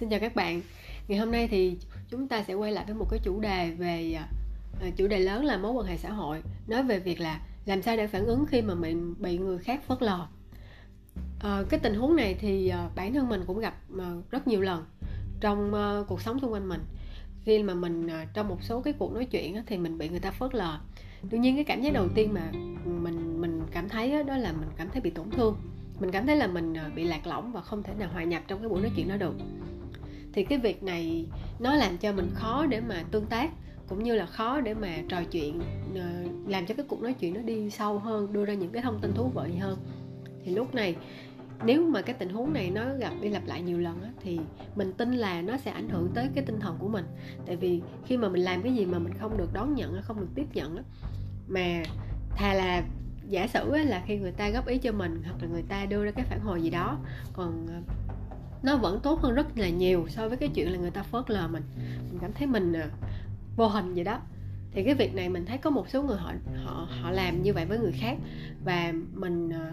Xin 0.00 0.08
chào 0.08 0.20
các 0.20 0.34
bạn. 0.34 0.62
Ngày 1.08 1.18
hôm 1.18 1.30
nay 1.30 1.48
thì 1.48 1.76
chúng 2.08 2.28
ta 2.28 2.42
sẽ 2.42 2.54
quay 2.54 2.72
lại 2.72 2.84
với 2.84 2.94
một 2.94 3.06
cái 3.10 3.20
chủ 3.22 3.40
đề 3.40 3.70
về 3.70 4.12
à, 4.12 4.28
à, 4.80 4.88
chủ 4.96 5.06
đề 5.06 5.18
lớn 5.18 5.44
là 5.44 5.58
mối 5.58 5.72
quan 5.72 5.86
hệ 5.86 5.96
xã 5.96 6.12
hội, 6.12 6.42
nói 6.66 6.82
về 6.82 6.98
việc 6.98 7.20
là 7.20 7.40
làm 7.66 7.82
sao 7.82 7.96
để 7.96 8.06
phản 8.06 8.24
ứng 8.24 8.46
khi 8.46 8.62
mà 8.62 8.74
mình 8.74 9.14
bị 9.18 9.38
người 9.38 9.58
khác 9.58 9.82
phớt 9.86 10.02
lờ. 10.02 10.26
À, 11.40 11.62
cái 11.68 11.80
tình 11.80 11.94
huống 11.94 12.16
này 12.16 12.34
thì 12.34 12.68
à, 12.68 12.88
bản 12.96 13.14
thân 13.14 13.28
mình 13.28 13.42
cũng 13.46 13.58
gặp 13.58 13.74
rất 14.30 14.48
nhiều 14.48 14.60
lần 14.60 14.84
trong 15.40 15.72
cuộc 16.08 16.20
sống 16.20 16.40
xung 16.40 16.52
quanh 16.52 16.68
mình. 16.68 16.80
Khi 17.44 17.62
mà 17.62 17.74
mình 17.74 18.08
trong 18.34 18.48
một 18.48 18.62
số 18.62 18.80
cái 18.80 18.92
cuộc 18.98 19.12
nói 19.12 19.24
chuyện 19.24 19.62
thì 19.66 19.78
mình 19.78 19.98
bị 19.98 20.08
người 20.08 20.20
ta 20.20 20.30
phớt 20.30 20.54
lờ. 20.54 20.78
Đương 21.30 21.40
nhiên 21.40 21.54
cái 21.54 21.64
cảm 21.64 21.82
giác 21.82 21.92
đầu 21.92 22.08
tiên 22.14 22.34
mà 22.34 22.50
mình 22.84 23.40
mình 23.40 23.62
cảm 23.70 23.88
thấy 23.88 24.22
đó 24.24 24.36
là 24.36 24.52
mình 24.52 24.68
cảm 24.76 24.88
thấy 24.90 25.00
bị 25.00 25.10
tổn 25.10 25.30
thương 25.30 25.56
mình 26.00 26.10
cảm 26.10 26.26
thấy 26.26 26.36
là 26.36 26.46
mình 26.46 26.74
bị 26.94 27.04
lạc 27.04 27.26
lõng 27.26 27.52
và 27.52 27.60
không 27.60 27.82
thể 27.82 27.94
nào 27.98 28.08
hòa 28.12 28.24
nhập 28.24 28.42
trong 28.48 28.58
cái 28.58 28.68
buổi 28.68 28.80
nói 28.80 28.90
chuyện 28.96 29.08
đó 29.08 29.16
được 29.16 29.34
thì 30.36 30.44
cái 30.44 30.58
việc 30.58 30.82
này 30.82 31.26
nó 31.58 31.74
làm 31.74 31.98
cho 31.98 32.12
mình 32.12 32.30
khó 32.34 32.66
để 32.66 32.80
mà 32.80 33.04
tương 33.10 33.26
tác 33.26 33.50
cũng 33.88 34.02
như 34.02 34.14
là 34.14 34.26
khó 34.26 34.60
để 34.60 34.74
mà 34.74 34.88
trò 35.08 35.22
chuyện 35.24 35.60
ờ, 35.94 36.10
làm 36.46 36.66
cho 36.66 36.74
cái 36.74 36.86
cuộc 36.88 37.02
nói 37.02 37.12
chuyện 37.12 37.34
nó 37.34 37.40
đi 37.40 37.70
sâu 37.70 37.98
hơn 37.98 38.32
đưa 38.32 38.44
ra 38.44 38.54
những 38.54 38.70
cái 38.70 38.82
thông 38.82 39.00
tin 39.00 39.12
thú 39.14 39.30
vị 39.34 39.56
hơn. 39.56 39.78
Thì 40.44 40.54
lúc 40.54 40.74
này 40.74 40.96
nếu 41.64 41.86
mà 41.86 42.02
cái 42.02 42.14
tình 42.14 42.28
huống 42.28 42.52
này 42.52 42.70
nó 42.70 42.84
gặp 42.98 43.12
đi 43.20 43.28
lặp 43.28 43.46
lại 43.46 43.62
nhiều 43.62 43.78
lần 43.78 44.02
á, 44.02 44.10
thì 44.22 44.38
mình 44.74 44.92
tin 44.92 45.12
là 45.12 45.42
nó 45.42 45.56
sẽ 45.56 45.70
ảnh 45.70 45.88
hưởng 45.88 46.10
tới 46.14 46.28
cái 46.34 46.44
tinh 46.44 46.60
thần 46.60 46.76
của 46.78 46.88
mình. 46.88 47.04
Tại 47.46 47.56
vì 47.56 47.80
khi 48.06 48.16
mà 48.16 48.28
mình 48.28 48.42
làm 48.42 48.62
cái 48.62 48.74
gì 48.74 48.86
mà 48.86 48.98
mình 48.98 49.12
không 49.20 49.36
được 49.36 49.52
đón 49.52 49.74
nhận 49.74 50.02
không 50.02 50.20
được 50.20 50.30
tiếp 50.34 50.46
nhận 50.54 50.76
á, 50.76 50.82
mà 51.48 51.82
thà 52.36 52.54
là 52.54 52.82
giả 53.28 53.46
sử 53.46 53.76
là 53.76 54.02
khi 54.06 54.16
người 54.16 54.32
ta 54.32 54.48
góp 54.48 54.66
ý 54.66 54.78
cho 54.78 54.92
mình 54.92 55.22
hoặc 55.24 55.36
là 55.42 55.48
người 55.48 55.64
ta 55.68 55.86
đưa 55.86 56.04
ra 56.04 56.10
cái 56.10 56.24
phản 56.24 56.40
hồi 56.40 56.62
gì 56.62 56.70
đó 56.70 56.98
còn 57.32 57.66
ờ, 57.68 57.94
nó 58.66 58.76
vẫn 58.76 59.00
tốt 59.02 59.20
hơn 59.20 59.34
rất 59.34 59.58
là 59.58 59.68
nhiều 59.68 60.06
so 60.08 60.28
với 60.28 60.36
cái 60.36 60.48
chuyện 60.54 60.72
là 60.72 60.78
người 60.78 60.90
ta 60.90 61.02
phớt 61.02 61.30
lờ 61.30 61.48
mình. 61.48 61.62
Mình 62.10 62.18
cảm 62.20 62.32
thấy 62.32 62.46
mình 62.46 62.72
à, 62.72 62.88
vô 63.56 63.68
hình 63.68 63.94
vậy 63.94 64.04
đó. 64.04 64.20
Thì 64.72 64.82
cái 64.84 64.94
việc 64.94 65.14
này 65.14 65.28
mình 65.28 65.46
thấy 65.46 65.58
có 65.58 65.70
một 65.70 65.88
số 65.88 66.02
người 66.02 66.16
họ 66.16 66.32
họ 66.64 66.88
họ 67.02 67.10
làm 67.10 67.42
như 67.42 67.52
vậy 67.52 67.64
với 67.64 67.78
người 67.78 67.92
khác 67.92 68.16
và 68.64 68.92
mình 69.14 69.50
à, 69.50 69.72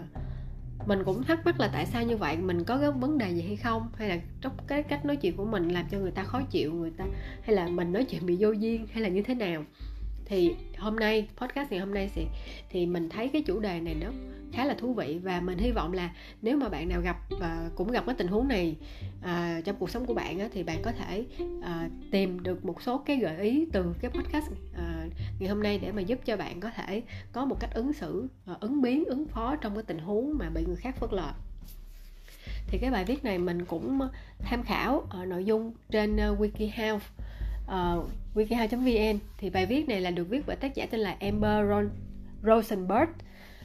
mình 0.86 1.04
cũng 1.04 1.22
thắc 1.22 1.46
mắc 1.46 1.60
là 1.60 1.68
tại 1.68 1.86
sao 1.86 2.02
như 2.02 2.16
vậy? 2.16 2.36
Mình 2.36 2.64
có 2.64 2.78
cái 2.78 2.90
vấn 2.90 3.18
đề 3.18 3.30
gì 3.30 3.42
hay 3.42 3.56
không? 3.56 3.88
Hay 3.96 4.08
là 4.08 4.18
trong 4.40 4.52
cái 4.66 4.82
cách 4.82 5.04
nói 5.04 5.16
chuyện 5.16 5.36
của 5.36 5.44
mình 5.44 5.68
làm 5.68 5.86
cho 5.90 5.98
người 5.98 6.10
ta 6.10 6.22
khó 6.22 6.42
chịu, 6.50 6.74
người 6.74 6.92
ta, 6.96 7.04
hay 7.42 7.56
là 7.56 7.68
mình 7.68 7.92
nói 7.92 8.04
chuyện 8.04 8.26
bị 8.26 8.36
vô 8.40 8.50
duyên, 8.50 8.86
hay 8.92 9.02
là 9.02 9.08
như 9.08 9.22
thế 9.22 9.34
nào? 9.34 9.64
Thì 10.24 10.54
hôm 10.78 10.96
nay, 10.96 11.28
podcast 11.36 11.70
ngày 11.70 11.80
hôm 11.80 11.94
nay 11.94 12.10
thì 12.14 12.26
thì 12.70 12.86
mình 12.86 13.08
thấy 13.08 13.28
cái 13.28 13.42
chủ 13.42 13.60
đề 13.60 13.80
này 13.80 13.96
nó 14.00 14.10
khá 14.54 14.64
là 14.64 14.74
thú 14.74 14.94
vị 14.94 15.20
và 15.22 15.40
mình 15.40 15.58
hy 15.58 15.70
vọng 15.70 15.92
là 15.92 16.10
nếu 16.42 16.56
mà 16.56 16.68
bạn 16.68 16.88
nào 16.88 17.00
gặp 17.00 17.16
và 17.40 17.70
cũng 17.74 17.92
gặp 17.92 18.04
cái 18.06 18.14
tình 18.18 18.28
huống 18.28 18.48
này 18.48 18.76
à, 19.22 19.60
trong 19.64 19.76
cuộc 19.78 19.90
sống 19.90 20.06
của 20.06 20.14
bạn 20.14 20.38
á, 20.38 20.48
thì 20.52 20.62
bạn 20.62 20.82
có 20.82 20.92
thể 20.92 21.24
à, 21.62 21.88
tìm 22.10 22.42
được 22.42 22.64
một 22.64 22.82
số 22.82 22.98
cái 22.98 23.16
gợi 23.16 23.38
ý 23.38 23.66
từ 23.72 23.94
cái 24.00 24.10
podcast 24.10 24.50
à, 24.76 25.06
ngày 25.38 25.48
hôm 25.48 25.62
nay 25.62 25.78
để 25.82 25.92
mà 25.92 26.02
giúp 26.02 26.18
cho 26.24 26.36
bạn 26.36 26.60
có 26.60 26.70
thể 26.70 27.02
có 27.32 27.44
một 27.44 27.60
cách 27.60 27.74
ứng 27.74 27.92
xử 27.92 28.28
à, 28.46 28.54
ứng 28.60 28.82
biến 28.82 29.04
ứng 29.04 29.26
phó 29.26 29.56
trong 29.56 29.74
cái 29.74 29.84
tình 29.86 29.98
huống 29.98 30.38
mà 30.38 30.50
bị 30.50 30.64
người 30.66 30.76
khác 30.76 30.96
phớt 30.96 31.12
lờ. 31.12 31.32
Thì 32.66 32.78
cái 32.78 32.90
bài 32.90 33.04
viết 33.04 33.24
này 33.24 33.38
mình 33.38 33.64
cũng 33.64 34.00
tham 34.38 34.62
khảo 34.62 35.06
ở 35.10 35.24
nội 35.24 35.44
dung 35.44 35.72
trên 35.90 36.16
uh, 36.16 36.40
wikihow 36.40 36.98
à, 37.68 37.94
uh, 37.94 38.10
wikihow.vn 38.34 39.18
thì 39.38 39.50
bài 39.50 39.66
viết 39.66 39.88
này 39.88 40.00
là 40.00 40.10
được 40.10 40.28
viết 40.28 40.42
bởi 40.46 40.56
tác 40.56 40.74
giả 40.74 40.86
tên 40.86 41.00
là 41.00 41.16
Amber 41.20 41.68
Ron 41.68 41.90
Rosenberg. 42.42 43.10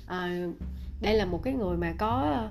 Uh, 0.05 0.55
đây 1.01 1.13
là 1.13 1.25
một 1.25 1.43
cái 1.43 1.53
người 1.53 1.77
mà 1.77 1.93
có 1.97 2.43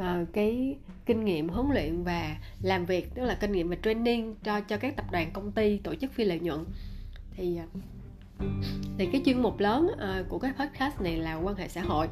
uh, 0.00 0.32
cái 0.32 0.76
kinh 1.06 1.24
nghiệm 1.24 1.48
huấn 1.48 1.66
luyện 1.70 2.02
và 2.02 2.36
làm 2.62 2.86
việc 2.86 3.14
tức 3.14 3.24
là 3.24 3.34
kinh 3.34 3.52
nghiệm 3.52 3.68
và 3.68 3.76
training 3.82 4.34
cho 4.42 4.60
cho 4.60 4.76
các 4.76 4.96
tập 4.96 5.06
đoàn 5.12 5.30
công 5.32 5.52
ty 5.52 5.78
tổ 5.78 5.94
chức 5.94 6.12
phi 6.12 6.24
lợi 6.24 6.40
nhuận. 6.40 6.64
Thì 7.36 7.58
uh, 7.64 7.82
thì 8.98 9.06
cái 9.12 9.22
chuyên 9.24 9.42
mục 9.42 9.58
lớn 9.58 9.88
uh, 9.92 10.28
của 10.28 10.38
cái 10.38 10.52
podcast 10.58 11.00
này 11.00 11.16
là 11.16 11.34
quan 11.34 11.56
hệ 11.56 11.68
xã 11.68 11.80
hội. 11.80 12.08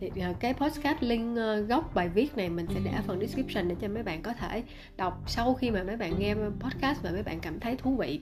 Thì 0.00 0.10
uh, 0.30 0.40
cái 0.40 0.54
podcast 0.54 1.02
link 1.02 1.38
uh, 1.38 1.68
gốc 1.68 1.94
bài 1.94 2.08
viết 2.08 2.36
này 2.36 2.48
mình 2.48 2.66
sẽ 2.74 2.80
để 2.84 2.90
ở 2.90 3.02
phần 3.06 3.20
description 3.20 3.68
để 3.68 3.76
cho 3.80 3.88
mấy 3.88 4.02
bạn 4.02 4.22
có 4.22 4.32
thể 4.32 4.62
đọc 4.96 5.22
sau 5.26 5.54
khi 5.54 5.70
mà 5.70 5.82
mấy 5.82 5.96
bạn 5.96 6.18
nghe 6.18 6.34
podcast 6.34 7.02
và 7.02 7.10
mấy 7.10 7.22
bạn 7.22 7.40
cảm 7.40 7.60
thấy 7.60 7.76
thú 7.76 7.96
vị. 7.96 8.20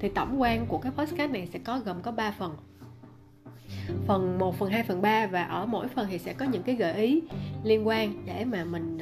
Thì 0.00 0.08
tổng 0.08 0.40
quan 0.40 0.66
của 0.66 0.78
cái 0.78 0.92
podcast 0.92 1.32
này 1.32 1.48
sẽ 1.52 1.58
có 1.58 1.78
gồm 1.78 2.02
có 2.02 2.12
3 2.12 2.30
phần 2.30 2.56
phần 4.06 4.38
1, 4.38 4.58
phần 4.58 4.70
2, 4.70 4.82
phần 4.82 5.02
3 5.02 5.26
và 5.26 5.42
ở 5.42 5.66
mỗi 5.66 5.88
phần 5.88 6.06
thì 6.10 6.18
sẽ 6.18 6.32
có 6.32 6.46
những 6.46 6.62
cái 6.62 6.74
gợi 6.74 6.94
ý 6.94 7.22
liên 7.64 7.88
quan 7.88 8.26
để 8.26 8.44
mà 8.44 8.64
mình 8.64 8.98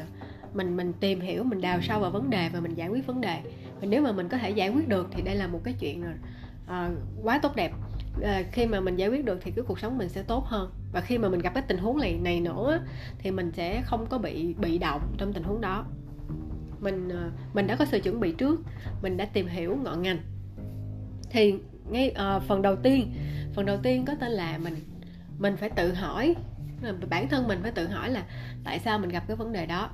mình 0.55 0.77
mình 0.77 0.93
tìm 1.01 1.21
hiểu 1.21 1.45
mình 1.45 1.61
đào 1.61 1.81
sâu 1.83 2.01
vào 2.01 2.11
vấn 2.11 2.31
đề 2.31 2.49
và 2.49 2.61
mình 2.61 2.75
giải 2.75 2.89
quyết 2.89 3.07
vấn 3.07 3.21
đề. 3.21 3.41
Và 3.81 3.87
nếu 3.87 4.03
mà 4.03 4.13
mình 4.13 4.29
có 4.29 4.39
thể 4.39 4.51
giải 4.51 4.69
quyết 4.69 4.89
được 4.89 5.09
thì 5.11 5.23
đây 5.23 5.35
là 5.35 5.47
một 5.47 5.61
cái 5.65 5.75
chuyện 5.81 6.05
uh, 6.65 6.73
quá 7.23 7.39
tốt 7.43 7.57
đẹp. 7.57 7.73
À, 8.23 8.43
khi 8.53 8.67
mà 8.67 8.81
mình 8.81 8.97
giải 8.97 9.09
quyết 9.09 9.25
được 9.25 9.39
thì 9.43 9.51
cái 9.51 9.65
cuộc 9.69 9.81
sống 9.81 9.99
mình 9.99 10.09
sẽ 10.09 10.23
tốt 10.23 10.45
hơn. 10.47 10.71
Và 10.93 11.01
khi 11.01 11.19
mà 11.19 11.29
mình 11.29 11.41
gặp 11.41 11.55
cái 11.55 11.63
tình 11.69 11.79
huống 11.79 11.99
này 11.99 12.19
này 12.23 12.41
nữa 12.41 12.81
thì 13.19 13.31
mình 13.31 13.53
sẽ 13.53 13.83
không 13.85 14.07
có 14.07 14.19
bị 14.19 14.55
bị 14.55 14.79
động 14.79 15.15
trong 15.19 15.33
tình 15.33 15.43
huống 15.43 15.61
đó. 15.61 15.85
Mình 16.81 17.09
ờ, 17.09 17.31
mình 17.55 17.67
đã 17.67 17.77
có 17.77 17.85
sự 17.85 18.01
chuẩn 18.01 18.21
bị 18.21 18.33
trước 18.33 18.61
mình 19.03 19.17
đã 19.17 19.25
tìm 19.25 19.47
hiểu 19.47 19.77
ngọn 19.85 20.03
ngành. 20.03 20.19
Thì 21.31 21.55
ngay 21.91 22.11
à, 22.11 22.39
phần 22.39 22.63
đầu 22.63 22.77
tiên 22.77 23.13
phần 23.59 23.67
đầu 23.67 23.79
tiên 23.83 24.05
có 24.05 24.15
tên 24.15 24.31
là 24.31 24.59
mình 24.59 24.75
mình 25.39 25.57
phải 25.57 25.71
tự 25.71 25.93
hỏi. 25.93 26.35
Bản 27.11 27.29
thân 27.29 27.49
mình 27.49 27.59
phải 27.63 27.71
tự 27.71 27.89
hỏi 27.89 28.11
là 28.11 28.25
tại 28.65 28.79
sao 28.79 28.99
mình 28.99 29.11
gặp 29.11 29.25
cái 29.29 29.37
vấn 29.37 29.53
đề 29.53 29.67
đó? 29.67 29.91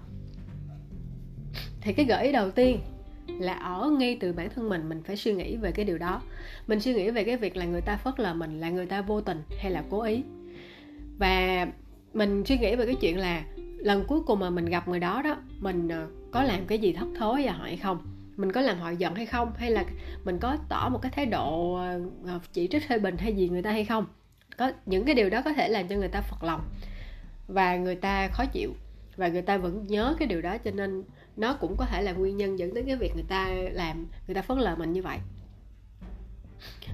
Thì 1.80 1.92
cái 1.92 2.06
gợi 2.06 2.26
ý 2.26 2.32
đầu 2.32 2.50
tiên 2.50 2.80
là 3.28 3.52
ở 3.52 3.90
ngay 3.98 4.16
từ 4.20 4.32
bản 4.32 4.48
thân 4.54 4.68
mình 4.68 4.88
mình 4.88 5.02
phải 5.02 5.16
suy 5.16 5.34
nghĩ 5.34 5.56
về 5.56 5.72
cái 5.72 5.84
điều 5.84 5.98
đó. 5.98 6.22
Mình 6.66 6.80
suy 6.80 6.94
nghĩ 6.94 7.10
về 7.10 7.24
cái 7.24 7.36
việc 7.36 7.56
là 7.56 7.64
người 7.64 7.80
ta 7.80 7.96
phớt 7.96 8.20
lờ 8.20 8.34
mình, 8.34 8.60
là 8.60 8.70
người 8.70 8.86
ta 8.86 9.02
vô 9.02 9.20
tình 9.20 9.42
hay 9.58 9.70
là 9.70 9.84
cố 9.90 10.02
ý. 10.02 10.22
Và 11.18 11.66
mình 12.14 12.44
suy 12.44 12.58
nghĩ 12.58 12.76
về 12.76 12.86
cái 12.86 12.94
chuyện 13.00 13.18
là 13.18 13.44
lần 13.78 14.04
cuối 14.08 14.20
cùng 14.26 14.40
mà 14.40 14.50
mình 14.50 14.64
gặp 14.64 14.88
người 14.88 15.00
đó 15.00 15.22
đó, 15.22 15.36
mình 15.60 15.88
ờ, 15.88 16.06
có 16.30 16.42
làm 16.42 16.66
cái 16.66 16.78
gì 16.78 16.92
thất 16.92 17.08
thối 17.18 17.42
và 17.44 17.52
họ 17.52 17.64
hay 17.64 17.76
không? 17.76 18.13
Mình 18.36 18.52
có 18.52 18.60
làm 18.60 18.78
họ 18.78 18.90
giận 18.90 19.14
hay 19.14 19.26
không? 19.26 19.52
Hay 19.56 19.70
là 19.70 19.84
mình 20.24 20.38
có 20.38 20.56
tỏ 20.68 20.88
một 20.88 20.98
cái 21.02 21.12
thái 21.12 21.26
độ 21.26 21.74
ờ, 22.26 22.40
chỉ 22.52 22.68
trích 22.70 22.88
hơi 22.88 22.98
bình 22.98 23.16
hay 23.18 23.32
gì 23.32 23.48
người 23.48 23.62
ta 23.62 23.70
hay 23.70 23.84
không? 23.84 24.06
Có 24.56 24.72
những 24.86 25.04
cái 25.04 25.14
điều 25.14 25.30
đó 25.30 25.42
có 25.44 25.52
thể 25.52 25.68
làm 25.68 25.88
cho 25.88 25.96
người 25.96 26.08
ta 26.08 26.20
phật 26.20 26.42
lòng 26.42 26.60
và 27.48 27.76
người 27.76 27.96
ta 27.96 28.28
khó 28.28 28.44
chịu 28.52 28.74
và 29.16 29.28
người 29.28 29.42
ta 29.42 29.56
vẫn 29.56 29.86
nhớ 29.86 30.16
cái 30.18 30.28
điều 30.28 30.42
đó 30.42 30.58
cho 30.58 30.70
nên 30.70 31.04
nó 31.36 31.54
cũng 31.54 31.76
có 31.76 31.84
thể 31.84 32.02
là 32.02 32.12
nguyên 32.12 32.36
nhân 32.36 32.58
dẫn 32.58 32.74
đến 32.74 32.86
cái 32.86 32.96
việc 32.96 33.14
người 33.14 33.24
ta 33.28 33.48
làm 33.72 34.06
người 34.26 34.34
ta 34.34 34.42
phớt 34.42 34.58
lờ 34.58 34.76
mình 34.76 34.92
như 34.92 35.02
vậy. 35.02 35.18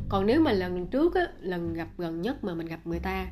Còn 0.09 0.27
nếu 0.27 0.41
mà 0.41 0.53
lần 0.53 0.87
trước 0.87 1.15
á, 1.15 1.27
lần 1.41 1.75
gặp 1.75 1.89
gần 1.99 2.22
nhất 2.22 2.45
mà 2.45 2.55
mình 2.55 2.67
gặp 2.67 2.81
người 2.84 2.99
ta 2.99 3.27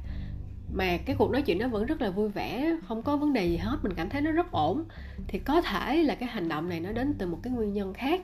mà 0.73 0.97
cái 0.97 1.17
cuộc 1.19 1.31
nói 1.31 1.43
chuyện 1.43 1.59
nó 1.59 1.69
vẫn 1.69 1.87
rất 1.87 2.03
là 2.03 2.11
vui 2.11 2.29
vẻ 2.29 2.77
không 2.89 3.03
có 3.03 3.17
vấn 3.17 3.33
đề 3.33 3.47
gì 3.47 3.57
hết 3.57 3.77
mình 3.83 3.95
cảm 3.95 4.09
thấy 4.09 4.21
nó 4.21 4.31
rất 4.31 4.53
ổn. 4.53 4.85
Thì 5.29 5.39
có 5.39 5.61
thể 5.61 6.03
là 6.03 6.15
cái 6.15 6.29
hành 6.29 6.49
động 6.49 6.69
này 6.69 6.81
nó 6.81 6.93
đến 6.93 7.15
từ 7.19 7.27
một 7.27 7.39
cái 7.43 7.53
nguyên 7.53 7.73
nhân 7.73 7.95
khác. 7.95 8.21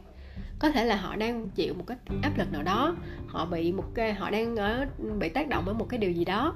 Có 0.59 0.71
thể 0.71 0.85
là 0.85 0.97
họ 0.97 1.17
đang 1.17 1.49
chịu 1.49 1.75
một 1.75 1.85
cái 1.87 1.97
áp 2.23 2.39
lực 2.39 2.53
nào 2.53 2.63
đó 2.63 2.97
họ 3.27 3.47
bị 3.47 3.73
một 3.73 3.95
cái 3.95 4.15
họ 4.15 4.31
đang 4.31 4.57
ở 4.57 4.87
bị 5.19 5.29
tác 5.29 5.49
động 5.49 5.63
bởi 5.67 5.75
một 5.75 5.89
cái 5.89 5.99
điều 5.99 6.11
gì 6.11 6.25
đó 6.25 6.55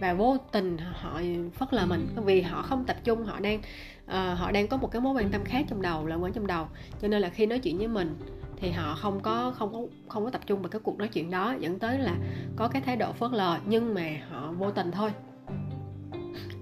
và 0.00 0.14
vô 0.14 0.36
tình 0.52 0.76
họ 0.78 1.20
phớt 1.54 1.74
lờ 1.74 1.86
mình. 1.86 2.08
Vì 2.24 2.40
họ 2.40 2.62
không 2.62 2.84
tập 2.84 2.96
trung 3.04 3.24
họ 3.24 3.40
đang 3.40 3.58
uh, 4.04 4.38
họ 4.38 4.50
đang 4.52 4.68
có 4.68 4.76
một 4.76 4.90
cái 4.92 5.00
mối 5.00 5.14
quan 5.14 5.30
tâm 5.30 5.44
khác 5.44 5.64
trong 5.68 5.82
đầu 5.82 6.06
là 6.06 6.16
quán 6.16 6.32
trong 6.32 6.46
đầu. 6.46 6.66
Cho 7.02 7.08
nên 7.08 7.22
là 7.22 7.28
khi 7.28 7.46
nói 7.46 7.58
chuyện 7.58 7.78
với 7.78 7.88
mình 7.88 8.16
thì 8.56 8.70
họ 8.70 8.94
không 8.94 9.20
có 9.20 9.52
không 9.56 9.72
có 9.72 9.80
không 10.08 10.24
có 10.24 10.30
tập 10.30 10.40
trung 10.46 10.62
vào 10.62 10.68
cái 10.68 10.80
cuộc 10.84 10.98
nói 10.98 11.08
chuyện 11.08 11.30
đó 11.30 11.54
dẫn 11.60 11.78
tới 11.78 11.98
là 11.98 12.16
có 12.56 12.68
cái 12.68 12.82
thái 12.82 12.96
độ 12.96 13.12
phớt 13.12 13.30
lờ 13.32 13.58
nhưng 13.66 13.94
mà 13.94 14.10
họ 14.30 14.52
vô 14.52 14.70
tình 14.70 14.90
thôi. 14.90 15.10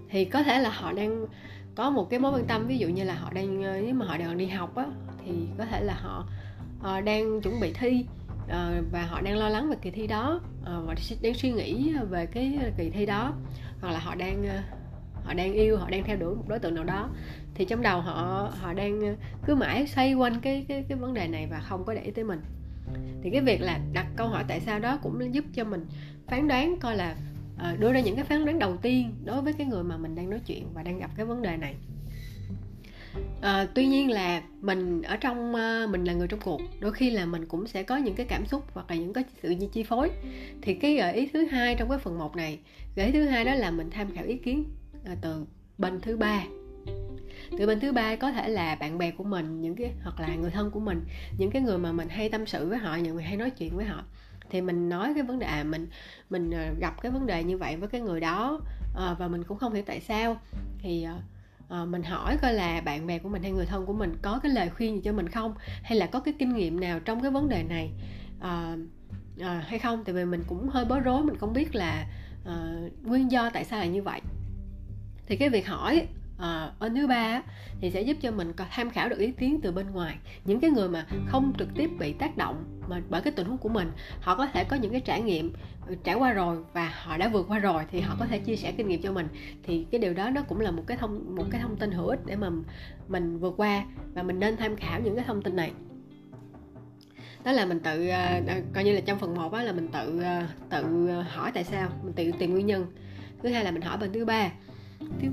Thì 0.08 0.24
có 0.24 0.42
thể 0.42 0.58
là 0.58 0.70
họ 0.70 0.92
đang 0.92 1.26
có 1.74 1.90
một 1.90 2.10
cái 2.10 2.18
mối 2.18 2.32
quan 2.32 2.46
tâm 2.46 2.66
ví 2.66 2.78
dụ 2.78 2.88
như 2.88 3.04
là 3.04 3.14
họ 3.14 3.30
đang 3.32 3.62
ờ, 3.62 3.80
nếu 3.80 3.94
mà 3.94 4.06
họ 4.06 4.16
đang 4.16 4.38
đi 4.38 4.46
học 4.46 4.76
á 4.76 4.86
thì 5.24 5.32
có 5.58 5.64
thể 5.64 5.84
là 5.84 5.94
họ 5.94 6.28
uh, 6.80 7.04
đang 7.04 7.40
chuẩn 7.40 7.60
bị 7.60 7.72
thi 7.72 8.06
uh, 8.44 8.50
và 8.92 9.02
họ 9.02 9.20
đang 9.20 9.36
lo 9.36 9.48
lắng 9.48 9.70
về 9.70 9.76
kỳ 9.82 9.90
thi 9.90 10.06
đó 10.06 10.40
uh, 10.60 10.86
và 10.86 10.94
đang 11.22 11.34
suy 11.34 11.52
nghĩ 11.52 11.92
về 12.10 12.26
cái 12.26 12.58
kỳ 12.78 12.90
thi 12.90 13.06
đó 13.06 13.32
hoặc 13.80 13.90
là 13.90 13.98
họ 13.98 14.14
đang 14.14 14.42
uh, 14.42 14.84
họ 15.24 15.34
đang 15.34 15.52
yêu 15.52 15.76
họ 15.76 15.90
đang 15.90 16.04
theo 16.04 16.16
đuổi 16.16 16.34
một 16.34 16.44
đối 16.48 16.58
tượng 16.58 16.74
nào 16.74 16.84
đó 16.84 17.08
thì 17.54 17.64
trong 17.64 17.82
đầu 17.82 18.00
họ 18.00 18.50
họ 18.60 18.72
đang 18.72 19.00
ờ, 19.00 19.14
cứ 19.46 19.54
mãi 19.54 19.86
xoay 19.86 20.14
quanh 20.14 20.40
cái 20.40 20.64
cái 20.68 20.84
cái 20.88 20.98
vấn 20.98 21.14
đề 21.14 21.28
này 21.28 21.46
và 21.50 21.60
không 21.60 21.84
có 21.84 21.94
để 21.94 22.00
ý 22.00 22.10
tới 22.10 22.24
mình. 22.24 22.40
Thì 23.22 23.30
cái 23.30 23.40
việc 23.40 23.60
là 23.60 23.80
đặt 23.92 24.06
câu 24.16 24.28
hỏi 24.28 24.44
tại 24.48 24.60
sao 24.60 24.78
đó 24.78 24.98
cũng 25.02 25.34
giúp 25.34 25.44
cho 25.54 25.64
mình 25.64 25.86
phán 26.26 26.48
đoán 26.48 26.76
coi 26.80 26.96
là 26.96 27.16
ờ, 27.58 27.76
đưa 27.76 27.92
ra 27.92 28.00
những 28.00 28.16
cái 28.16 28.24
phán 28.24 28.44
đoán 28.44 28.58
đầu 28.58 28.76
tiên 28.76 29.14
đối 29.24 29.42
với 29.42 29.52
cái 29.52 29.66
người 29.66 29.84
mà 29.84 29.96
mình 29.96 30.14
đang 30.14 30.30
nói 30.30 30.40
chuyện 30.46 30.66
và 30.74 30.82
đang 30.82 30.98
gặp 30.98 31.10
cái 31.16 31.26
vấn 31.26 31.42
đề 31.42 31.56
này. 31.56 31.74
À, 33.40 33.66
tuy 33.74 33.86
nhiên 33.86 34.10
là 34.10 34.42
mình 34.60 35.02
ở 35.02 35.16
trong 35.16 35.54
uh, 35.54 35.90
mình 35.90 36.04
là 36.04 36.12
người 36.12 36.28
trong 36.28 36.40
cuộc 36.40 36.60
đôi 36.80 36.92
khi 36.92 37.10
là 37.10 37.26
mình 37.26 37.46
cũng 37.46 37.66
sẽ 37.66 37.82
có 37.82 37.96
những 37.96 38.14
cái 38.14 38.26
cảm 38.26 38.46
xúc 38.46 38.62
hoặc 38.74 38.90
là 38.90 38.96
những 38.96 39.12
cái 39.12 39.24
sự 39.42 39.54
chi 39.72 39.82
phối. 39.82 40.10
Thì 40.62 40.74
cái 40.74 40.94
gợi 40.94 41.14
ý 41.14 41.28
thứ 41.32 41.44
hai 41.44 41.74
trong 41.74 41.88
cái 41.88 41.98
phần 41.98 42.18
một 42.18 42.36
này 42.36 42.58
gợi 42.96 43.06
ý 43.06 43.12
thứ 43.12 43.24
hai 43.24 43.44
đó 43.44 43.54
là 43.54 43.70
mình 43.70 43.90
tham 43.90 44.14
khảo 44.14 44.24
ý 44.24 44.36
kiến 44.36 44.64
uh, 45.12 45.18
từ 45.20 45.46
bên 45.78 46.00
thứ 46.00 46.16
ba 46.16 46.44
từ 47.58 47.66
bên 47.66 47.80
thứ 47.80 47.92
ba 47.92 48.16
có 48.16 48.32
thể 48.32 48.48
là 48.48 48.74
bạn 48.74 48.98
bè 48.98 49.10
của 49.10 49.24
mình 49.24 49.60
những 49.60 49.76
cái 49.76 49.92
hoặc 50.02 50.20
là 50.20 50.34
người 50.34 50.50
thân 50.50 50.70
của 50.70 50.80
mình. 50.80 51.04
Những 51.38 51.50
cái 51.50 51.62
người 51.62 51.78
mà 51.78 51.92
mình 51.92 52.08
hay 52.08 52.28
tâm 52.28 52.46
sự 52.46 52.68
với 52.68 52.78
họ 52.78 52.96
những 52.96 53.14
người 53.14 53.24
hay 53.24 53.36
nói 53.36 53.50
chuyện 53.50 53.76
với 53.76 53.84
họ. 53.84 54.04
Thì 54.50 54.60
mình 54.60 54.88
nói 54.88 55.12
cái 55.14 55.22
vấn 55.22 55.38
đề 55.38 55.46
à 55.46 55.64
mình 55.64 55.86
mình 56.30 56.50
ờ, 56.50 56.74
gặp 56.80 57.02
cái 57.02 57.12
vấn 57.12 57.26
đề 57.26 57.44
như 57.44 57.58
vậy 57.58 57.76
với 57.76 57.88
cái 57.88 58.00
người 58.00 58.20
đó 58.20 58.60
à, 58.96 59.14
và 59.18 59.28
mình 59.28 59.44
cũng 59.44 59.58
không 59.58 59.74
hiểu 59.74 59.82
tại 59.86 60.00
sao. 60.00 60.36
Thì 60.78 61.06
à, 61.68 61.84
mình 61.84 62.02
hỏi 62.02 62.36
coi 62.42 62.52
là 62.52 62.80
bạn 62.80 63.06
bè 63.06 63.18
của 63.18 63.28
mình 63.28 63.42
hay 63.42 63.52
người 63.52 63.66
thân 63.66 63.86
của 63.86 63.92
mình 63.92 64.16
có 64.22 64.40
cái 64.42 64.52
lời 64.52 64.70
khuyên 64.70 64.94
gì 64.94 65.00
cho 65.04 65.12
mình 65.12 65.28
không? 65.28 65.54
Hay 65.82 65.98
là 65.98 66.06
có 66.06 66.20
cái 66.20 66.34
kinh 66.38 66.54
nghiệm 66.54 66.80
nào 66.80 67.00
trong 67.00 67.22
cái 67.22 67.30
vấn 67.30 67.48
đề 67.48 67.62
này 67.62 67.90
à, 68.40 68.76
à, 69.40 69.64
hay 69.66 69.78
không? 69.78 70.04
Tại 70.04 70.14
vì 70.14 70.24
mình 70.24 70.42
cũng 70.48 70.68
hơi 70.68 70.84
bối 70.84 71.00
rối 71.00 71.24
mình 71.24 71.36
không 71.36 71.52
biết 71.52 71.74
là 71.74 72.06
à, 72.46 72.74
nguyên 73.02 73.30
do 73.30 73.50
tại 73.50 73.64
sao 73.64 73.78
là 73.78 73.86
như 73.86 74.02
vậy. 74.02 74.20
Thì 75.26 75.36
cái 75.36 75.48
việc 75.48 75.66
hỏi 75.66 76.06
Ờ, 76.38 76.64
à, 76.66 76.72
ở 76.78 76.88
thứ 76.88 77.06
ba 77.06 77.42
thì 77.80 77.90
sẽ 77.90 78.02
giúp 78.02 78.16
cho 78.20 78.30
mình 78.30 78.52
có 78.52 78.64
tham 78.70 78.90
khảo 78.90 79.08
được 79.08 79.18
ý 79.18 79.32
kiến 79.32 79.60
từ 79.62 79.72
bên 79.72 79.90
ngoài. 79.90 80.18
Những 80.44 80.60
cái 80.60 80.70
người 80.70 80.88
mà 80.88 81.06
không 81.26 81.52
trực 81.58 81.68
tiếp 81.74 81.90
bị 81.98 82.12
tác 82.12 82.36
động 82.36 82.80
mà 82.88 83.02
bởi 83.08 83.22
cái 83.22 83.32
tình 83.32 83.46
huống 83.46 83.58
của 83.58 83.68
mình 83.68 83.90
họ 84.20 84.36
có 84.36 84.46
thể 84.46 84.64
có 84.64 84.76
những 84.76 84.92
cái 84.92 85.00
trải 85.00 85.22
nghiệm 85.22 85.52
ờ, 85.86 85.94
trải 86.04 86.14
qua 86.14 86.32
rồi 86.32 86.58
và 86.72 86.92
họ 87.02 87.16
đã 87.16 87.28
vượt 87.28 87.46
qua 87.48 87.58
rồi 87.58 87.82
thì 87.90 88.00
họ 88.00 88.16
có 88.18 88.26
thể 88.26 88.38
chia 88.38 88.56
sẻ 88.56 88.72
kinh 88.72 88.88
nghiệm 88.88 89.02
cho 89.02 89.12
mình. 89.12 89.28
Thì 89.62 89.86
cái 89.90 89.98
điều 89.98 90.14
đó 90.14 90.30
nó 90.30 90.42
cũng 90.42 90.60
là 90.60 90.70
một 90.70 90.82
cái 90.86 90.96
thông 90.96 91.34
một 91.36 91.44
cái 91.50 91.60
thông 91.60 91.76
tin 91.76 91.90
hữu 91.90 92.06
ích 92.06 92.26
để 92.26 92.36
mà 92.36 92.50
mình 93.08 93.38
vượt 93.38 93.54
qua 93.56 93.84
và 94.14 94.22
mình 94.22 94.40
nên 94.40 94.56
tham 94.56 94.76
khảo 94.76 95.00
những 95.00 95.16
cái 95.16 95.24
thông 95.24 95.42
tin 95.42 95.56
này. 95.56 95.72
Đó 97.44 97.52
là 97.52 97.66
mình 97.66 97.80
tự 97.80 98.08
uh, 98.08 98.74
coi 98.74 98.84
như 98.84 98.92
là 98.92 99.00
trong 99.00 99.18
phần 99.18 99.34
1 99.34 99.52
á 99.52 99.62
là 99.62 99.72
mình 99.72 99.88
tự 99.88 100.18
uh, 100.18 100.70
tự 100.70 101.10
hỏi 101.20 101.50
tại 101.54 101.64
sao 101.64 101.88
mình 102.02 102.12
tự 102.12 102.30
tìm 102.38 102.52
nguyên 102.52 102.66
nhân. 102.66 102.86
Thứ 103.42 103.48
hai 103.48 103.64
là 103.64 103.70
mình 103.70 103.82
hỏi 103.82 103.98
bên 103.98 104.12
thứ 104.12 104.24
ba. 104.24 104.52
Thứ 105.20 105.28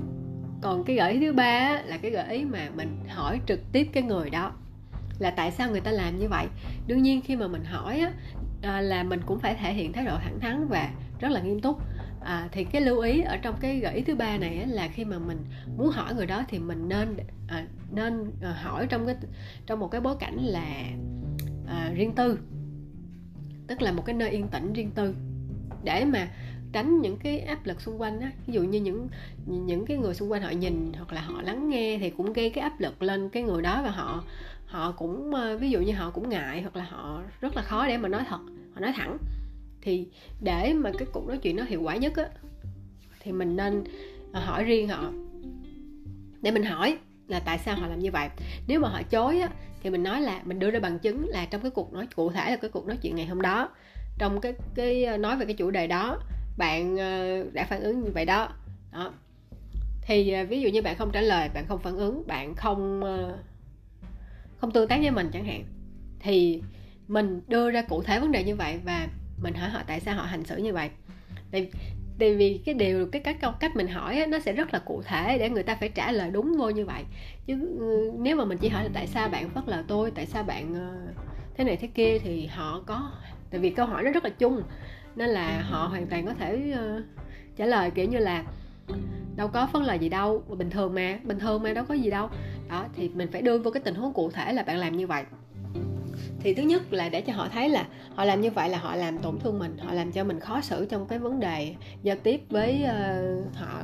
còn 0.62 0.84
cái 0.84 0.96
gợi 0.96 1.12
ý 1.12 1.20
thứ 1.20 1.32
ba 1.32 1.82
là 1.84 1.96
cái 1.96 2.10
gợi 2.10 2.32
ý 2.36 2.44
mà 2.44 2.68
mình 2.76 2.98
hỏi 3.08 3.40
trực 3.46 3.60
tiếp 3.72 3.88
cái 3.92 4.02
người 4.02 4.30
đó 4.30 4.52
là 5.18 5.30
tại 5.30 5.50
sao 5.50 5.70
người 5.70 5.80
ta 5.80 5.90
làm 5.90 6.18
như 6.18 6.28
vậy? 6.28 6.46
Đương 6.86 7.02
nhiên 7.02 7.20
khi 7.20 7.36
mà 7.36 7.46
mình 7.46 7.64
hỏi 7.64 8.00
á, 8.00 8.12
à, 8.62 8.80
là 8.80 9.02
mình 9.02 9.20
cũng 9.26 9.38
phải 9.38 9.54
thể 9.54 9.72
hiện 9.72 9.92
thái 9.92 10.04
độ 10.04 10.16
thẳng 10.18 10.40
thắn 10.40 10.68
và 10.68 10.90
rất 11.20 11.28
là 11.28 11.40
nghiêm 11.40 11.60
túc. 11.60 11.78
À, 12.20 12.48
thì 12.52 12.64
cái 12.64 12.82
lưu 12.82 13.00
ý 13.00 13.20
ở 13.20 13.36
trong 13.36 13.54
cái 13.60 13.78
gợi 13.78 13.94
ý 13.94 14.02
thứ 14.02 14.14
ba 14.14 14.38
này 14.38 14.58
á, 14.58 14.66
là 14.68 14.88
khi 14.88 15.04
mà 15.04 15.18
mình 15.18 15.38
muốn 15.76 15.90
hỏi 15.90 16.14
người 16.14 16.26
đó 16.26 16.44
thì 16.48 16.58
mình 16.58 16.88
nên 16.88 17.16
à, 17.48 17.66
nên 17.90 18.32
à, 18.42 18.52
hỏi 18.62 18.86
trong 18.86 19.06
cái 19.06 19.16
trong 19.66 19.80
một 19.80 19.88
cái 19.88 20.00
bối 20.00 20.16
cảnh 20.20 20.36
là 20.36 20.84
à, 21.66 21.90
riêng 21.94 22.14
tư 22.14 22.38
tức 23.66 23.82
là 23.82 23.92
một 23.92 24.02
cái 24.06 24.14
nơi 24.14 24.30
yên 24.30 24.48
tĩnh 24.48 24.72
riêng 24.72 24.90
tư 24.90 25.14
để 25.84 26.04
mà 26.04 26.28
tránh 26.72 27.00
những 27.00 27.16
cái 27.16 27.40
áp 27.40 27.66
lực 27.66 27.80
xung 27.80 28.00
quanh 28.00 28.20
á. 28.20 28.32
Ví 28.46 28.54
dụ 28.54 28.62
như 28.62 28.80
những 28.80 29.08
những 29.46 29.86
cái 29.86 29.96
người 29.96 30.14
xung 30.14 30.32
quanh 30.32 30.42
họ 30.42 30.50
nhìn 30.50 30.92
hoặc 30.96 31.12
là 31.12 31.20
họ 31.20 31.42
lắng 31.42 31.70
nghe 31.70 31.98
thì 32.00 32.10
cũng 32.10 32.32
gây 32.32 32.50
cái 32.50 32.62
áp 32.62 32.80
lực 32.80 33.02
lên 33.02 33.28
cái 33.28 33.42
người 33.42 33.62
đó 33.62 33.80
và 33.84 33.90
họ 33.90 34.24
họ 34.66 34.92
cũng 34.92 35.34
ờ, 35.34 35.56
ví 35.58 35.70
dụ 35.70 35.80
như 35.80 35.92
họ 35.92 36.10
cũng 36.10 36.28
ngại 36.28 36.62
hoặc 36.62 36.76
là 36.76 36.84
họ 36.84 37.22
rất 37.40 37.56
là 37.56 37.62
khó 37.62 37.86
để 37.86 37.96
mà 37.96 38.08
nói 38.08 38.24
thật, 38.28 38.40
họ 38.74 38.80
nói 38.80 38.92
thẳng. 38.96 39.18
Thì 39.82 40.06
để 40.40 40.72
mà 40.74 40.90
cái 40.98 41.08
cuộc 41.12 41.28
nói 41.28 41.38
chuyện 41.38 41.56
nó 41.56 41.64
hiệu 41.64 41.82
quả 41.82 41.96
nhất 41.96 42.16
á, 42.16 42.24
thì 43.20 43.32
mình 43.32 43.56
nên 43.56 43.84
ờ, 44.32 44.40
hỏi 44.40 44.64
riêng 44.64 44.88
họ. 44.88 45.12
Để 46.42 46.50
mình 46.50 46.64
hỏi 46.64 46.96
là 47.28 47.40
tại 47.40 47.58
sao 47.58 47.76
họ 47.76 47.86
làm 47.86 47.98
như 47.98 48.10
vậy. 48.10 48.28
Nếu 48.66 48.80
mà 48.80 48.88
họ 48.88 49.02
chối 49.02 49.40
á, 49.40 49.48
thì 49.82 49.90
mình 49.90 50.02
nói 50.02 50.20
là, 50.20 50.42
mình 50.44 50.58
đưa 50.58 50.70
ra 50.70 50.80
bằng 50.80 50.98
chứng 50.98 51.28
là 51.28 51.46
trong 51.46 51.60
cái 51.60 51.70
cuộc 51.70 51.92
nói, 51.92 52.06
cụ 52.16 52.30
thể 52.30 52.50
là 52.50 52.56
cái 52.56 52.70
cuộc 52.70 52.86
nói 52.86 52.96
chuyện 53.02 53.16
ngày 53.16 53.26
hôm 53.26 53.42
đó, 53.42 53.68
trong 54.18 54.40
cái 54.40 54.54
cái 54.74 55.04
ờ, 55.04 55.16
nói 55.16 55.36
về 55.36 55.44
cái 55.44 55.54
chủ 55.54 55.70
đề 55.70 55.86
đó 55.86 56.18
bạn 56.56 56.96
ờ, 56.96 57.42
đã 57.52 57.64
phản 57.64 57.82
ứng 57.82 58.04
như 58.04 58.10
vậy 58.14 58.24
đó. 58.24 58.48
Đó. 58.92 59.12
Thì 60.02 60.30
ờ, 60.32 60.44
ví 60.44 60.60
dụ 60.60 60.68
như 60.68 60.82
bạn 60.82 60.96
không 60.96 61.10
trả 61.12 61.20
lời 61.20 61.48
bạn 61.54 61.64
không 61.68 61.78
phản 61.78 61.96
ứng 61.96 62.26
bạn 62.26 62.54
không 62.54 63.02
ờ, 63.04 63.38
không 64.58 64.70
tương 64.70 64.88
tác 64.88 65.00
với 65.00 65.10
mình 65.10 65.30
chẳng 65.32 65.44
hạn 65.44 65.64
thì 66.20 66.62
mình 67.08 67.40
đưa 67.48 67.70
ra 67.70 67.82
cụ 67.82 68.02
thể 68.02 68.20
vấn 68.20 68.32
đề 68.32 68.44
như 68.44 68.56
vậy 68.56 68.78
và 68.84 69.08
mình 69.42 69.54
hỏi 69.54 69.70
họ 69.70 69.82
tại 69.86 70.00
sao 70.00 70.14
họ 70.14 70.22
hành 70.22 70.44
xử 70.44 70.56
như 70.56 70.72
vậy. 70.72 70.90
Tại, 71.50 71.70
tại 72.18 72.34
vì 72.34 72.60
cái 72.64 72.74
điều 72.74 73.06
cái 73.06 73.22
cách 73.22 73.36
cách 73.60 73.76
mình 73.76 73.88
hỏi 73.88 74.16
ấy, 74.16 74.26
nó 74.26 74.38
sẽ 74.38 74.52
rất 74.52 74.74
là 74.74 74.78
cụ 74.78 75.02
thể 75.02 75.38
để 75.38 75.50
người 75.50 75.62
ta 75.62 75.74
phải 75.74 75.88
trả 75.88 76.12
lời 76.12 76.30
đúng 76.30 76.56
vô 76.58 76.70
như 76.70 76.86
vậy. 76.86 77.04
Chứ 77.46 77.76
ừ, 77.78 78.12
nếu 78.18 78.36
mà 78.36 78.44
mình 78.44 78.58
chỉ 78.58 78.68
hỏi 78.68 78.84
là 78.84 78.90
tại 78.94 79.06
sao 79.06 79.28
bạn 79.28 79.50
phớt 79.50 79.68
lờ 79.68 79.84
tôi 79.88 80.10
tại 80.10 80.26
sao 80.26 80.42
bạn 80.42 80.74
thế 81.56 81.64
này 81.64 81.76
thế 81.76 81.88
kia 81.94 82.18
thì 82.18 82.46
họ 82.46 82.82
có 82.86 83.10
tại 83.50 83.60
vì 83.60 83.70
câu 83.70 83.86
hỏi 83.86 84.02
nó 84.02 84.10
rất 84.10 84.24
là 84.24 84.30
chung 84.30 84.62
nên 85.16 85.28
là 85.28 85.62
họ 85.62 85.86
hoàn 85.86 86.06
toàn 86.06 86.26
có 86.26 86.34
thể 86.34 86.74
uh, 86.74 87.02
trả 87.56 87.66
lời 87.66 87.90
kiểu 87.90 88.08
như 88.08 88.18
là 88.18 88.44
đâu 89.36 89.48
có 89.48 89.68
phân 89.72 89.82
lờ 89.82 89.94
gì 89.94 90.08
đâu 90.08 90.42
bình 90.48 90.70
thường 90.70 90.94
mà 90.94 91.18
bình 91.24 91.38
thường 91.38 91.62
mà 91.62 91.72
đâu 91.72 91.84
có 91.84 91.94
gì 91.94 92.10
đâu. 92.10 92.28
Đó 92.68 92.84
thì 92.96 93.08
mình 93.08 93.28
phải 93.32 93.42
đưa 93.42 93.58
vô 93.58 93.70
cái 93.70 93.82
tình 93.82 93.94
huống 93.94 94.12
cụ 94.12 94.30
thể 94.30 94.52
là 94.52 94.62
bạn 94.62 94.78
làm 94.78 94.96
như 94.96 95.06
vậy. 95.06 95.24
Thì 96.40 96.54
thứ 96.54 96.62
nhất 96.62 96.92
là 96.92 97.08
để 97.08 97.20
cho 97.20 97.32
họ 97.32 97.48
thấy 97.52 97.68
là 97.68 97.86
họ 98.14 98.24
làm 98.24 98.40
như 98.40 98.50
vậy 98.50 98.68
là 98.68 98.78
họ 98.78 98.96
làm 98.96 99.18
tổn 99.18 99.38
thương 99.38 99.58
mình 99.58 99.76
họ 99.78 99.92
làm 99.92 100.12
cho 100.12 100.24
mình 100.24 100.40
khó 100.40 100.60
xử 100.60 100.86
trong 100.86 101.06
cái 101.06 101.18
vấn 101.18 101.40
đề 101.40 101.74
giao 102.02 102.16
tiếp 102.22 102.40
với 102.50 102.84
uh, 102.84 103.56
họ 103.56 103.82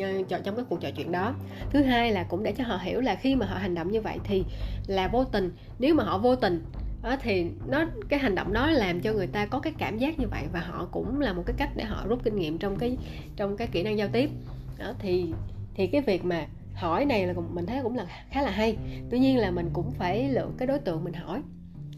ờ, 0.00 0.38
trong 0.44 0.56
cái 0.56 0.64
cuộc 0.68 0.80
trò 0.80 0.90
chuyện 0.96 1.12
đó. 1.12 1.34
Thứ 1.70 1.82
hai 1.82 2.12
là 2.12 2.24
cũng 2.24 2.42
để 2.42 2.52
cho 2.52 2.64
họ 2.64 2.78
hiểu 2.82 3.00
là 3.00 3.14
khi 3.14 3.36
mà 3.36 3.46
họ 3.46 3.58
hành 3.58 3.74
động 3.74 3.90
như 3.90 4.00
vậy 4.00 4.18
thì 4.24 4.44
là 4.86 5.08
vô 5.08 5.24
tình 5.24 5.52
nếu 5.78 5.94
mà 5.94 6.04
họ 6.04 6.18
vô 6.18 6.36
tình 6.36 6.64
đó 7.02 7.16
thì 7.22 7.46
nó 7.66 7.84
cái 8.08 8.18
hành 8.18 8.34
động 8.34 8.52
đó 8.52 8.70
làm 8.70 9.00
cho 9.00 9.12
người 9.12 9.26
ta 9.26 9.46
có 9.46 9.60
cái 9.60 9.72
cảm 9.78 9.98
giác 9.98 10.18
như 10.18 10.26
vậy 10.28 10.44
và 10.52 10.60
họ 10.60 10.88
cũng 10.90 11.20
là 11.20 11.32
một 11.32 11.42
cái 11.46 11.56
cách 11.58 11.70
để 11.76 11.84
họ 11.84 12.04
rút 12.08 12.24
kinh 12.24 12.36
nghiệm 12.36 12.58
trong 12.58 12.76
cái 12.76 12.96
trong 13.36 13.56
cái 13.56 13.68
kỹ 13.72 13.82
năng 13.82 13.98
giao 13.98 14.08
tiếp. 14.12 14.30
Đó 14.78 14.92
thì 14.98 15.32
thì 15.74 15.86
cái 15.86 16.00
việc 16.00 16.24
mà 16.24 16.46
hỏi 16.74 17.04
này 17.04 17.26
là 17.26 17.34
mình 17.52 17.66
thấy 17.66 17.80
cũng 17.82 17.96
là 17.96 18.06
khá 18.30 18.42
là 18.42 18.50
hay. 18.50 18.76
Tuy 19.10 19.18
nhiên 19.18 19.38
là 19.38 19.50
mình 19.50 19.70
cũng 19.72 19.90
phải 19.90 20.28
lựa 20.28 20.48
cái 20.58 20.66
đối 20.66 20.78
tượng 20.78 21.04
mình 21.04 21.14
hỏi. 21.14 21.42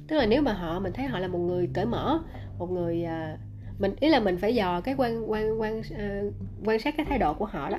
Tức 0.09 0.17
là 0.17 0.27
nếu 0.27 0.43
mà 0.43 0.53
họ 0.53 0.81
mình 0.81 0.93
thấy 0.93 1.07
họ 1.07 1.19
là 1.19 1.29
một 1.29 1.39
người 1.39 1.69
cởi 1.75 1.87
mở 1.87 2.21
một 2.59 2.71
người 2.71 3.05
uh, 3.05 3.39
mình 3.81 3.95
ý 4.01 4.09
là 4.09 4.21
mình 4.21 4.39
phải 4.39 4.55
dò 4.55 4.81
cái 4.81 4.95
quan 4.99 5.31
quan 5.31 5.61
quan 5.61 5.79
uh, 5.79 6.35
quan 6.65 6.79
sát 6.79 6.95
cái 6.97 7.07
thái 7.07 7.19
độ 7.19 7.35
của 7.35 7.47
họ 7.47 7.71
đó. 7.71 7.79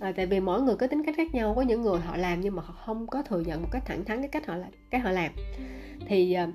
À, 0.00 0.12
tại 0.16 0.26
vì 0.26 0.40
mỗi 0.40 0.62
người 0.62 0.76
có 0.76 0.86
tính 0.86 1.02
cách 1.06 1.14
khác 1.16 1.34
nhau 1.34 1.54
có 1.54 1.62
những 1.62 1.82
người 1.82 2.00
họ 2.00 2.16
làm 2.16 2.40
nhưng 2.40 2.56
mà 2.56 2.62
họ 2.62 2.74
không 2.86 3.06
có 3.06 3.22
thừa 3.22 3.40
nhận 3.40 3.62
một 3.62 3.68
cách 3.72 3.82
thẳng 3.86 4.04
thắn 4.04 4.18
cái 4.18 4.28
cách 4.28 4.46
họ 4.46 4.56
là 4.56 4.66
cái 4.90 5.00
họ 5.00 5.10
làm 5.10 5.32
thì 6.06 6.32
ờ, 6.32 6.46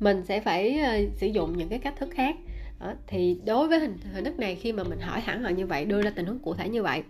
mình 0.00 0.24
sẽ 0.24 0.40
phải 0.40 0.78
ờ, 0.78 0.98
sử 1.16 1.26
dụng 1.26 1.56
những 1.56 1.68
cái 1.68 1.78
cách 1.78 1.94
thức 1.96 2.08
khác 2.12 2.36
đó. 2.80 2.92
thì 3.06 3.40
đối 3.44 3.68
với 3.68 3.80
hình, 3.80 3.96
hình 4.12 4.24
thức 4.24 4.38
này 4.38 4.54
khi 4.54 4.72
mà 4.72 4.82
mình 4.82 5.00
hỏi 5.00 5.22
thẳng 5.26 5.42
họ 5.42 5.48
như 5.48 5.66
vậy 5.66 5.84
đưa 5.84 6.02
ra 6.02 6.10
tình 6.16 6.26
huống 6.26 6.38
cụ 6.38 6.54
thể 6.54 6.68
như 6.68 6.82
vậy 6.82 7.02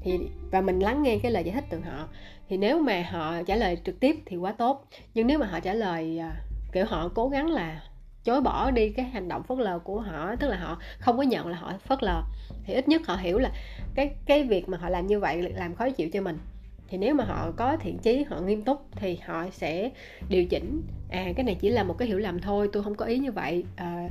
thì 0.00 0.18
và 0.50 0.60
mình 0.60 0.78
lắng 0.78 1.02
nghe 1.02 1.18
cái 1.22 1.32
lời 1.32 1.44
giải 1.44 1.54
thích 1.54 1.64
từ 1.70 1.80
họ 1.80 2.08
thì 2.48 2.56
nếu 2.56 2.80
mà 2.80 3.06
họ 3.10 3.42
trả 3.42 3.56
lời 3.56 3.78
trực 3.84 4.00
tiếp 4.00 4.16
thì 4.26 4.36
quá 4.36 4.52
tốt 4.52 4.88
nhưng 5.14 5.26
nếu 5.26 5.38
mà 5.38 5.46
họ 5.46 5.60
trả 5.60 5.74
lời 5.74 6.18
ờ, 6.18 6.30
kiểu 6.72 6.84
họ 6.84 7.08
cố 7.14 7.28
gắng 7.28 7.50
là 7.50 7.82
chối 8.24 8.40
bỏ 8.40 8.70
đi 8.70 8.90
cái 8.90 9.06
hành 9.06 9.28
động 9.28 9.42
phớt 9.42 9.58
lờ 9.58 9.78
của 9.78 10.00
họ 10.00 10.36
tức 10.36 10.48
là 10.48 10.56
họ 10.56 10.78
không 10.98 11.16
có 11.16 11.22
nhận 11.22 11.46
là 11.46 11.56
họ 11.56 11.72
phớt 11.78 12.02
lờ 12.02 12.22
thì 12.64 12.74
ít 12.74 12.88
nhất 12.88 13.06
họ 13.06 13.16
hiểu 13.16 13.38
là 13.38 13.50
cái 13.94 14.14
cái 14.26 14.42
việc 14.42 14.68
mà 14.68 14.78
họ 14.78 14.88
làm 14.88 15.06
như 15.06 15.20
vậy 15.20 15.42
làm 15.42 15.74
khó 15.74 15.90
chịu 15.90 16.08
cho 16.12 16.20
mình 16.20 16.38
thì 16.94 16.98
nếu 16.98 17.14
mà 17.14 17.24
họ 17.24 17.50
có 17.56 17.76
thiện 17.76 17.98
chí 17.98 18.22
họ 18.22 18.40
nghiêm 18.40 18.62
túc 18.62 18.86
thì 18.92 19.18
họ 19.26 19.46
sẽ 19.50 19.90
điều 20.28 20.44
chỉnh. 20.44 20.82
À 21.10 21.32
cái 21.36 21.44
này 21.44 21.54
chỉ 21.54 21.70
là 21.70 21.82
một 21.82 21.98
cái 21.98 22.08
hiểu 22.08 22.18
lầm 22.18 22.38
thôi 22.38 22.68
tôi 22.72 22.82
không 22.82 22.94
có 22.94 23.06
ý 23.06 23.18
như 23.18 23.32
vậy. 23.32 23.64
À, 23.76 24.08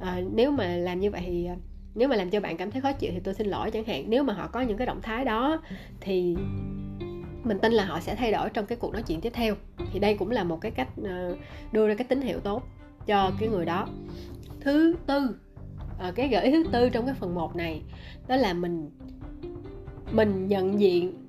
à, 0.00 0.20
nếu 0.34 0.50
mà 0.50 0.66
làm 0.66 1.00
như 1.00 1.10
vậy 1.10 1.22
thì 1.26 1.46
à, 1.46 1.56
nếu 1.94 2.08
mà 2.08 2.16
làm 2.16 2.30
cho 2.30 2.40
bạn 2.40 2.56
cảm 2.56 2.70
thấy 2.70 2.80
khó 2.82 2.92
chịu 2.92 3.10
thì 3.14 3.20
tôi 3.24 3.34
xin 3.34 3.46
lỗi 3.46 3.70
chẳng 3.70 3.84
hạn. 3.84 4.04
Nếu 4.08 4.22
mà 4.22 4.32
họ 4.34 4.46
có 4.46 4.60
những 4.60 4.76
cái 4.76 4.86
động 4.86 5.00
thái 5.02 5.24
đó 5.24 5.62
thì 6.00 6.36
mình 7.44 7.58
tin 7.58 7.72
là 7.72 7.84
họ 7.84 8.00
sẽ 8.00 8.14
thay 8.14 8.32
đổi 8.32 8.50
trong 8.50 8.66
cái 8.66 8.78
cuộc 8.80 8.92
nói 8.92 9.02
chuyện 9.02 9.20
tiếp 9.20 9.32
theo. 9.34 9.54
Thì 9.92 9.98
đây 9.98 10.14
cũng 10.14 10.30
là 10.30 10.44
một 10.44 10.60
cái 10.60 10.70
cách 10.70 10.88
à, 11.04 11.30
đưa 11.72 11.88
ra 11.88 11.94
cái 11.94 12.06
tín 12.08 12.20
hiệu 12.20 12.40
tốt 12.40 12.62
cho 13.06 13.32
cái 13.40 13.48
người 13.48 13.64
đó. 13.64 13.88
Thứ 14.60 14.94
tư 15.06 15.36
à, 15.98 16.12
cái 16.14 16.28
gợi 16.28 16.44
ý 16.44 16.52
thứ 16.52 16.64
tư 16.72 16.88
trong 16.88 17.06
cái 17.06 17.14
phần 17.14 17.34
1 17.34 17.56
này 17.56 17.82
đó 18.28 18.36
là 18.36 18.52
mình 18.52 18.90
mình 20.12 20.48
nhận 20.48 20.80
diện 20.80 21.25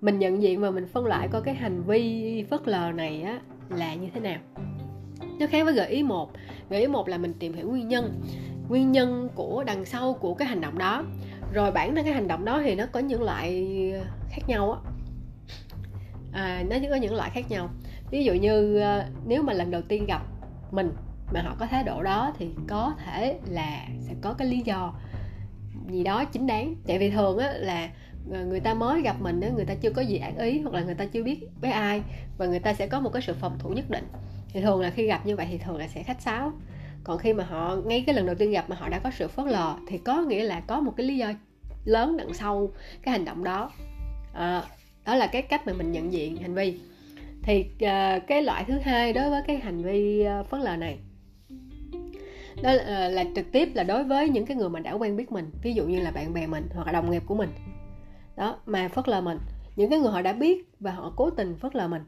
mình 0.00 0.18
nhận 0.18 0.42
diện 0.42 0.60
và 0.60 0.70
mình 0.70 0.86
phân 0.86 1.06
loại 1.06 1.28
coi 1.28 1.42
cái 1.42 1.54
hành 1.54 1.82
vi 1.82 2.44
phớt 2.50 2.68
lờ 2.68 2.92
này 2.92 3.22
á 3.22 3.40
là 3.68 3.94
như 3.94 4.08
thế 4.14 4.20
nào. 4.20 4.38
Nó 5.38 5.46
khác 5.46 5.64
với 5.64 5.74
gợi 5.74 5.88
ý 5.88 6.02
một. 6.02 6.30
Gợi 6.70 6.80
ý 6.80 6.86
một 6.86 7.08
là 7.08 7.18
mình 7.18 7.34
tìm 7.38 7.52
hiểu 7.52 7.68
nguyên 7.68 7.88
nhân. 7.88 8.22
Nguyên 8.68 8.92
nhân 8.92 9.28
của 9.34 9.64
đằng 9.66 9.84
sau 9.84 10.12
của 10.12 10.34
cái 10.34 10.48
hành 10.48 10.60
động 10.60 10.78
đó. 10.78 11.04
Rồi 11.52 11.72
bản 11.72 11.94
thân 11.94 12.04
cái 12.04 12.14
hành 12.14 12.28
động 12.28 12.44
đó 12.44 12.60
thì 12.64 12.74
nó 12.74 12.86
có 12.92 13.00
những 13.00 13.22
loại 13.22 13.66
khác 14.30 14.42
nhau 14.46 14.72
á. 14.72 14.90
À, 16.32 16.64
nó 16.70 16.76
có 16.90 16.96
những 16.96 17.14
loại 17.14 17.30
khác 17.30 17.50
nhau. 17.50 17.70
Ví 18.10 18.24
dụ 18.24 18.32
như 18.32 18.78
ờ, 18.80 19.04
nếu 19.26 19.42
mà 19.42 19.52
lần 19.52 19.70
đầu 19.70 19.82
tiên 19.82 20.06
gặp 20.06 20.22
mình 20.70 20.92
mà 21.32 21.42
họ 21.42 21.56
có 21.58 21.66
thái 21.66 21.84
độ 21.84 22.02
đó 22.02 22.32
thì 22.38 22.48
có 22.68 22.94
thể 23.04 23.38
là 23.48 23.86
sẽ 24.00 24.14
có 24.20 24.32
cái 24.32 24.48
lý 24.48 24.58
do 24.64 24.94
gì 25.90 26.04
đó 26.04 26.24
chính 26.24 26.46
đáng. 26.46 26.74
Tại 26.86 26.98
vì 26.98 27.10
thường 27.10 27.38
á 27.38 27.52
là 27.52 27.88
Ờ, 28.32 28.44
người 28.44 28.60
ta 28.60 28.74
mới 28.74 29.02
gặp 29.02 29.16
mình 29.20 29.40
người 29.40 29.64
ta 29.64 29.74
chưa 29.74 29.90
có 29.90 30.02
gì 30.02 30.16
ác 30.16 30.38
ý 30.38 30.60
hoặc 30.60 30.74
là 30.74 30.82
người 30.82 30.94
ta 30.94 31.04
chưa 31.04 31.22
biết 31.22 31.40
với 31.60 31.70
ai 31.70 32.02
và 32.38 32.46
người 32.46 32.58
ta 32.58 32.74
sẽ 32.74 32.86
có 32.86 33.00
một 33.00 33.10
cái 33.12 33.22
sự 33.22 33.34
phòng 33.40 33.58
thủ 33.58 33.70
nhất 33.70 33.90
định. 33.90 34.04
Thì 34.52 34.60
thường 34.60 34.80
là 34.80 34.90
khi 34.90 35.06
gặp 35.06 35.26
như 35.26 35.36
vậy 35.36 35.46
thì 35.50 35.58
thường 35.58 35.76
là 35.76 35.88
sẽ 35.88 36.02
khách 36.02 36.20
sáo. 36.20 36.52
Còn 37.04 37.18
khi 37.18 37.32
mà 37.32 37.44
họ 37.44 37.76
ngay 37.84 38.04
cái 38.06 38.14
lần 38.14 38.26
đầu 38.26 38.34
tiên 38.34 38.50
gặp 38.50 38.70
mà 38.70 38.76
họ 38.76 38.88
đã 38.88 38.98
có 38.98 39.10
sự 39.10 39.28
phớt 39.28 39.46
lờ 39.46 39.76
thì 39.88 39.98
có 39.98 40.22
nghĩa 40.22 40.44
là 40.44 40.60
có 40.60 40.80
một 40.80 40.92
cái 40.96 41.06
lý 41.06 41.16
do 41.16 41.32
lớn 41.84 42.16
đằng 42.16 42.34
sau 42.34 42.72
cái 43.02 43.12
hành 43.12 43.24
động 43.24 43.44
đó. 43.44 43.70
À, 44.34 44.62
đó 45.04 45.14
là 45.14 45.26
cái 45.26 45.42
cách 45.42 45.66
mà 45.66 45.72
mình 45.72 45.92
nhận 45.92 46.12
diện 46.12 46.36
hành 46.36 46.54
vi. 46.54 46.80
Thì 47.42 47.60
uh, 47.60 48.26
cái 48.26 48.42
loại 48.42 48.64
thứ 48.64 48.78
hai 48.78 49.12
đối 49.12 49.30
với 49.30 49.42
cái 49.46 49.56
hành 49.56 49.82
vi 49.82 50.24
phớt 50.50 50.60
lờ 50.60 50.76
này 50.76 50.98
đó 52.62 52.72
là, 52.72 53.08
là 53.08 53.24
trực 53.36 53.52
tiếp 53.52 53.68
là 53.74 53.82
đối 53.82 54.04
với 54.04 54.28
những 54.28 54.46
cái 54.46 54.56
người 54.56 54.68
mà 54.68 54.80
đã 54.80 54.92
quen 54.92 55.16
biết 55.16 55.32
mình. 55.32 55.50
Ví 55.62 55.74
dụ 55.74 55.86
như 55.86 56.00
là 56.00 56.10
bạn 56.10 56.34
bè 56.34 56.46
mình 56.46 56.68
hoặc 56.74 56.86
là 56.86 56.92
đồng 56.92 57.10
nghiệp 57.10 57.22
của 57.26 57.34
mình 57.34 57.48
đó 58.36 58.56
mà 58.66 58.88
phớt 58.88 59.08
lờ 59.08 59.20
mình. 59.20 59.38
Những 59.76 59.90
cái 59.90 59.98
người 59.98 60.12
họ 60.12 60.22
đã 60.22 60.32
biết 60.32 60.68
và 60.80 60.92
họ 60.92 61.12
cố 61.16 61.30
tình 61.30 61.56
phớt 61.56 61.76
lờ 61.76 61.88
mình 61.88 62.02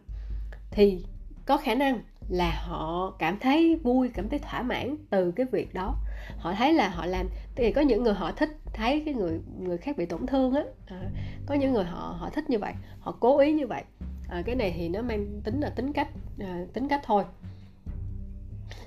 thì 0.70 1.04
có 1.46 1.56
khả 1.56 1.74
năng 1.74 2.00
là 2.28 2.50
họ 2.66 3.10
cảm 3.18 3.38
thấy 3.38 3.76
vui 3.82 4.10
cảm 4.14 4.28
thấy 4.28 4.38
thỏa 4.38 4.62
mãn 4.62 4.96
từ 5.10 5.30
cái 5.30 5.46
việc 5.52 5.74
đó. 5.74 5.96
Họ 6.38 6.54
thấy 6.54 6.72
là 6.72 6.88
họ 6.88 7.06
làm 7.06 7.28
thì 7.54 7.72
có 7.72 7.80
những 7.80 8.02
người 8.02 8.14
họ 8.14 8.32
thích 8.32 8.50
thấy 8.72 9.02
cái 9.04 9.14
người 9.14 9.40
người 9.58 9.78
khác 9.78 9.96
bị 9.96 10.06
tổn 10.06 10.26
thương 10.26 10.54
á. 10.54 10.62
À, 10.86 11.02
có 11.46 11.54
những 11.54 11.72
người 11.72 11.84
họ 11.84 12.16
họ 12.18 12.30
thích 12.30 12.50
như 12.50 12.58
vậy 12.58 12.72
họ 13.00 13.16
cố 13.20 13.38
ý 13.38 13.52
như 13.52 13.66
vậy. 13.66 13.82
À, 14.28 14.42
cái 14.46 14.54
này 14.54 14.74
thì 14.76 14.88
nó 14.88 15.02
mang 15.02 15.40
tính 15.44 15.60
là 15.60 15.70
tính 15.70 15.92
cách 15.92 16.08
à, 16.38 16.64
tính 16.72 16.88
cách 16.88 17.00
thôi. 17.04 17.24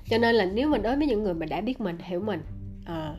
Cho 0.04 0.18
nên 0.18 0.34
là 0.34 0.44
nếu 0.44 0.68
mình 0.68 0.82
đối 0.82 0.96
với 0.96 1.06
những 1.06 1.22
người 1.22 1.34
mà 1.34 1.46
đã 1.46 1.60
biết 1.60 1.80
mình 1.80 1.98
hiểu 1.98 2.20
mình 2.20 2.40
à, 2.86 3.14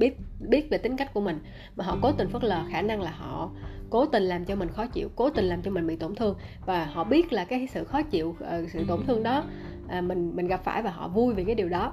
biết 0.00 0.16
biết 0.40 0.70
về 0.70 0.78
tính 0.78 0.96
cách 0.96 1.14
của 1.14 1.20
mình. 1.20 1.38
Mà 1.76 1.84
họ 1.84 1.98
cố 2.02 2.12
tình 2.12 2.28
phớt 2.28 2.44
lờ 2.44 2.64
khả 2.70 2.82
năng 2.82 3.00
là 3.00 3.10
họ 3.10 3.50
cố 3.90 4.06
tình 4.06 4.22
làm 4.22 4.44
cho 4.44 4.56
mình 4.56 4.68
khó 4.68 4.86
chịu 4.86 5.08
cố 5.16 5.30
tình 5.30 5.44
làm 5.44 5.62
cho 5.62 5.70
mình 5.70 5.86
bị 5.86 5.96
tổn 5.96 6.14
thương. 6.14 6.36
Và 6.66 6.84
họ 6.84 7.04
biết 7.04 7.32
là 7.32 7.44
cái 7.44 7.66
sự 7.66 7.84
khó 7.84 8.02
chịu 8.02 8.36
ờ, 8.40 8.64
sự 8.72 8.84
tổn 8.88 9.00
thương 9.06 9.22
đó 9.22 9.44
ờ, 9.88 10.00
mình 10.00 10.36
mình 10.36 10.46
gặp 10.46 10.64
phải 10.64 10.82
và 10.82 10.90
họ 10.90 11.08
vui 11.08 11.34
vì 11.34 11.44
cái 11.44 11.54
điều 11.54 11.68
đó. 11.68 11.92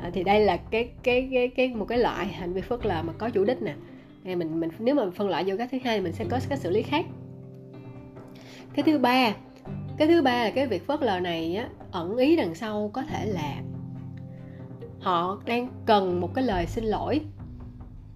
À, 0.00 0.10
thì 0.12 0.24
đây 0.24 0.40
là 0.40 0.56
cái 0.56 0.90
cái 1.02 1.28
cái 1.32 1.48
cái 1.48 1.74
một 1.74 1.84
cái 1.84 1.98
loại 1.98 2.26
hành 2.26 2.52
vi 2.52 2.60
phớt 2.60 2.86
lờ 2.86 3.02
mà 3.02 3.12
có 3.18 3.30
chủ 3.30 3.44
đích 3.44 3.62
nè. 3.62 3.74
Mình 4.24 4.60
mình 4.60 4.70
nếu 4.78 4.94
mà 4.94 5.02
phân 5.14 5.28
loại 5.28 5.44
vô 5.46 5.54
cái 5.58 5.68
thứ 5.72 5.78
hai 5.84 6.00
mình 6.00 6.12
sẽ 6.12 6.24
có 6.28 6.38
cái 6.48 6.58
xử 6.58 6.70
lý 6.70 6.82
khác. 6.82 7.06
Cái 8.74 8.82
thứ 8.82 8.98
ba 8.98 9.34
cái 9.98 10.08
thứ 10.08 10.22
ba 10.22 10.44
là 10.44 10.50
cái 10.50 10.66
việc 10.66 10.86
phớt 10.86 11.02
lờ 11.02 11.20
này 11.20 11.56
á, 11.56 11.68
ẩn 11.92 12.16
ý 12.16 12.36
đằng 12.36 12.54
sau 12.54 12.90
có 12.94 13.02
thể 13.02 13.26
là 13.26 13.62
họ 15.00 15.38
đang 15.46 15.68
cần 15.86 16.20
một 16.20 16.34
cái 16.34 16.44
lời 16.44 16.66
xin 16.66 16.84
lỗi 16.84 17.20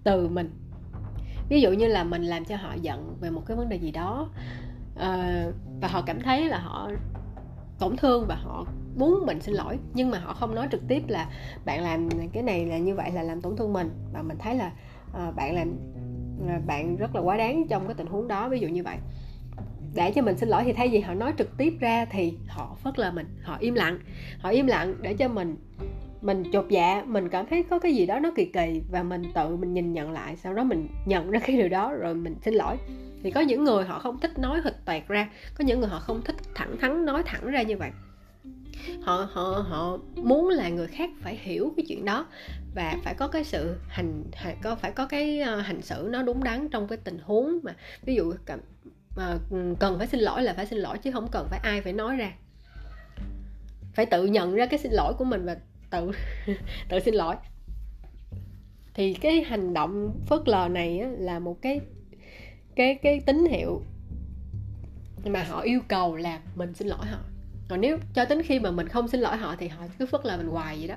từ 0.03 0.27
mình. 0.27 0.49
Ví 1.49 1.61
dụ 1.61 1.71
như 1.71 1.87
là 1.87 2.03
mình 2.03 2.23
làm 2.23 2.45
cho 2.45 2.55
họ 2.55 2.73
giận 2.81 3.17
về 3.21 3.29
một 3.29 3.41
cái 3.45 3.57
vấn 3.57 3.69
đề 3.69 3.75
gì 3.75 3.91
đó 3.91 4.29
ờ, 4.95 5.21
và 5.81 5.87
họ 5.87 6.01
cảm 6.01 6.19
thấy 6.19 6.45
là 6.45 6.59
họ 6.59 6.89
tổn 7.79 7.97
thương 7.97 8.25
và 8.27 8.35
họ 8.35 8.65
muốn 8.95 9.25
mình 9.25 9.41
xin 9.41 9.55
lỗi, 9.55 9.77
nhưng 9.93 10.11
mà 10.11 10.19
họ 10.19 10.33
không 10.33 10.55
nói 10.55 10.67
trực 10.71 10.81
tiếp 10.87 11.03
là 11.07 11.29
bạn 11.65 11.83
làm 11.83 12.09
cái 12.33 12.43
này 12.43 12.65
là 12.65 12.77
như 12.77 12.95
vậy 12.95 13.11
là 13.11 13.23
làm 13.23 13.41
tổn 13.41 13.57
thương 13.57 13.73
mình. 13.73 13.89
Và 14.13 14.21
mình 14.21 14.37
thấy 14.39 14.55
là 14.55 14.71
ờ, 15.13 15.31
bạn 15.31 15.55
làm 15.55 15.75
ờ, 16.47 16.53
bạn 16.65 16.95
rất 16.95 17.15
là 17.15 17.21
quá 17.21 17.37
đáng 17.37 17.67
trong 17.67 17.87
cái 17.87 17.93
tình 17.93 18.07
huống 18.07 18.27
đó, 18.27 18.49
ví 18.49 18.59
dụ 18.59 18.67
như 18.67 18.83
vậy. 18.83 18.97
Để 19.95 20.11
cho 20.11 20.21
mình 20.21 20.37
xin 20.37 20.49
lỗi 20.49 20.63
thì 20.65 20.73
thay 20.73 20.89
vì 20.89 20.99
họ 20.99 21.13
nói 21.13 21.33
trực 21.37 21.57
tiếp 21.57 21.73
ra 21.79 22.05
thì 22.05 22.37
họ 22.47 22.75
phớt 22.83 22.99
lờ 22.99 23.11
mình, 23.11 23.25
họ 23.43 23.57
im 23.59 23.73
lặng, 23.73 23.99
họ 24.39 24.49
im 24.49 24.67
lặng 24.67 24.95
để 25.01 25.13
cho 25.13 25.27
mình 25.27 25.55
mình 26.23 26.43
chột 26.53 26.65
dạ 26.69 27.03
mình 27.07 27.29
cảm 27.29 27.45
thấy 27.45 27.63
có 27.69 27.79
cái 27.79 27.95
gì 27.95 28.05
đó 28.05 28.19
nó 28.19 28.31
kỳ 28.35 28.45
kỳ 28.45 28.81
và 28.91 29.03
mình 29.03 29.23
tự 29.35 29.55
mình 29.55 29.73
nhìn 29.73 29.93
nhận 29.93 30.11
lại, 30.11 30.35
sau 30.37 30.53
đó 30.53 30.63
mình 30.63 30.87
nhận 31.05 31.31
ra 31.31 31.39
cái 31.39 31.57
điều 31.57 31.69
đó 31.69 31.93
rồi 31.93 32.15
mình 32.15 32.35
xin 32.41 32.53
lỗi. 32.53 32.77
Thì 33.23 33.31
có 33.31 33.41
những 33.41 33.63
người 33.63 33.83
họ 33.83 33.99
không 33.99 34.19
thích 34.19 34.39
nói 34.39 34.61
hịch 34.63 34.85
toẹt 34.85 35.07
ra, 35.07 35.29
có 35.55 35.63
những 35.63 35.79
người 35.79 35.89
họ 35.89 35.99
không 35.99 36.21
thích 36.21 36.35
thẳng 36.55 36.77
thắn 36.77 37.05
nói 37.05 37.23
thẳng 37.25 37.45
ra 37.45 37.61
như 37.61 37.77
vậy. 37.77 37.91
Họ 39.01 39.27
họ 39.31 39.65
họ 39.69 39.97
muốn 40.15 40.49
là 40.49 40.69
người 40.69 40.87
khác 40.87 41.09
phải 41.21 41.39
hiểu 41.41 41.73
cái 41.77 41.85
chuyện 41.87 42.05
đó 42.05 42.25
và 42.75 42.97
phải 43.03 43.13
có 43.13 43.27
cái 43.27 43.43
sự 43.43 43.75
hành 43.87 44.23
có, 44.63 44.75
phải 44.75 44.91
có 44.91 45.05
cái 45.05 45.39
ờ, 45.39 45.59
hành 45.59 45.81
xử 45.81 46.07
nó 46.11 46.23
đúng 46.23 46.43
đắn 46.43 46.69
trong 46.69 46.87
cái 46.87 46.97
tình 47.03 47.17
huống 47.23 47.59
mà 47.63 47.75
ví 48.05 48.15
dụ 48.15 48.33
ờ, 49.15 49.39
cần 49.79 49.97
phải 49.97 50.07
xin 50.07 50.19
lỗi 50.19 50.43
là 50.43 50.53
phải 50.53 50.65
xin 50.65 50.79
lỗi 50.79 50.97
chứ 50.97 51.11
không 51.11 51.27
cần 51.31 51.47
phải 51.49 51.59
ai 51.63 51.81
phải 51.81 51.93
nói 51.93 52.15
ra. 52.15 52.33
Phải 53.93 54.05
tự 54.05 54.25
nhận 54.25 54.55
ra 54.55 54.65
cái 54.65 54.79
xin 54.79 54.91
lỗi 54.91 55.13
của 55.17 55.25
mình 55.25 55.45
và 55.45 55.55
tự 55.93 56.11
tự 56.89 56.99
xin 56.99 57.13
lỗi. 57.13 57.35
Thì 58.93 59.13
cái 59.13 59.43
hành 59.43 59.73
động 59.73 60.19
phớt 60.27 60.39
lờ 60.45 60.67
này 60.67 60.99
á, 60.99 61.09
là 61.17 61.39
một 61.39 61.61
cái 61.61 61.81
cái 62.75 62.95
cái 62.95 63.19
tín 63.25 63.45
hiệu 63.45 63.81
mà 65.25 65.43
họ 65.43 65.61
yêu 65.61 65.79
cầu 65.87 66.15
là 66.15 66.39
mình 66.55 66.73
xin 66.73 66.87
lỗi 66.87 67.05
họ. 67.05 67.19
Còn 67.69 67.81
nếu 67.81 67.97
cho 68.13 68.25
đến 68.25 68.43
khi 68.43 68.59
mà 68.59 68.71
mình 68.71 68.87
không 68.87 69.07
xin 69.07 69.21
lỗi 69.21 69.37
họ 69.37 69.55
thì 69.59 69.67
họ 69.67 69.85
cứ 69.99 70.05
phớt 70.05 70.25
lờ 70.25 70.37
mình 70.37 70.47
hoài 70.47 70.77
vậy 70.77 70.87
đó. 70.87 70.95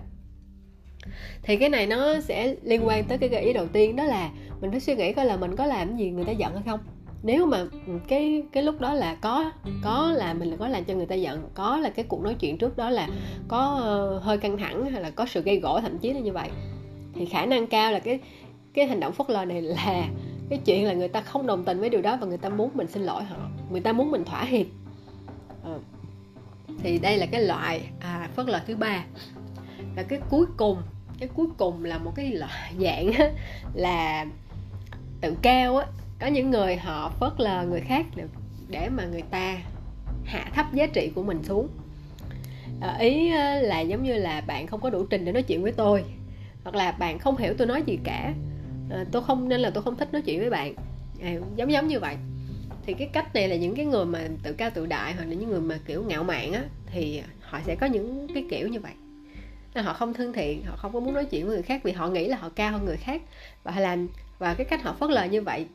Thì 1.42 1.56
cái 1.56 1.68
này 1.68 1.86
nó 1.86 2.20
sẽ 2.20 2.54
liên 2.62 2.86
quan 2.86 3.04
tới 3.04 3.18
cái 3.18 3.28
gợi 3.28 3.42
ý 3.42 3.52
đầu 3.52 3.66
tiên 3.68 3.96
đó 3.96 4.04
là 4.04 4.30
mình 4.60 4.70
phải 4.70 4.80
suy 4.80 4.96
nghĩ 4.96 5.12
coi 5.12 5.24
là 5.24 5.36
mình 5.36 5.56
có 5.56 5.66
làm 5.66 5.96
gì 5.96 6.10
người 6.10 6.24
ta 6.24 6.32
giận 6.32 6.52
hay 6.54 6.62
không 6.66 6.80
nếu 7.26 7.46
mà 7.46 7.64
cái 8.08 8.42
cái 8.52 8.62
lúc 8.62 8.80
đó 8.80 8.94
là 8.94 9.14
có 9.14 9.52
có 9.84 10.12
là 10.12 10.34
mình 10.34 10.50
là 10.50 10.56
có 10.56 10.68
làm 10.68 10.84
cho 10.84 10.94
người 10.94 11.06
ta 11.06 11.14
giận 11.14 11.48
có 11.54 11.76
là 11.76 11.90
cái 11.90 12.04
cuộc 12.08 12.20
nói 12.20 12.34
chuyện 12.34 12.58
trước 12.58 12.76
đó 12.76 12.90
là 12.90 13.08
có 13.48 13.82
uh, 14.16 14.22
hơi 14.22 14.38
căng 14.38 14.58
thẳng 14.58 14.90
hay 14.90 15.02
là 15.02 15.10
có 15.10 15.26
sự 15.26 15.42
gây 15.42 15.60
gỗ 15.60 15.80
thậm 15.80 15.98
chí 15.98 16.12
là 16.12 16.20
như 16.20 16.32
vậy 16.32 16.48
thì 17.14 17.26
khả 17.26 17.46
năng 17.46 17.66
cao 17.66 17.92
là 17.92 17.98
cái 17.98 18.20
cái 18.74 18.86
hành 18.86 19.00
động 19.00 19.12
phớt 19.12 19.30
lờ 19.30 19.44
này 19.44 19.62
là 19.62 20.08
cái 20.50 20.58
chuyện 20.64 20.86
là 20.86 20.92
người 20.92 21.08
ta 21.08 21.20
không 21.20 21.46
đồng 21.46 21.64
tình 21.64 21.80
với 21.80 21.90
điều 21.90 22.02
đó 22.02 22.16
và 22.20 22.26
người 22.26 22.38
ta 22.38 22.48
muốn 22.48 22.70
mình 22.74 22.86
xin 22.86 23.02
lỗi 23.02 23.24
họ 23.24 23.36
người 23.70 23.80
ta 23.80 23.92
muốn 23.92 24.10
mình 24.10 24.24
thỏa 24.24 24.44
hiệp. 24.44 24.66
À, 25.64 25.74
thì 26.82 26.98
đây 26.98 27.16
là 27.16 27.26
cái 27.26 27.42
loại 27.42 27.88
à, 28.00 28.28
phớt 28.36 28.46
lờ 28.46 28.60
thứ 28.66 28.76
ba. 28.76 29.04
Và 29.96 30.02
cái 30.02 30.18
cuối 30.30 30.46
cùng 30.56 30.82
cái 31.18 31.28
cuối 31.34 31.46
cùng 31.58 31.84
là 31.84 31.98
một 31.98 32.12
cái 32.14 32.32
loại 32.32 32.72
dạng 32.80 33.10
là 33.74 34.26
tự 35.20 35.34
cao 35.42 35.76
á 35.76 35.86
có 36.20 36.26
những 36.26 36.50
người 36.50 36.76
họ 36.76 37.12
phớt 37.20 37.32
lờ 37.40 37.66
người 37.66 37.80
khác 37.80 38.06
để 38.68 38.88
mà 38.88 39.04
người 39.04 39.22
ta 39.22 39.58
hạ 40.24 40.50
thấp 40.54 40.66
giá 40.72 40.86
trị 40.86 41.10
của 41.14 41.22
mình 41.22 41.42
xuống. 41.42 41.68
À, 42.80 42.96
ý 43.00 43.30
ờ, 43.30 43.60
là 43.60 43.80
giống 43.80 44.02
như 44.02 44.14
là 44.14 44.40
bạn 44.40 44.66
không 44.66 44.80
có 44.80 44.90
đủ 44.90 45.06
trình 45.10 45.24
để 45.24 45.32
nói 45.32 45.42
chuyện 45.42 45.62
với 45.62 45.72
tôi 45.72 46.04
hoặc 46.64 46.74
là 46.74 46.92
bạn 46.92 47.18
không 47.18 47.36
hiểu 47.36 47.54
tôi 47.58 47.66
nói 47.66 47.82
gì 47.86 47.98
cả. 48.04 48.34
À, 48.90 49.04
tôi 49.12 49.22
không 49.22 49.48
nên 49.48 49.60
là 49.60 49.70
tôi 49.70 49.82
không 49.82 49.96
thích 49.96 50.12
nói 50.12 50.22
chuyện 50.22 50.40
với 50.40 50.50
bạn. 50.50 50.74
À, 51.22 51.34
giống 51.56 51.72
giống 51.72 51.88
như 51.88 52.00
vậy. 52.00 52.16
Thì 52.86 52.94
cái 52.94 53.08
cách 53.12 53.34
này 53.34 53.48
là 53.48 53.56
những 53.56 53.74
cái 53.74 53.84
người 53.84 54.04
mà 54.04 54.28
tự 54.42 54.52
cao 54.52 54.70
tự 54.74 54.86
đại 54.86 55.12
hoặc 55.14 55.24
là 55.24 55.34
những 55.34 55.50
người 55.50 55.60
mà 55.60 55.78
kiểu 55.86 56.04
ngạo 56.04 56.24
mạn 56.24 56.52
á 56.52 56.64
thì 56.86 57.22
họ 57.40 57.60
sẽ 57.66 57.74
có 57.74 57.86
những 57.86 58.26
cái 58.34 58.44
kiểu 58.50 58.68
như 58.68 58.80
vậy. 58.80 58.92
Họ 59.74 59.92
không 59.92 60.14
thân 60.14 60.32
thiện 60.32 60.64
họ 60.64 60.76
không 60.76 60.92
có 60.92 61.00
muốn 61.00 61.14
nói 61.14 61.24
chuyện 61.24 61.46
với 61.46 61.54
người 61.54 61.62
khác 61.62 61.80
vì 61.84 61.92
họ 61.92 62.08
nghĩ 62.08 62.28
là 62.28 62.36
họ 62.36 62.48
cao 62.48 62.72
hơn 62.72 62.84
người 62.84 62.96
khác. 62.96 63.22
Và 63.64 63.72
họ 63.72 63.80
làm 63.80 64.08
và 64.38 64.54
cái 64.54 64.64
cách 64.64 64.82
họ 64.82 64.92
phớt 64.92 65.10
lờ 65.10 65.24
như 65.24 65.42
vậy 65.42 65.66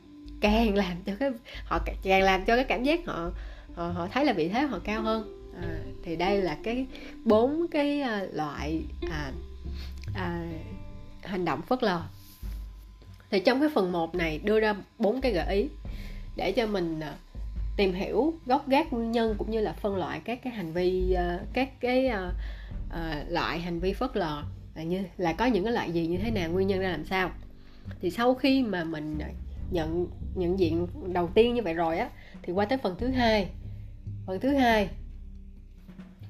càng 0.42 0.74
làm 0.74 0.96
cho 1.06 1.12
cái 1.20 1.30
họ 1.64 1.80
càng 2.02 2.22
làm 2.22 2.44
cho 2.44 2.56
cái 2.56 2.64
cảm 2.64 2.84
giác 2.84 3.06
họ 3.06 3.30
họ, 3.74 3.88
họ 3.88 4.08
thấy 4.12 4.24
là 4.24 4.32
vị 4.32 4.48
thế 4.48 4.60
họ 4.62 4.78
cao 4.84 5.02
hơn. 5.02 5.48
À, 5.62 5.78
thì 6.04 6.16
đây 6.16 6.42
là 6.42 6.58
cái 6.62 6.86
bốn 7.24 7.66
cái 7.70 8.00
à, 8.00 8.26
loại 8.32 8.82
à, 9.10 9.32
à, 10.14 10.46
hành 11.22 11.44
động 11.44 11.62
phớt 11.62 11.82
lờ. 11.82 12.02
Thì 13.30 13.40
trong 13.40 13.60
cái 13.60 13.68
phần 13.74 13.92
1 13.92 14.14
này 14.14 14.40
đưa 14.44 14.60
ra 14.60 14.74
bốn 14.98 15.20
cái 15.20 15.32
gợi 15.32 15.54
ý 15.54 15.68
để 16.36 16.52
cho 16.52 16.66
mình 16.66 17.00
à, 17.00 17.14
tìm 17.76 17.92
hiểu 17.92 18.34
gốc 18.46 18.68
gác 18.68 18.92
nguyên 18.92 19.12
nhân 19.12 19.34
cũng 19.38 19.50
như 19.50 19.60
là 19.60 19.72
phân 19.72 19.96
loại 19.96 20.20
các 20.24 20.38
cái 20.44 20.52
hành 20.52 20.72
vi 20.72 21.12
à, 21.12 21.38
các 21.52 21.80
cái 21.80 22.10
uh, 22.10 22.34
uh, 22.88 23.30
loại 23.30 23.60
hành 23.60 23.80
vi 23.80 23.92
phớt 23.92 24.16
lờ. 24.16 24.42
Là 24.74 24.82
như 24.82 25.02
là 25.16 25.32
có 25.32 25.46
những 25.46 25.64
cái 25.64 25.72
loại 25.72 25.92
gì 25.92 26.06
như 26.06 26.16
thế 26.16 26.30
nào 26.30 26.50
nguyên 26.50 26.68
nhân 26.68 26.80
ra 26.80 26.90
làm 26.90 27.04
sao. 27.04 27.30
Thì 28.00 28.10
sau 28.10 28.34
khi 28.34 28.62
mà 28.62 28.84
mình 28.84 29.18
nhận 29.72 30.06
nhận 30.34 30.58
diện 30.58 30.86
đầu 31.12 31.28
tiên 31.34 31.54
như 31.54 31.62
vậy 31.62 31.74
rồi 31.74 31.98
á 31.98 32.08
thì 32.42 32.52
qua 32.52 32.64
tới 32.64 32.78
phần 32.78 32.94
thứ 32.98 33.08
hai. 33.08 33.48
Phần 34.26 34.40
thứ 34.40 34.54
hai 34.54 34.88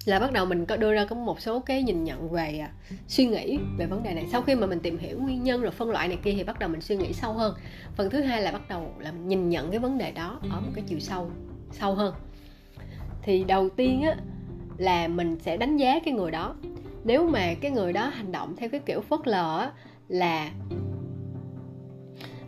là 0.04 0.18
bắt 0.18 0.32
đầu 0.32 0.46
mình 0.46 0.66
có 0.66 0.76
đưa 0.76 0.94
ra 0.94 1.04
có 1.04 1.16
một 1.16 1.40
số 1.40 1.60
cái 1.60 1.82
nhìn 1.82 2.04
nhận 2.04 2.30
về 2.30 2.58
à, 2.58 2.70
suy 3.08 3.26
nghĩ 3.26 3.58
về 3.78 3.86
vấn 3.86 4.02
đề 4.02 4.14
này. 4.14 4.26
Sau 4.32 4.42
khi 4.42 4.54
mà 4.54 4.66
mình 4.66 4.80
tìm 4.80 4.98
hiểu 4.98 5.20
nguyên 5.20 5.42
nhân 5.42 5.60
rồi 5.60 5.70
phân 5.70 5.90
loại 5.90 6.08
này 6.08 6.18
kia 6.24 6.32
thì 6.36 6.44
bắt 6.44 6.58
đầu 6.58 6.68
mình 6.68 6.80
suy 6.80 6.96
nghĩ 6.96 7.12
sâu 7.12 7.32
hơn. 7.32 7.54
Phần 7.96 8.10
thứ 8.10 8.20
hai 8.20 8.42
là 8.42 8.52
bắt 8.52 8.68
đầu 8.68 8.94
là 8.98 9.12
mình 9.12 9.28
nhìn 9.28 9.48
nhận 9.48 9.70
cái 9.70 9.78
vấn 9.78 9.98
đề 9.98 10.12
đó 10.12 10.40
ở 10.50 10.60
một 10.60 10.70
cái 10.74 10.84
chiều 10.86 10.98
sâu 10.98 11.30
sâu 11.72 11.94
hơn. 11.94 12.14
Thì 13.22 13.44
đầu 13.44 13.68
tiên 13.70 14.02
á 14.02 14.16
là 14.76 15.08
mình 15.08 15.38
sẽ 15.40 15.56
đánh 15.56 15.76
giá 15.76 15.98
cái 16.04 16.14
người 16.14 16.30
đó. 16.30 16.54
Nếu 17.04 17.28
mà 17.28 17.54
cái 17.60 17.70
người 17.70 17.92
đó 17.92 18.06
hành 18.06 18.32
động 18.32 18.56
theo 18.56 18.68
cái 18.68 18.80
kiểu 18.86 19.00
phớt 19.00 19.20
lờ 19.24 19.58
á 19.58 19.72
là 20.08 20.52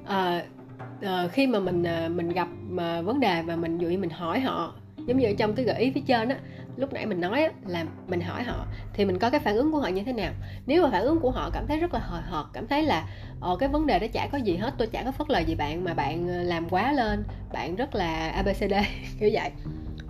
uh, 0.02 0.53
uh, 1.04 1.32
khi 1.32 1.46
mà 1.46 1.58
mình 1.58 1.82
uh, 1.82 2.12
mình 2.12 2.28
gặp 2.28 2.49
uh, 2.73 3.06
vấn 3.06 3.20
đề 3.20 3.42
và 3.42 3.56
mình 3.56 3.78
dụ 3.78 3.88
như 3.88 3.99
mình 3.99 4.11
hỏi 4.11 4.40
họ 4.40 4.75
giống 5.06 5.18
như 5.18 5.34
trong 5.38 5.54
cái 5.54 5.64
gợi 5.64 5.80
ý 5.80 5.90
phía 5.90 6.02
trên 6.06 6.28
á 6.28 6.37
lúc 6.76 6.92
nãy 6.92 7.06
mình 7.06 7.20
nói 7.20 7.42
á, 7.42 7.50
là 7.66 7.84
mình 8.08 8.20
hỏi 8.20 8.42
họ 8.42 8.66
thì 8.94 9.04
mình 9.04 9.18
có 9.18 9.30
cái 9.30 9.40
phản 9.40 9.56
ứng 9.56 9.73
của 9.73 9.78
họ 9.78 9.88
như 9.88 10.02
thế 10.04 10.12
nào? 10.12 10.32
Nếu 10.66 10.82
mà 10.82 10.90
phản 10.90 11.02
ứng 11.02 11.20
của 11.20 11.30
họ 11.30 11.50
cảm 11.52 11.66
thấy 11.66 11.78
rất 11.80 11.94
là 11.94 12.00
hời 12.00 12.23
hợt 12.23 12.46
cảm 12.52 12.66
thấy 12.66 12.82
là 12.82 13.08
ồ 13.40 13.56
cái 13.56 13.68
vấn 13.68 13.87
đề 13.87 13.99
đó 13.99 14.06
chả 14.12 14.28
có 14.32 14.38
gì 14.38 14.56
hết 14.56 14.75
tôi 14.78 14.88
chả 14.88 15.02
có 15.02 15.12
phớt 15.12 15.30
lờ 15.30 15.38
gì 15.38 15.54
bạn 15.54 15.84
mà 15.84 15.94
bạn 15.94 16.28
à, 16.28 16.42
làm 16.42 16.68
quá 16.68 16.92
lên 16.92 17.25
bạn 17.52 17.76
rất 17.76 17.94
là 17.94 18.28
abcd 18.28 18.75
kiểu 19.20 19.30
vậy. 19.32 19.50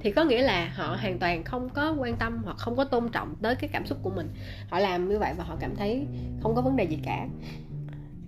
Thì 0.01 0.13
có 0.13 0.25
nghĩa 0.25 0.43
là 0.43 0.73
họ 0.75 0.97
hoàn 1.01 1.19
toàn 1.19 1.45
không 1.45 1.69
có 1.69 1.95
quan 1.99 2.17
tâm 2.17 2.43
hoặc 2.45 2.57
không 2.57 2.77
có 2.77 2.85
tôn 2.85 3.09
trọng 3.09 3.35
tới 3.43 3.55
cái 3.55 3.71
cảm 3.73 3.87
xúc 3.87 3.99
của 4.03 4.11
mình. 4.11 4.29
Họ 4.71 4.79
làm 4.79 5.09
như 5.09 5.19
vậy 5.19 5.33
và 5.37 5.45
họ 5.45 5.57
cảm 5.61 5.77
thấy 5.77 6.07
không 6.43 6.55
có 6.55 6.63
vấn 6.63 6.77
đề 6.77 6.85
gì 6.85 6.99
cả. 7.05 7.27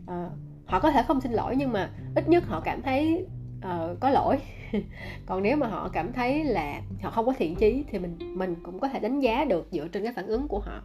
À, 0.07 0.27
họ 0.67 0.81
có 0.81 0.91
thể 0.91 1.03
không 1.03 1.21
xin 1.21 1.33
lỗi 1.33 1.55
nhưng 1.59 1.73
mà 1.73 1.91
ít 2.15 2.29
nhất 2.29 2.45
họ 2.47 2.61
cảm 2.61 2.83
thấy 2.83 3.27
uh, 3.59 4.01
có 4.01 4.11
lỗi. 4.11 4.37
Còn 5.27 5.43
nếu 5.43 5.57
mà 5.57 5.67
họ 5.67 5.89
cảm 5.93 6.13
thấy 6.13 6.45
là 6.45 6.83
họ 7.03 7.11
không 7.11 7.27
có 7.27 7.33
thiện 7.39 7.55
chí 7.55 7.85
thì 7.91 7.99
mình 7.99 8.17
mình 8.21 8.55
cũng 8.63 8.79
có 8.79 8.89
thể 8.89 8.99
đánh 8.99 9.21
giá 9.21 9.45
được 9.45 9.69
dựa 9.71 9.89
trên 9.89 10.03
cái 10.03 10.13
phản 10.13 10.27
ứng 10.27 10.49
của 10.49 10.59
họ. 10.59 10.83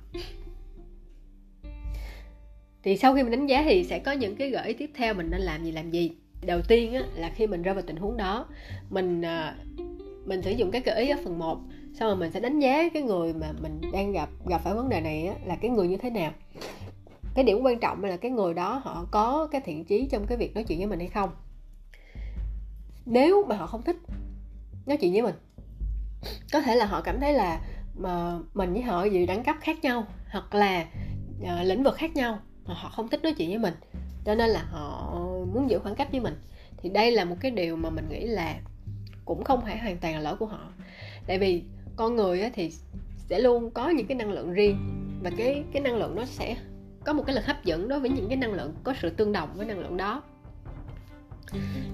Thì 2.84 2.98
sau 2.98 3.16
khi 3.16 3.24
mình 3.24 3.32
đánh 3.32 3.48
giá 3.48 3.64
thì 3.64 3.84
sẽ 3.84 4.00
có 4.00 4.12
những 4.12 4.36
cái 4.36 4.50
gợi 4.50 4.68
ý 4.68 4.74
tiếp 4.74 4.92
theo 4.96 5.14
mình 5.14 5.30
nên 5.32 5.42
làm 5.42 5.64
gì 5.64 5.72
làm 5.72 5.92
gì. 5.92 6.12
Đầu 6.46 6.62
tiên 6.68 6.94
á, 6.94 7.02
là 7.16 7.32
khi 7.36 7.48
mình 7.48 7.62
rơi 7.62 7.74
vào 7.74 7.84
tình 7.88 7.96
huống 7.96 8.18
đó 8.18 8.46
mình 8.90 9.22
uh, 9.22 9.88
mình 10.28 10.42
sử 10.42 10.52
dụng 10.52 10.72
cái 10.72 10.82
gợi 10.86 11.02
ý 11.04 11.10
ở 11.10 11.18
phần 11.24 11.40
1 11.40 11.60
xong 11.94 12.08
rồi 12.08 12.16
mình 12.16 12.32
sẽ 12.32 12.40
đánh 12.40 12.60
giá 12.60 12.90
cái 12.94 13.04
người 13.04 13.34
mà 13.34 13.52
mình 13.62 13.82
đang 13.94 14.12
gặp 14.12 14.30
gặp 14.50 14.62
phải 14.64 14.74
vấn 14.74 14.90
đề 14.90 15.02
này 15.02 15.28
á, 15.28 15.36
là 15.46 15.56
cái 15.56 15.72
người 15.72 15.88
như 15.88 15.98
thế 15.98 16.10
nào 16.10 16.32
cái 17.36 17.46
điểm 17.46 17.60
quan 17.62 17.80
trọng 17.80 18.04
là 18.04 18.18
cái 18.18 18.32
người 18.32 18.54
đó 18.54 18.82
họ 18.84 19.06
có 19.12 19.48
cái 19.52 19.62
thiện 19.62 19.86
chí 19.86 20.08
trong 20.12 20.28
cái 20.28 20.38
việc 20.38 20.56
nói 20.56 20.64
chuyện 20.64 20.78
với 20.78 20.88
mình 20.88 21.00
hay 21.00 21.10
không? 21.10 21.30
Nếu 23.06 23.46
mà 23.50 23.56
họ 23.56 23.68
không 23.68 23.82
thích 23.82 23.98
nói 24.86 24.98
chuyện 24.98 25.14
với 25.14 25.22
mình 25.22 25.36
có 26.52 26.62
thể 26.62 26.76
là 26.76 26.86
họ 26.86 27.02
cảm 27.02 27.20
thấy 27.20 27.34
là 27.34 27.62
mà 27.98 28.40
mình 28.54 28.74
với 28.74 28.82
họ 28.82 29.04
gì 29.04 29.26
đẳng 29.26 29.44
cấp 29.44 29.56
khác 29.62 29.84
nhau 29.84 30.06
hoặc 30.32 30.56
là 30.56 30.88
uh, 31.42 31.48
lĩnh 31.64 31.84
vực 31.84 31.96
khác 31.96 32.16
nhau 32.16 32.40
mà 32.66 32.74
họ 32.74 32.90
không 32.90 33.08
thích 33.08 33.24
nói 33.24 33.34
chuyện 33.38 33.50
với 33.50 33.60
mình 33.60 33.74
cho 34.26 34.36
nên 34.36 34.50
là 34.50 34.64
họ 34.64 35.16
muốn 35.54 35.70
giữ 35.70 35.80
khoảng 35.80 35.96
cách 35.96 36.12
với 36.12 36.20
mình. 36.20 36.36
Thì 36.78 36.90
đây 36.90 37.12
là 37.12 37.26
một 37.26 37.36
cái 37.40 37.52
điều 37.52 37.76
mà 37.76 37.90
mình 37.90 38.10
nghĩ 38.10 38.26
là 38.26 38.56
cũng 39.26 39.44
không 39.44 39.62
phải 39.62 39.78
hoàn 39.78 39.98
toàn 39.98 40.14
là 40.14 40.20
lỗi 40.20 40.36
của 40.36 40.46
họ. 40.46 40.74
Tại 41.28 41.40
vì 41.40 41.64
con 41.96 42.16
người 42.16 42.50
thì 42.54 42.72
sẽ 43.18 43.40
luôn 43.40 43.72
có 43.72 43.90
những 43.90 44.08
cái 44.08 44.18
năng 44.18 44.32
lượng 44.32 44.54
riêng 44.54 44.78
và 45.24 45.32
cái 45.38 45.64
cái 45.74 45.82
năng 45.82 45.96
lượng 45.96 46.16
nó 46.16 46.26
sẽ 46.26 46.56
có 47.04 47.14
một 47.14 47.24
cái 47.26 47.36
lực 47.36 47.46
hấp 47.46 47.66
dẫn 47.66 47.88
đối 47.88 48.00
với 48.00 48.10
những 48.10 48.28
cái 48.28 48.38
năng 48.38 48.54
lượng 48.54 48.74
có 48.84 48.94
sự 49.02 49.10
tương 49.10 49.32
đồng 49.32 49.50
với 49.56 49.66
năng 49.66 49.80
lượng 49.80 49.98
đó. 49.98 50.22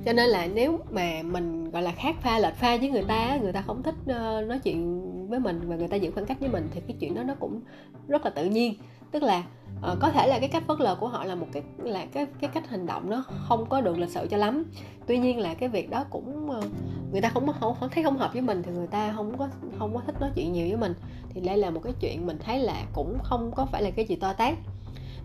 Cho 0.06 0.14
nên 0.14 0.30
là 0.30 0.48
nếu 0.48 0.80
mà 0.92 1.22
mình 1.24 1.72
gọi 1.72 1.82
là 1.82 1.92
khác 1.92 2.16
pha 2.22 2.40
lệch 2.40 2.56
pha 2.56 2.78
với 2.78 2.90
người 2.90 3.04
ta 3.04 3.38
người 3.42 3.54
ta 3.54 3.62
không 3.62 3.84
thích 3.84 3.96
ờ, 4.08 4.42
nói 4.42 4.60
chuyện 4.60 5.02
với 5.30 5.40
mình 5.40 5.62
và 5.66 5.76
người 5.76 5.88
ta 5.88 5.96
giữ 5.96 6.12
khoảng 6.12 6.26
cách 6.26 6.40
với 6.40 6.50
mình 6.50 6.68
thì 6.72 6.82
cái 6.88 6.98
chuyện 7.00 7.16
đó 7.16 7.24
nó 7.24 7.34
cũng 7.40 7.62
rất 8.08 8.26
là 8.26 8.32
tự 8.32 8.46
nhiên. 8.46 8.74
Tức 9.12 9.24
là 9.24 9.44
uh, 9.92 9.98
có 10.00 10.12
thể 10.12 10.28
là 10.28 10.40
cái 10.40 10.50
cách 10.50 10.64
phớt 10.68 10.80
lờ 10.80 10.96
của 10.96 11.08
họ 11.08 11.24
là 11.24 11.36
một 11.36 11.48
cái 11.52 11.64
là 11.78 12.06
cái 12.06 12.26
cái 12.40 12.50
cách 12.54 12.70
hành 12.70 12.86
động 12.86 13.10
nó 13.10 13.24
không 13.48 13.66
có 13.70 13.82
được 13.82 13.98
lịch 13.98 14.10
sự 14.10 14.28
cho 14.30 14.38
lắm. 14.38 14.64
Tuy 15.08 15.18
nhiên 15.18 15.40
là 15.40 15.54
cái 15.54 15.70
việc 15.70 15.90
đó 15.90 16.06
cũng 16.10 16.50
uh, 16.50 16.66
người 17.12 17.22
ta 17.22 17.30
không 17.30 17.48
không 17.60 17.76
không 17.80 17.90
thấy 17.90 18.04
không 18.04 18.18
hợp 18.18 18.34
với 18.34 18.42
mình 18.42 18.64
thì 18.64 18.72
người 18.72 18.88
ta 18.88 19.14
không 19.16 19.38
có 19.38 19.48
không 19.80 19.94
có 19.94 20.02
thích 20.06 20.16
nói 20.22 20.30
chuyện 20.36 20.54
nhiều 20.54 20.68
với 20.68 20.78
mình. 20.78 20.94
Thì 21.30 21.42
đây 21.42 21.58
là 21.58 21.70
một 21.70 21.82
cái 21.84 21.94
chuyện 22.00 22.26
mình 22.26 22.38
thấy 22.46 22.60
là 22.60 22.84
cũng 22.94 23.18
không 23.24 23.52
có 23.56 23.66
phải 23.66 23.84
là 23.84 23.92
cái 23.92 24.06
gì 24.06 24.16
to 24.16 24.34
tát 24.34 24.54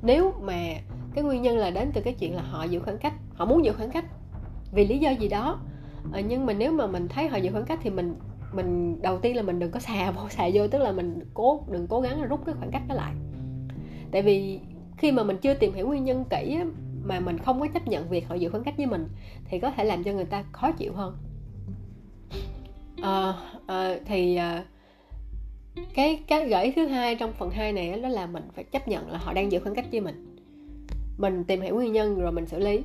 nếu 0.03 0.35
mà 0.43 0.59
cái 1.15 1.25
nguyên 1.25 1.43
nhân 1.43 1.57
là 1.57 1.71
đến 1.71 1.91
từ 1.95 2.01
cái 2.01 2.15
chuyện 2.15 2.37
là 2.37 2.43
họ 2.43 2.65
giữ 2.65 2.81
khoảng 2.81 2.99
cách 2.99 3.15
họ 3.35 3.45
muốn 3.45 3.65
giữ 3.65 3.73
khoảng 3.73 3.91
cách 3.91 4.05
vì 4.73 4.87
lý 4.87 4.99
do 4.99 5.11
gì 5.11 5.29
đó 5.29 5.61
ờ, 6.13 6.21
nhưng 6.21 6.47
mà 6.47 6.53
nếu 6.53 6.73
mà 6.73 6.87
mình 6.87 7.09
thấy 7.09 7.29
họ 7.29 7.37
giữ 7.37 7.51
khoảng 7.53 7.65
cách 7.65 7.79
thì 7.83 7.91
mình 7.91 8.15
mình 8.53 9.03
đầu 9.03 9.19
tiên 9.19 9.37
là 9.37 9.43
mình 9.43 9.59
đừng 9.59 9.71
có 9.71 9.81
xà 9.81 10.11
vô 10.17 10.29
xà 10.29 10.49
vô 10.55 10.69
tức 10.69 10.79
là 10.79 10.93
mình 10.93 11.21
cố 11.35 11.65
đừng 11.71 11.87
cố 11.87 12.01
gắng 12.01 12.21
là 12.21 12.27
rút 12.27 12.41
cái 12.47 12.55
khoảng 12.59 12.71
cách 12.71 12.83
đó 12.89 12.95
lại. 12.95 13.13
Tại 14.11 14.23
vì 14.23 14.61
khi 14.97 15.13
mà 15.13 15.23
mình 15.23 15.37
chưa 15.37 15.55
tìm 15.55 15.75
hiểu 15.75 15.87
nguyên 15.87 16.05
nhân 16.05 16.25
kỹ 16.31 16.57
á, 16.59 16.65
mà 17.05 17.21
mình 17.21 17.39
không 17.39 17.61
có 17.61 17.67
chấp 17.67 17.89
nhận 17.89 18.09
việc 18.09 18.29
họ 18.29 18.35
giữ 18.35 18.51
khoảng 18.51 18.65
cách 18.65 18.75
với 18.77 18.87
mình 18.87 19.09
thì 19.45 19.59
có 19.59 19.71
thể 19.71 19.85
làm 19.85 20.05
cho 20.05 20.13
người 20.13 20.25
ta 20.25 20.45
khó 20.53 20.73
chịu 20.73 20.93
hơn. 20.93 21.17
À, 23.03 23.35
à, 23.67 23.95
thì 24.07 24.37
à, 24.37 24.65
cái 25.95 26.23
cái 26.27 26.49
gợi 26.49 26.65
ý 26.65 26.73
thứ 26.73 26.87
hai 26.87 27.15
trong 27.15 27.33
phần 27.33 27.51
2 27.51 27.73
này 27.73 28.01
đó 28.01 28.09
là 28.09 28.27
mình 28.27 28.43
phải 28.55 28.65
chấp 28.65 28.89
nhận 28.89 29.11
là 29.11 29.19
họ 29.19 29.33
đang 29.33 29.53
giữ 29.53 29.61
khoảng 29.61 29.75
cách 29.75 29.87
với 29.91 30.01
mình. 30.01 30.37
Mình 31.19 31.45
tìm 31.45 31.61
hiểu 31.61 31.75
nguyên 31.75 31.93
nhân 31.93 32.21
rồi 32.21 32.33
mình 32.33 32.47
xử 32.47 32.59
lý. 32.59 32.81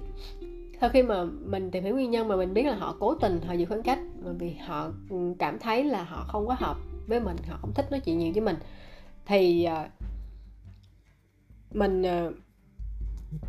Sau 0.82 0.89
khi 0.89 1.03
mà 1.03 1.24
mình 1.24 1.72
tìm 1.72 1.84
hiểu 1.84 1.96
nguyên 1.96 2.12
nhân 2.12 2.27
mà 2.27 2.36
mình 2.36 2.53
biết 2.53 2.63
là 2.63 2.75
họ 2.75 2.96
cố 3.00 3.15
tình 3.15 3.41
họ 3.48 3.53
giữ 3.53 3.65
khoảng 3.65 3.84
cách 3.84 4.00
bởi 4.24 4.34
vì 4.34 4.53
họ 4.53 4.91
ừ, 5.10 5.34
cảm 5.39 5.60
thấy 5.60 5.84
là 5.84 6.04
họ 6.04 6.26
không 6.28 6.47
có 6.47 6.56
hợp 6.60 6.78
với 7.08 7.19
mình, 7.19 7.38
họ 7.47 7.58
không 7.62 7.73
thích 7.73 7.91
nói 7.91 8.00
chuyện 8.00 8.19
nhiều 8.19 8.32
với 8.34 8.41
mình, 8.41 8.56
thì 9.26 9.63
ờ, 9.63 9.88
mình 11.71 12.04
ờ, 12.04 12.32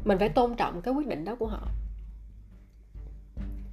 mình 0.04 0.18
phải 0.18 0.28
tôn 0.28 0.54
trọng 0.54 0.82
cái 0.82 0.94
quyết 0.94 1.06
định 1.06 1.24
đó 1.24 1.34
của 1.34 1.46
họ 1.46 1.68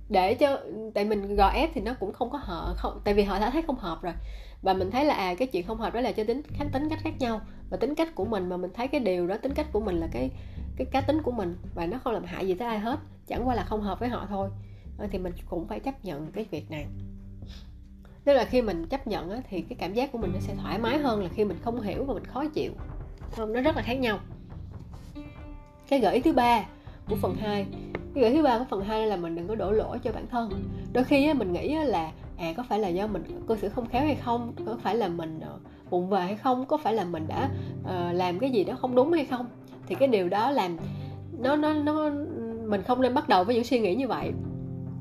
để 0.10 0.36
cho 0.36 0.60
tại 0.94 1.06
mình 1.06 1.36
gò 1.36 1.50
ép 1.50 1.70
thì 1.74 1.82
nó 1.82 1.94
cũng 2.00 2.14
không 2.14 2.30
có 2.30 2.38
hợp 2.38 2.74
không 2.78 3.02
tại 3.04 3.14
vì 3.14 3.24
họ 3.24 3.40
đã 3.40 3.50
thấy 3.50 3.62
không 3.62 3.76
hợp 3.76 4.02
rồi. 4.02 4.14
Và 4.62 4.74
mình 4.74 4.92
thấy 4.92 5.06
là 5.06 5.14
à 5.14 5.36
cái 5.36 5.48
chuyện 5.48 5.68
không 5.68 5.78
hợp 5.78 5.94
đó 5.94 6.02
là 6.02 6.12
cho 6.12 6.24
tính 6.24 6.42
khác 6.54 6.66
tính 6.74 6.90
cách 6.90 7.00
khác 7.04 7.14
nhau. 7.20 7.42
Và 7.70 7.78
tính 7.78 7.96
cách 7.96 8.16
của 8.16 8.26
mình 8.26 8.50
mà 8.50 8.58
mình 8.58 8.72
thấy 8.74 8.88
cái 8.88 9.02
điều 9.02 9.28
đó 9.28 9.38
tính 9.38 9.54
cách 9.54 9.68
của 9.74 9.80
mình 9.80 9.96
là 9.96 10.08
cái 10.12 10.32
cái 10.78 10.88
cá 10.92 11.02
tính 11.02 11.22
của 11.22 11.32
mình 11.32 11.58
và 11.76 11.86
nó 11.86 11.98
không 11.98 12.14
làm 12.14 12.24
hại 12.24 12.48
gì 12.48 12.54
tới 12.56 12.68
ai 12.68 12.80
hết. 12.80 13.00
Chẳng 13.28 13.48
qua 13.48 13.56
là 13.56 13.64
không 13.64 13.82
hợp 13.82 14.00
với 14.00 14.10
họ 14.10 14.26
thôi. 14.30 14.50
Ờ, 14.98 15.08
thì 15.12 15.18
mình 15.18 15.34
cũng 15.50 15.68
phải 15.68 15.80
chấp 15.80 16.06
nhận 16.06 16.32
cái 16.32 16.46
việc 16.52 16.72
này. 16.72 16.86
Tức 18.24 18.34
là 18.34 18.46
khi 18.46 18.62
mình 18.62 18.88
chấp 18.88 19.08
nhận 19.08 19.30
á, 19.30 19.42
thì 19.50 19.62
cái 19.62 19.76
cảm 19.80 19.94
giác 19.94 20.12
của 20.12 20.18
mình 20.18 20.32
nó 20.34 20.40
sẽ 20.40 20.56
thoải 20.56 20.80
mái 20.80 20.98
hơn 20.98 21.24
là 21.24 21.30
khi 21.30 21.46
mình 21.46 21.58
không 21.62 21.82
hiểu 21.82 22.04
và 22.04 22.14
mình 22.14 22.26
khó 22.26 22.46
chịu. 22.46 22.72
Không 23.32 23.54
nó 23.54 23.62
rất 23.62 23.76
là 23.76 23.82
khác 23.82 23.94
nhau. 23.94 24.20
Cái 25.90 26.00
gợi 26.00 26.16
ý 26.16 26.22
thứ 26.22 26.34
ba 26.34 26.66
của 27.10 27.16
phần 27.16 27.36
2 27.36 27.66
cái 28.16 28.24
gợi 28.24 28.34
thứ 28.34 28.44
ba 28.44 28.60
của 28.60 28.66
phần 28.70 28.82
2 28.82 29.08
là 29.08 29.16
mình 29.16 29.36
đừng 29.36 29.48
có 29.48 29.56
đổ 29.56 29.72
lỗi 29.72 30.00
cho 30.04 30.12
bản 30.12 30.28
thân. 30.28 30.50
Đôi 30.94 31.04
khi 31.04 31.34
mình 31.34 31.54
nghĩ 31.54 31.76
là 31.76 32.12
à 32.38 32.54
có 32.58 32.64
phải 32.70 32.80
là 32.80 32.88
do 32.88 33.08
mình 33.08 33.24
cư 33.48 33.58
xử 33.58 33.70
không 33.70 33.86
khéo 33.86 34.02
hay 34.02 34.16
không? 34.16 34.54
Có 34.66 34.78
phải 34.84 34.96
là 34.96 35.08
mình 35.08 35.40
ờ, 35.40 35.60
vụng 35.90 36.10
về 36.10 36.20
hay 36.20 36.36
không? 36.36 36.66
Có 36.66 36.78
phải 36.78 36.94
là 36.94 37.06
mình 37.06 37.28
đã 37.28 37.50
uh, 37.82 38.16
làm 38.16 38.40
cái 38.40 38.50
gì 38.50 38.64
đó 38.64 38.76
không 38.76 38.96
đúng 38.96 39.12
hay 39.14 39.26
không? 39.26 39.46
Thì 39.88 39.96
cái 39.96 40.08
điều 40.08 40.30
đó 40.30 40.52
làm 40.52 40.78
nó 41.40 41.56
nó 41.56 41.74
nó 41.74 42.10
mình 42.66 42.82
không 42.82 43.02
nên 43.02 43.14
bắt 43.14 43.30
đầu 43.30 43.44
với 43.44 43.56
những 43.56 43.64
suy 43.64 43.80
nghĩ 43.80 43.96
như 43.96 44.08
vậy. 44.08 44.32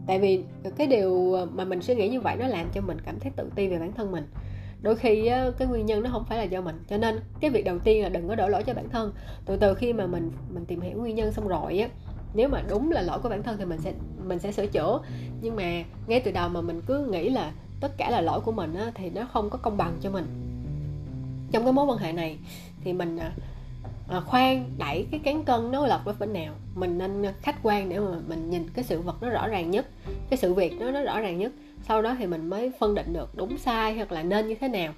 Tại 0.06 0.18
vì 0.18 0.44
cái 0.76 0.86
điều 0.86 1.38
mà 1.52 1.64
mình 1.64 1.82
suy 1.82 1.94
nghĩ 1.94 2.08
như 2.08 2.20
vậy 2.20 2.36
nó 2.36 2.46
làm 2.46 2.66
cho 2.74 2.80
mình 2.80 2.96
cảm 3.04 3.20
thấy 3.20 3.32
tự 3.36 3.50
ti 3.54 3.68
về 3.68 3.78
bản 3.78 3.92
thân 3.92 4.12
mình. 4.12 4.24
Đôi 4.82 4.96
khi 4.96 5.30
cái 5.58 5.68
nguyên 5.68 5.86
nhân 5.86 6.02
nó 6.02 6.10
không 6.12 6.24
phải 6.28 6.38
là 6.38 6.44
do 6.44 6.60
mình. 6.60 6.84
Cho 6.88 6.96
nên 6.96 7.20
cái 7.40 7.50
việc 7.50 7.64
đầu 7.64 7.78
tiên 7.78 8.02
là 8.02 8.08
đừng 8.08 8.28
có 8.28 8.34
đổ 8.34 8.48
lỗi 8.48 8.62
cho 8.62 8.74
bản 8.74 8.88
thân. 8.88 9.12
Từ 9.46 9.56
từ 9.56 9.74
khi 9.74 9.92
mà 9.92 10.06
mình 10.06 10.30
mình 10.54 10.64
tìm 10.64 10.80
hiểu 10.80 10.98
nguyên 10.98 11.16
nhân 11.16 11.32
xong 11.32 11.48
rồi 11.48 11.78
á 11.78 11.88
nếu 12.34 12.48
mà 12.48 12.62
đúng 12.68 12.90
là 12.90 13.02
lỗi 13.02 13.18
của 13.22 13.28
bản 13.28 13.42
thân 13.42 13.58
thì 13.58 13.64
mình 13.64 13.80
sẽ 13.80 13.92
mình 14.26 14.38
sẽ 14.38 14.52
sửa 14.52 14.66
chữa. 14.66 15.00
Nhưng 15.40 15.56
mà 15.56 15.82
ngay 16.06 16.20
từ 16.20 16.30
đầu 16.30 16.48
mà 16.48 16.60
mình 16.60 16.80
cứ 16.86 17.06
nghĩ 17.06 17.28
là 17.30 17.52
tất 17.80 17.92
cả 17.96 18.10
là 18.10 18.20
lỗi 18.20 18.40
của 18.40 18.52
mình 18.52 18.74
á, 18.74 18.90
thì 18.94 19.10
nó 19.10 19.26
không 19.32 19.50
có 19.50 19.58
công 19.58 19.76
bằng 19.76 19.96
cho 20.00 20.10
mình. 20.10 20.26
Trong 21.52 21.64
cái 21.64 21.72
mối 21.72 21.86
quan 21.86 21.98
hệ 21.98 22.12
này 22.12 22.38
thì 22.84 22.92
mình 22.92 23.16
à, 23.16 23.32
à 24.08 24.20
khoan 24.20 24.64
đẩy 24.78 25.06
cái 25.10 25.20
cán 25.24 25.44
cân 25.44 25.72
nó 25.72 25.86
lật 25.86 26.00
với 26.04 26.14
bên 26.18 26.32
nào. 26.32 26.54
Mình 26.74 26.98
nên 26.98 27.24
khách 27.42 27.56
quan 27.62 27.88
để 27.88 27.98
mà 27.98 28.18
mình 28.28 28.50
nhìn 28.50 28.68
cái 28.74 28.84
sự 28.84 29.00
vật 29.00 29.22
nó 29.22 29.28
rõ 29.28 29.48
ràng 29.48 29.70
nhất 29.70 29.86
cái 30.30 30.38
sự 30.38 30.54
việc 30.54 30.72
nó 30.80 30.90
nó 30.90 31.02
rõ 31.02 31.20
ràng 31.20 31.38
nhất. 31.38 31.52
Sau 31.88 32.02
đó 32.02 32.16
thì 32.18 32.26
mình 32.26 32.50
mới 32.50 32.72
phân 32.78 32.94
định 32.94 33.12
được 33.12 33.34
đúng 33.34 33.58
sai 33.58 33.94
hoặc 33.94 34.12
là 34.12 34.22
nên 34.22 34.48
như 34.48 34.54
thế 34.54 34.68
nào. 34.68 34.92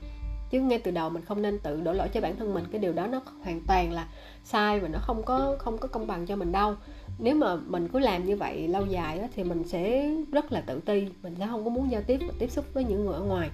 Chứ 0.50 0.60
ngay 0.60 0.78
từ 0.78 0.90
đầu 0.90 1.10
mình 1.10 1.24
không 1.24 1.42
nên 1.42 1.58
tự 1.58 1.80
đổ 1.80 1.92
lỗi 1.92 2.08
cho 2.08 2.20
bản 2.20 2.36
thân 2.36 2.54
mình 2.54 2.64
cái 2.72 2.80
điều 2.80 2.92
đó 2.92 3.06
nó 3.06 3.20
hoàn 3.44 3.60
toàn 3.66 3.92
là 3.92 4.08
sai 4.44 4.80
và 4.80 4.88
nó 4.88 4.98
không 5.02 5.22
có 5.22 5.56
không 5.58 5.78
có 5.78 5.88
công 5.88 6.06
bằng 6.06 6.26
cho 6.26 6.36
mình 6.36 6.52
đâu 6.52 6.74
nếu 7.18 7.34
mà 7.34 7.56
mình 7.56 7.88
cứ 7.88 7.98
làm 7.98 8.26
như 8.26 8.36
vậy 8.36 8.68
lâu 8.68 8.86
dài 8.86 9.18
đó, 9.18 9.24
thì 9.36 9.44
mình 9.44 9.64
sẽ 9.64 10.10
rất 10.32 10.52
là 10.52 10.60
tự 10.60 10.80
ti 10.80 11.06
mình 11.22 11.34
sẽ 11.38 11.46
không 11.46 11.64
có 11.64 11.70
muốn 11.70 11.90
giao 11.90 12.02
tiếp 12.02 12.20
và 12.28 12.34
tiếp 12.38 12.50
xúc 12.50 12.64
với 12.72 12.84
những 12.84 13.04
người 13.04 13.14
ở 13.14 13.20
ngoài. 13.20 13.50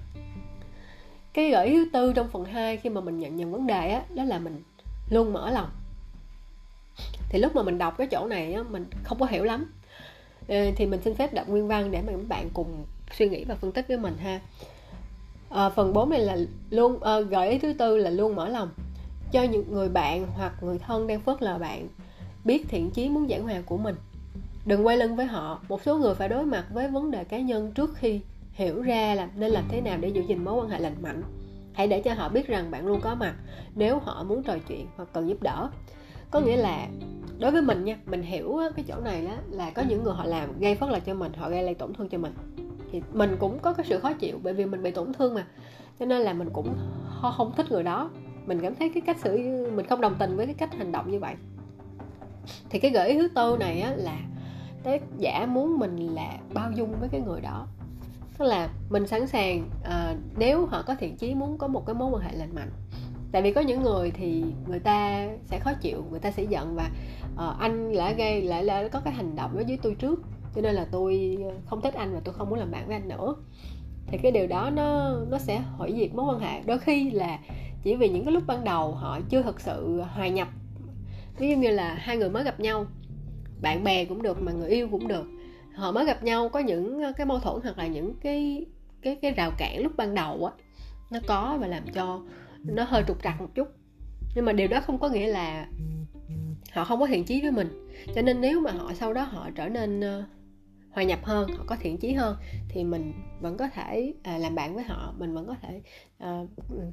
Cái 1.33 1.51
gợi 1.51 1.67
ý 1.67 1.75
thứ 1.75 1.91
tư 1.93 2.13
trong 2.13 2.29
phần 2.29 2.45
2 2.45 2.77
khi 2.77 2.91
mà 2.91 3.01
mình 3.01 3.19
nhận 3.19 3.37
nhận 3.37 3.53
vấn 3.53 3.67
đề 3.67 3.91
á 3.91 4.03
đó 4.15 4.25
là 4.25 4.39
mình 4.39 4.63
luôn 5.11 5.33
mở 5.33 5.51
lòng. 5.51 5.69
Thì 7.29 7.39
lúc 7.39 7.57
mà 7.57 7.63
mình 7.63 7.79
đọc 7.79 7.95
cái 7.99 8.07
chỗ 8.07 8.27
này 8.27 8.53
á, 8.53 8.63
mình 8.63 8.87
không 9.05 9.19
có 9.19 9.27
hiểu 9.27 9.45
lắm. 9.45 9.73
Ờ, 10.49 10.57
thì 10.77 10.87
mình 10.87 11.01
xin 11.05 11.15
phép 11.15 11.35
đọc 11.35 11.49
nguyên 11.49 11.69
văn 11.69 11.91
để 11.91 12.03
mà 12.07 12.13
các 12.13 12.29
bạn 12.29 12.51
cùng 12.55 12.85
suy 13.13 13.29
nghĩ 13.29 13.45
và 13.45 13.55
phân 13.55 13.73
tích 13.73 13.89
với 13.89 13.97
mình 13.97 14.17
ha. 14.17 14.41
À, 15.51 15.71
phần 15.71 15.93
4 15.93 16.11
này 16.11 16.21
là 16.21 16.37
luôn 16.71 17.03
à, 17.03 17.21
gợi 17.21 17.51
ý 17.51 17.59
thứ 17.59 17.73
tư 17.73 17.97
là 17.97 18.11
luôn 18.11 18.37
mở 18.37 18.49
lòng 18.49 18.69
cho 19.33 19.43
những 19.43 19.73
người 19.73 19.89
bạn 19.89 20.27
hoặc 20.37 20.53
người 20.63 20.79
thân 20.79 21.07
đang 21.07 21.21
phớt 21.21 21.43
lờ 21.43 21.59
bạn 21.59 21.89
biết 22.45 22.69
thiện 22.69 22.91
chí 22.91 23.09
muốn 23.09 23.29
giảng 23.29 23.43
hòa 23.43 23.63
của 23.67 23.77
mình. 23.77 23.95
Đừng 24.67 24.87
quay 24.87 24.97
lưng 24.97 25.17
với 25.17 25.27
họ, 25.27 25.61
một 25.69 25.83
số 25.83 25.99
người 25.99 26.15
phải 26.15 26.29
đối 26.29 26.45
mặt 26.45 26.67
với 26.73 26.89
vấn 26.89 27.11
đề 27.11 27.25
cá 27.25 27.41
nhân 27.41 27.73
trước 27.73 27.95
khi 27.95 28.21
hiểu 28.53 28.83
ra 28.83 29.15
là 29.15 29.29
nên 29.37 29.51
làm 29.51 29.65
thế 29.69 29.81
nào 29.81 29.99
để 30.01 30.09
giữ 30.09 30.23
gìn 30.29 30.45
mối 30.45 30.55
quan 30.55 30.69
hệ 30.69 30.79
lành 30.79 30.97
mạnh. 31.03 31.23
Hãy 31.73 31.89
để 31.89 32.01
cho 32.01 32.15
họ 32.15 32.29
biết 32.29 32.47
rằng 32.47 32.71
bạn 32.71 32.87
luôn 32.87 33.01
có 33.01 33.15
mặt 33.15 33.35
nếu 33.75 33.99
họ 33.99 34.25
muốn 34.25 34.43
trò 34.43 34.57
chuyện 34.69 34.87
hoặc 34.97 35.09
cần 35.13 35.29
giúp 35.29 35.43
đỡ. 35.43 35.71
Có 36.31 36.41
nghĩa 36.41 36.57
là, 36.57 36.89
đối 37.39 37.51
với 37.51 37.63
mình 37.63 37.85
nha, 37.85 37.99
mình 38.07 38.23
hiểu 38.23 38.59
cái 38.77 38.85
chỗ 38.89 39.01
này 39.05 39.27
đó 39.27 39.33
là 39.51 39.71
có 39.71 39.83
những 39.89 40.05
người 40.05 40.15
họ 40.15 40.25
làm 40.25 40.59
gây 40.61 40.75
phất 40.75 40.91
là 40.91 40.99
cho 40.99 41.15
mình, 41.15 41.33
họ 41.33 41.51
gây 41.51 41.63
lại 41.63 41.75
tổn 41.75 41.95
thương 41.95 42.09
cho 42.09 42.19
mình. 42.19 42.33
Thì 42.93 43.03
mình 43.13 43.37
cũng 43.39 43.59
có 43.59 43.73
cái 43.73 43.87
sự 43.89 43.99
khó 43.99 44.13
chịu 44.13 44.41
bởi 44.43 44.55
vì 44.55 44.67
mình 44.67 44.83
bị 44.83 44.91
tổn 44.91 45.13
thương 45.13 45.35
mà. 45.35 45.47
Cho 45.99 46.07
nên 46.07 46.23
là 46.23 46.33
mình 46.33 46.49
cũng 46.53 46.75
không 47.37 47.53
thích 47.57 47.71
người 47.71 47.83
đó. 47.83 48.11
Mình 48.47 48.61
cảm 48.61 48.75
thấy 48.75 48.91
cái 48.95 49.01
cách 49.01 49.17
xử, 49.25 49.37
mình 49.75 49.87
không 49.87 50.01
đồng 50.01 50.15
tình 50.19 50.37
với 50.37 50.47
cái 50.47 50.55
cách 50.55 50.75
hành 50.75 50.93
động 50.93 51.11
như 51.11 51.19
vậy 51.19 51.35
thì 52.71 52.79
cái 52.79 52.91
gợi 52.91 53.09
ý 53.09 53.19
thứ 53.19 53.29
tư 53.29 53.57
này 53.61 53.81
á 53.81 53.95
là 53.97 54.19
tác 54.83 55.03
giả 55.19 55.47
muốn 55.47 55.79
mình 55.79 56.15
là 56.15 56.39
bao 56.55 56.71
dung 56.73 56.95
với 57.01 57.09
cái 57.09 57.21
người 57.21 57.41
đó. 57.41 57.67
Tức 58.39 58.45
là 58.45 58.69
mình 58.91 59.07
sẵn 59.07 59.27
sàng 59.27 59.69
à, 59.85 60.15
nếu 60.37 60.67
họ 60.67 60.83
có 60.83 60.95
thiện 60.95 61.17
chí 61.17 61.35
muốn 61.35 61.59
có 61.59 61.69
một 61.69 61.87
cái 61.87 61.95
mối 61.95 62.11
quan 62.11 62.23
hệ 62.23 62.33
lành 62.33 62.55
mạnh. 62.55 62.71
Tại 63.33 63.43
vì 63.43 63.53
có 63.53 63.61
những 63.61 63.83
người 63.83 64.11
thì 64.11 64.45
người 64.67 64.81
ta 64.81 65.29
sẽ 65.45 65.59
khó 65.59 65.73
chịu 65.81 66.05
người 66.11 66.21
ta 66.21 66.31
sẽ 66.31 66.43
giận 66.43 66.75
và 66.75 66.91
à, 67.37 67.47
anh 67.59 67.97
đã 67.97 68.13
gây 68.13 68.43
lại 68.43 68.65
là 68.65 68.89
có 68.89 69.01
cái 69.01 69.13
hành 69.13 69.37
động 69.37 69.57
đó 69.57 69.63
với 69.67 69.79
tôi 69.83 69.95
trước. 69.95 70.23
Cho 70.55 70.61
nên 70.61 70.75
là 70.75 70.87
tôi 70.91 71.39
ờ, 71.45 71.55
không 71.67 71.81
thích 71.81 71.95
anh 71.95 72.15
và 72.15 72.21
tôi 72.25 72.35
không 72.35 72.51
muốn 72.51 72.59
làm 72.59 72.71
bạn 72.71 72.87
với 72.87 72.97
anh 72.97 73.09
nữa. 73.09 73.35
Thì 74.07 74.19
cái 74.19 74.33
điều 74.33 74.47
đó 74.47 74.71
nó 74.71 75.17
nó 75.31 75.39
sẽ 75.39 75.63
hủy 75.77 75.93
diệt 75.97 76.15
mối 76.15 76.35
quan 76.35 76.41
hệ. 76.41 76.63
Đôi 76.63 76.79
khi 76.79 77.11
là 77.11 77.39
chỉ 77.83 77.97
vì 77.97 78.09
những 78.09 78.25
cái 78.25 78.35
lúc 78.35 78.43
ban 78.47 78.65
đầu 78.65 78.93
họ 78.93 79.21
chưa 79.29 79.43
thực 79.43 79.61
sự 79.61 80.03
hòa 80.15 80.29
nhập 80.29 80.49
ví 81.39 81.51
dụ 81.51 81.57
như 81.57 81.71
là 81.71 81.95
hai 81.95 82.17
người 82.17 82.31
mới 82.31 82.45
gặp 82.45 82.61
nhau 82.61 82.87
bạn 83.63 83.85
bè 83.85 84.05
cũng 84.05 84.23
được 84.23 84.43
mà 84.43 84.53
người 84.53 84.69
yêu 84.69 84.89
cũng 84.91 85.09
được. 85.09 85.27
Họ 85.75 85.93
mới 85.93 86.05
gặp 86.05 86.23
nhau 86.23 86.49
có 86.49 86.61
những 86.61 87.03
ờ, 87.03 87.13
cái 87.17 87.27
mâu 87.27 87.39
thuẫn 87.39 87.63
hoặc 87.63 87.79
là 87.79 87.87
những 87.87 88.15
cái 88.21 88.67
cái 89.03 89.17
cái 89.23 89.31
rào 89.31 89.51
cản 89.59 89.83
lúc 89.83 89.93
ban 89.97 90.15
đầu 90.15 90.45
á 90.47 90.53
nó 91.11 91.19
có 91.27 91.59
và 91.61 91.67
làm 91.67 91.83
cho 91.95 92.21
nó 92.65 92.85
hơi 92.85 93.05
trục 93.09 93.23
trặc 93.23 93.41
một 93.41 93.49
chút. 93.55 93.69
Nhưng 94.35 94.45
mà 94.45 94.53
điều 94.53 94.69
đó 94.69 94.81
không 94.81 94.99
có 94.99 95.09
nghĩa 95.09 95.27
là 95.27 95.67
họ 96.73 96.85
không 96.85 97.01
có 97.01 97.07
thiện 97.07 97.25
chí 97.25 97.43
với 97.43 97.51
mình. 97.51 97.89
Cho 98.15 98.23
nên 98.23 98.41
nếu 98.41 98.61
mà 98.61 98.71
họ 98.71 98.93
sau 98.95 99.15
đó 99.15 99.23
họ 99.23 99.51
trở 99.55 99.69
nên 99.69 100.01
uh, 100.01 100.25
hòa 100.93 101.05
nhập 101.05 101.19
hơn 101.23 101.49
họ 101.49 101.65
có 101.67 101.77
thiện 101.81 101.99
chí 101.99 102.13
hơn 102.13 102.37
thì 102.69 102.85
mình 102.85 103.13
vẫn 103.41 103.57
có 103.57 103.69
thể 103.69 104.15
à, 104.23 104.39
làm 104.39 104.55
bạn 104.55 104.75
với 104.75 104.85
họ 104.85 105.15
mình 105.19 105.35
vẫn 105.35 105.47
có 105.47 105.57
thể 105.63 105.81
à, 106.19 106.41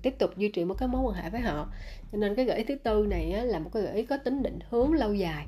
tiếp 0.01 0.15
tục 0.19 0.37
duy 0.37 0.49
trì 0.49 0.65
một 0.65 0.75
cái 0.77 0.87
mối 0.87 1.01
quan 1.01 1.23
hệ 1.23 1.29
với 1.29 1.41
họ. 1.41 1.71
Cho 2.11 2.17
nên 2.17 2.35
cái 2.35 2.45
gợi 2.45 2.57
ý 2.57 2.63
thứ 2.63 2.75
tư 2.75 3.05
này 3.09 3.31
á, 3.31 3.43
là 3.43 3.59
một 3.59 3.69
cái 3.73 3.83
gợi 3.83 3.95
ý 3.95 4.05
có 4.05 4.17
tính 4.17 4.43
định 4.43 4.59
hướng 4.69 4.93
lâu 4.93 5.13
dài. 5.13 5.47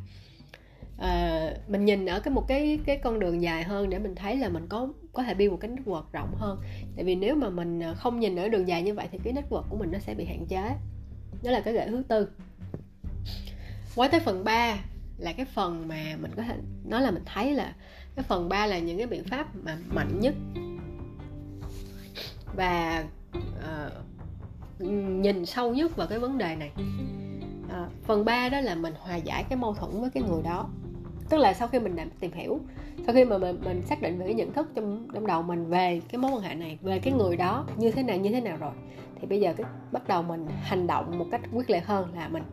À, 0.99 1.49
mình 1.67 1.85
nhìn 1.85 2.05
ở 2.05 2.19
cái 2.19 2.33
một 2.33 2.47
cái 2.47 2.79
cái 2.85 2.97
con 2.97 3.19
đường 3.19 3.41
dài 3.41 3.63
hơn 3.63 3.89
để 3.89 3.99
mình 3.99 4.15
thấy 4.15 4.37
là 4.37 4.49
mình 4.49 4.67
có 4.69 4.89
có 5.13 5.23
thể 5.23 5.33
build 5.33 5.51
một 5.51 5.57
cái 5.61 5.71
network 5.71 6.03
rộng 6.11 6.35
hơn. 6.35 6.59
Tại 6.95 7.05
vì 7.05 7.15
nếu 7.15 7.35
mà 7.35 7.49
mình 7.49 7.83
à, 7.83 7.93
không 7.93 8.19
nhìn 8.19 8.35
ở 8.35 8.49
đường 8.49 8.67
dài 8.67 8.83
như 8.83 8.93
vậy 8.93 9.07
thì 9.11 9.19
cái 9.23 9.33
network 9.33 9.63
của 9.69 9.77
mình 9.77 9.91
nó 9.91 9.99
sẽ 9.99 10.13
bị 10.13 10.25
hạn 10.25 10.45
chế. 10.49 10.75
Đó 11.43 11.51
là 11.51 11.61
cái 11.61 11.73
gợi 11.73 11.87
thứ 11.87 12.03
tư. 12.07 12.27
Quay 13.95 14.09
tới 14.09 14.19
phần 14.19 14.43
3 14.43 14.77
là 15.17 15.33
cái 15.33 15.45
phần 15.45 15.87
mà 15.87 16.17
mình 16.21 16.31
có 16.35 16.43
thể 16.43 16.55
nói 16.85 17.01
là 17.01 17.11
mình 17.11 17.23
thấy 17.25 17.53
là 17.53 17.73
cái 18.15 18.24
phần 18.24 18.50
3 18.50 18.65
là 18.65 18.80
những 18.80 18.97
cái 18.97 19.08
biện 19.08 19.24
pháp 19.24 19.56
mà 19.63 19.78
mạnh 19.89 20.19
nhất. 20.19 20.36
Và 22.56 23.04
uh, 23.38 23.93
nhìn 24.80 25.45
sâu 25.45 25.74
nhất 25.74 25.95
vào 25.95 26.08
cái 26.08 26.19
vấn 26.19 26.38
đề 26.38 26.56
này. 26.56 26.71
À, 27.69 27.88
phần 28.04 28.26
3 28.26 28.50
đó 28.50 28.62
là 28.62 28.76
mình 28.76 28.93
hòa 29.00 29.15
giải 29.15 29.43
cái 29.50 29.58
mâu 29.58 29.74
thuẫn 29.74 30.02
với 30.02 30.10
cái 30.10 30.24
người 30.24 30.41
đó. 30.43 30.69
Tức 31.30 31.38
là 31.38 31.54
sau 31.54 31.67
khi 31.67 31.80
mình 31.80 31.95
đã 31.95 32.06
tìm 32.19 32.32
hiểu 32.32 32.60
sau 33.06 33.15
khi 33.15 33.26
mà 33.26 33.38
mình, 33.38 33.62
mình 33.65 33.82
xác 33.82 34.02
định 34.02 34.19
về 34.19 34.26
cái 34.26 34.36
nhận 34.36 34.54
thức 34.54 34.69
trong 34.76 35.08
trong 35.13 35.28
đầu 35.28 35.41
mình 35.41 35.65
về 35.65 36.02
cái 36.10 36.19
mối 36.19 36.32
quan 36.32 36.41
hệ 36.41 36.56
này 36.56 36.78
về 36.82 37.00
cái 37.00 37.13
người 37.13 37.38
đó 37.38 37.65
như 37.78 37.91
thế 37.91 38.04
nào 38.04 38.17
như 38.17 38.30
thế 38.30 38.41
nào 38.41 38.58
rồi 38.58 38.71
thì 39.21 39.28
bây 39.28 39.41
giờ 39.41 39.54
cái 39.58 39.65
bắt 39.91 40.08
đầu 40.08 40.24
mình 40.24 40.47
hành 40.62 40.88
động 40.88 41.19
một 41.19 41.26
cách 41.32 41.41
quyết 41.54 41.69
liệt 41.69 41.86
hơn 41.86 42.13
là 42.15 42.28
mình 42.28 42.43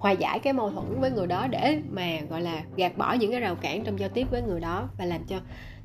hòa 0.00 0.10
giải 0.10 0.38
cái 0.38 0.52
mâu 0.52 0.70
thuẫn 0.70 1.00
với 1.00 1.10
người 1.10 1.26
đó 1.26 1.46
để 1.46 1.82
mà 1.90 2.20
gọi 2.30 2.42
là 2.42 2.62
gạt 2.76 2.98
bỏ 2.98 3.12
những 3.12 3.30
cái 3.30 3.40
rào 3.40 3.54
cản 3.54 3.84
trong 3.84 3.98
giao 3.98 4.08
tiếp 4.08 4.26
với 4.30 4.42
người 4.42 4.60
đó 4.60 4.88
và 4.98 5.04
làm 5.04 5.24
cho 5.24 5.36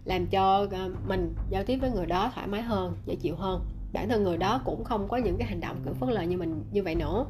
làm 0.05 0.27
cho 0.27 0.67
ờ, 0.71 0.91
mình 1.07 1.35
giao 1.49 1.63
tiếp 1.63 1.77
với 1.77 1.91
người 1.91 2.05
đó 2.05 2.31
thoải 2.35 2.47
mái 2.47 2.61
hơn 2.61 2.97
dễ 3.05 3.15
chịu 3.15 3.35
hơn. 3.35 3.61
Bản 3.93 4.09
thân 4.09 4.23
người 4.23 4.37
đó 4.37 4.61
cũng 4.65 4.83
không 4.83 5.07
có 5.07 5.17
những 5.17 5.37
cái 5.37 5.47
hành 5.47 5.59
động 5.59 5.77
kiểu 5.85 5.93
phớt 5.93 6.09
lờ 6.09 6.21
như 6.21 6.37
mình 6.37 6.63
như 6.71 6.83
vậy 6.83 6.95
nữa. 6.95 7.25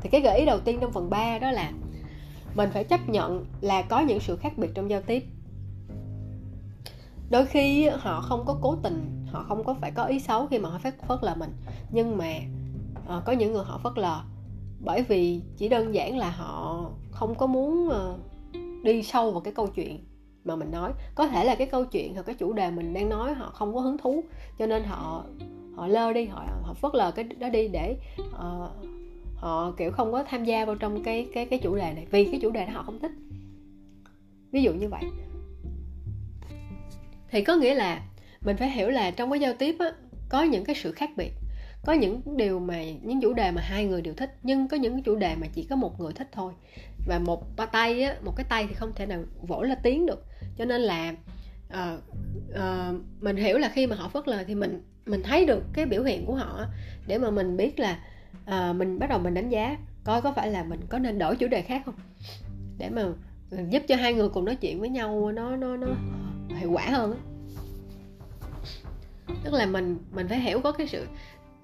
Thì 0.00 0.08
cái 0.08 0.20
gợi 0.20 0.38
ý 0.38 0.46
đầu 0.46 0.60
tiên 0.60 0.78
trong 0.80 0.92
phần 0.92 1.10
3 1.10 1.38
đó 1.38 1.50
là 1.50 1.72
mình 2.54 2.70
phải 2.72 2.84
chấp 2.84 3.08
nhận 3.08 3.46
là 3.60 3.82
có 3.82 4.00
những 4.00 4.20
sự 4.20 4.36
khác 4.36 4.52
biệt 4.58 4.68
trong 4.74 4.90
giao 4.90 5.00
tiếp. 5.02 5.24
Đôi 7.30 7.46
khi 7.46 7.88
họ 7.88 8.20
không 8.20 8.44
có 8.46 8.58
cố 8.62 8.76
tình 8.82 9.26
họ 9.30 9.44
không 9.48 9.64
có 9.64 9.74
phải 9.74 9.90
có 9.90 10.04
ý 10.04 10.20
xấu 10.20 10.46
khi 10.46 10.58
mà 10.58 10.68
họ 10.68 10.78
phát 10.78 10.94
phớt 11.08 11.18
lờ 11.22 11.34
mình 11.34 11.50
nhưng 11.90 12.16
mà 12.16 12.32
uh, 13.16 13.24
có 13.24 13.32
những 13.32 13.52
người 13.52 13.64
họ 13.64 13.78
phớt 13.78 13.92
lờ 13.98 14.20
bởi 14.84 15.02
vì 15.02 15.40
chỉ 15.56 15.68
đơn 15.68 15.94
giản 15.94 16.18
là 16.18 16.30
họ 16.30 16.90
không 17.10 17.34
có 17.34 17.46
muốn 17.46 17.88
ờ, 17.88 18.18
đi 18.82 19.02
sâu 19.02 19.30
vào 19.30 19.40
cái 19.40 19.54
câu 19.54 19.66
chuyện 19.66 20.04
mà 20.44 20.56
mình 20.56 20.70
nói. 20.70 20.92
Có 21.14 21.26
thể 21.26 21.44
là 21.44 21.54
cái 21.54 21.66
câu 21.66 21.84
chuyện 21.84 22.14
hoặc 22.14 22.22
cái 22.22 22.34
chủ 22.34 22.52
đề 22.52 22.70
mình 22.70 22.94
đang 22.94 23.08
nói 23.08 23.34
họ 23.34 23.50
không 23.50 23.74
có 23.74 23.80
hứng 23.80 23.98
thú 23.98 24.24
cho 24.58 24.66
nên 24.66 24.84
họ 24.84 25.24
họ 25.76 25.86
lơ 25.86 26.12
đi 26.12 26.24
họ 26.24 26.46
họ 26.62 26.74
phớt 26.74 26.94
lờ 26.94 27.10
cái 27.10 27.24
đó 27.24 27.48
đi 27.48 27.68
để 27.68 27.96
uh, 28.20 28.70
họ 29.36 29.72
kiểu 29.76 29.92
không 29.92 30.12
có 30.12 30.24
tham 30.24 30.44
gia 30.44 30.64
vào 30.64 30.74
trong 30.74 31.02
cái 31.02 31.28
cái 31.34 31.46
cái 31.46 31.58
chủ 31.58 31.76
đề 31.76 31.92
này 31.94 32.06
vì 32.10 32.24
cái 32.24 32.40
chủ 32.42 32.50
đề 32.50 32.66
đó 32.66 32.72
họ 32.72 32.82
không 32.82 33.00
thích. 33.00 33.12
Ví 34.52 34.62
dụ 34.62 34.72
như 34.72 34.88
vậy. 34.88 35.02
Thì 37.30 37.44
có 37.44 37.56
nghĩa 37.56 37.74
là 37.74 38.02
mình 38.40 38.56
phải 38.56 38.70
hiểu 38.70 38.90
là 38.90 39.10
trong 39.10 39.30
cái 39.30 39.40
giao 39.40 39.52
tiếp 39.58 39.76
á, 39.78 39.86
có 40.28 40.42
những 40.42 40.64
cái 40.64 40.76
sự 40.76 40.92
khác 40.92 41.10
biệt 41.16 41.32
có 41.86 41.92
những 41.92 42.20
điều 42.36 42.60
mà 42.60 42.84
những 42.84 43.20
chủ 43.20 43.32
đề 43.32 43.50
mà 43.50 43.62
hai 43.62 43.84
người 43.84 44.02
đều 44.02 44.14
thích 44.14 44.36
nhưng 44.42 44.68
có 44.68 44.76
những 44.76 45.02
chủ 45.02 45.16
đề 45.16 45.34
mà 45.40 45.46
chỉ 45.54 45.64
có 45.64 45.76
một 45.76 46.00
người 46.00 46.12
thích 46.12 46.28
thôi. 46.32 46.52
Và 47.06 47.18
một 47.18 47.56
ba 47.56 47.66
tay 47.66 48.02
á, 48.02 48.16
một 48.24 48.32
cái 48.36 48.46
tay 48.48 48.66
thì 48.68 48.74
không 48.74 48.92
thể 48.94 49.06
nào 49.06 49.22
vỗ 49.42 49.62
là 49.62 49.74
tiếng 49.74 50.06
được. 50.06 50.24
Cho 50.56 50.64
nên 50.64 50.80
là 50.80 51.14
uh, 51.68 52.00
uh, 52.50 53.00
mình 53.20 53.36
hiểu 53.36 53.58
là 53.58 53.68
khi 53.68 53.86
mà 53.86 53.96
họ 53.96 54.08
phớt 54.08 54.28
lờ 54.28 54.44
thì 54.44 54.54
mình 54.54 54.82
mình 55.06 55.22
thấy 55.22 55.46
được 55.46 55.62
cái 55.72 55.86
biểu 55.86 56.02
hiện 56.02 56.26
của 56.26 56.34
họ 56.34 56.66
để 57.06 57.18
mà 57.18 57.30
mình 57.30 57.56
biết 57.56 57.80
là 57.80 57.98
uh, 58.44 58.76
mình 58.76 58.98
bắt 58.98 59.10
đầu 59.10 59.18
mình 59.18 59.34
đánh 59.34 59.48
giá 59.48 59.78
coi 60.04 60.22
có 60.22 60.32
phải 60.32 60.50
là 60.50 60.64
mình 60.64 60.80
có 60.88 60.98
nên 60.98 61.18
đổi 61.18 61.36
chủ 61.36 61.48
đề 61.48 61.62
khác 61.62 61.82
không. 61.86 61.94
Để 62.78 62.90
mà 62.90 63.02
giúp 63.70 63.82
cho 63.88 63.96
hai 63.96 64.14
người 64.14 64.28
cùng 64.28 64.44
nói 64.44 64.56
chuyện 64.56 64.80
với 64.80 64.88
nhau 64.88 65.32
nó 65.32 65.56
nó 65.56 65.76
nó 65.76 65.86
hiệu 66.58 66.70
quả 66.72 66.86
hơn 66.90 67.16
tức 69.44 69.52
là 69.52 69.66
mình 69.66 69.98
mình 70.14 70.28
phải 70.28 70.40
hiểu 70.40 70.60
có 70.60 70.72
cái 70.72 70.86
sự 70.86 71.06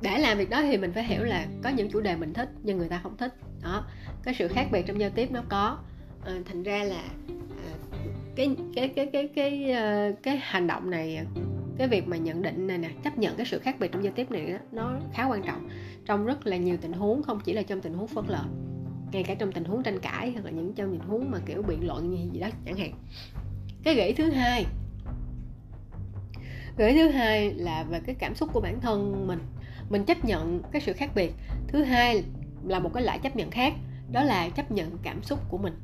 để 0.03 0.19
làm 0.19 0.39
việc 0.39 0.51
đó 0.51 0.63
thì 0.63 0.77
mình 0.77 0.93
phải 0.93 1.05
hiểu 1.05 1.25
là 1.25 1.47
có 1.63 1.71
những 1.71 1.91
chủ 1.91 2.01
đề 2.01 2.17
mình 2.17 2.33
thích 2.33 2.49
nhưng 2.63 2.79
người 2.79 2.89
ta 2.89 3.01
không 3.03 3.17
thích. 3.17 3.35
Đó 3.63 3.87
cái 4.23 4.35
sự 4.35 4.49
khác 4.49 4.67
biệt 4.73 4.87
trong 4.87 5.01
giao 5.01 5.11
tiếp 5.11 5.31
nó 5.33 5.43
có. 5.49 5.79
À, 6.25 6.33
thành 6.49 6.63
ra 6.63 6.85
là 6.85 7.03
à, 7.39 7.73
cái 8.37 8.57
cái 8.75 8.89
cái 8.89 9.07
cái 9.07 9.29
cái 9.35 9.67
cái, 9.67 10.15
cái 10.23 10.37
hành 10.43 10.67
động 10.67 10.91
này 10.91 11.27
cái 11.79 11.89
việc 11.89 12.09
mà 12.09 12.17
nhận 12.17 12.43
định 12.43 12.67
này 12.67 12.79
nè 12.79 12.91
chấp 13.05 13.19
nhận 13.19 13.37
cái 13.37 13.47
sự 13.47 13.59
khác 13.59 13.77
biệt 13.81 13.93
trong 13.93 14.05
giao 14.05 14.13
tiếp 14.17 14.31
này 14.31 14.47
đó, 14.47 14.59
nó 14.73 14.99
khá 15.15 15.25
quan 15.25 15.43
trọng. 15.43 15.69
Trong 16.07 16.27
rất 16.27 16.47
là 16.47 16.57
nhiều 16.57 16.77
tình 16.81 16.93
huống 16.93 17.23
không 17.23 17.41
chỉ 17.45 17.53
là 17.53 17.63
trong 17.63 17.81
tình 17.81 17.95
huống 17.95 18.09
phớt 18.09 18.25
lờ 18.29 18.45
ngay 19.13 19.23
cả 19.23 19.35
trong 19.35 19.53
tình 19.53 19.65
huống 19.65 19.83
tranh 19.83 20.01
cãi 20.01 20.33
hoặc 20.33 20.45
là 20.45 20.51
những 20.51 20.73
trong 20.75 20.91
tình 20.91 21.09
huống 21.09 21.31
mà 21.31 21.39
kiểu 21.47 21.63
biện 21.63 21.87
luận 21.87 22.11
như 22.11 22.33
gì 22.33 22.41
đó 22.41 22.49
chẳng 22.65 22.77
hạn. 22.77 22.93
Cái 23.85 23.95
gợi 23.95 24.13
thứ 24.13 24.31
hai 24.31 24.67
gợi 26.77 26.95
thứ 26.95 27.09
hai 27.09 27.55
là 27.55 27.83
về 27.83 28.01
cái 28.07 28.15
cảm 28.19 28.35
xúc 28.35 28.49
của 28.53 28.61
bản 28.61 28.81
thân 28.81 29.27
mình 29.27 29.39
mình 29.91 30.05
chấp 30.05 30.25
nhận 30.25 30.63
cái 30.73 30.83
sự 30.83 30.93
khác 30.93 31.11
biệt. 31.15 31.33
Thứ 31.69 31.83
hai 31.83 32.25
là 32.65 32.79
một 32.79 32.91
cái 32.95 33.03
loại 33.03 33.19
chấp 33.19 33.37
nhận 33.37 33.51
khác 33.51 33.75
đó 34.13 34.23
là 34.23 34.49
chấp 34.49 34.71
nhận 34.71 34.99
cảm 35.03 35.23
xúc 35.23 35.39
của 35.49 35.59
mình. 35.59 35.75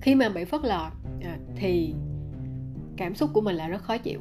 Khi 0.00 0.14
mà 0.14 0.28
bị 0.28 0.44
phớt 0.44 0.64
lờ 0.64 0.90
à, 1.22 1.38
thì 1.56 1.94
cảm 2.96 3.14
xúc 3.14 3.30
của 3.32 3.40
mình 3.40 3.56
là 3.56 3.68
rất 3.68 3.82
khó 3.82 3.98
chịu. 3.98 4.20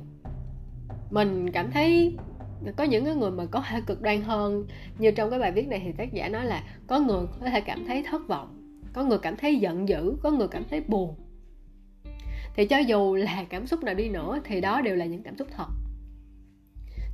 Mình 1.10 1.51
cảm 1.51 1.71
thấy 1.71 2.17
có 2.77 2.84
những 2.84 3.19
người 3.19 3.31
mà 3.31 3.45
có 3.45 3.62
hơi 3.65 3.81
cực 3.81 4.01
đoan 4.01 4.21
hơn. 4.21 4.67
Như 4.97 5.12
trong 5.12 5.29
cái 5.29 5.39
bài 5.39 5.51
viết 5.51 5.67
này 5.67 5.81
thì 5.84 5.91
tác 5.91 6.13
giả 6.13 6.29
nói 6.29 6.45
là 6.45 6.63
có 6.88 6.99
người 6.99 7.25
có 7.39 7.49
thể 7.49 7.62
cảm 7.62 7.86
thấy 7.86 8.03
thất 8.03 8.27
vọng 8.27 8.62
có 8.93 9.03
người 9.03 9.17
cảm 9.17 9.36
thấy 9.38 9.55
giận 9.55 9.89
dữ 9.89 10.17
có 10.23 10.31
người 10.31 10.47
cảm 10.47 10.63
thấy 10.69 10.81
buồn. 10.81 11.15
Thì 12.55 12.65
cho 12.65 12.77
dù 12.77 13.15
là 13.15 13.45
cảm 13.49 13.67
xúc 13.67 13.84
nào 13.84 13.95
đi 13.95 14.10
nữa 14.10 14.39
thì 14.43 14.62
đó 14.62 14.81
đều 14.81 14.95
là 14.95 15.05
những 15.05 15.23
cảm 15.23 15.38
xúc 15.38 15.47
thật 15.51 15.67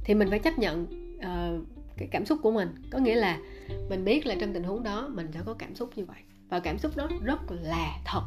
thì 0.04 0.14
mình 0.14 0.30
phải 0.30 0.40
chấp 0.40 0.60
nhận 0.60 0.84
uh, 1.18 1.68
cái 1.98 2.08
cảm 2.12 2.26
xúc 2.26 2.40
của 2.42 2.52
mình. 2.52 2.70
Có 2.92 3.00
nghĩa 3.00 3.16
là 3.16 3.40
mình 3.90 4.06
biết 4.06 4.26
là 4.26 4.36
trong 4.40 4.54
tình 4.54 4.64
huống 4.64 4.84
đó 4.84 5.10
mình 5.14 5.32
sẽ 5.34 5.40
có 5.46 5.54
cảm 5.54 5.76
xúc 5.76 5.90
như 5.96 6.06
vậy. 6.06 6.18
Và 6.50 6.60
cảm 6.60 6.78
xúc 6.78 6.98
đó 6.98 7.08
rất 7.24 7.40
là 7.50 7.98
thật. 8.06 8.22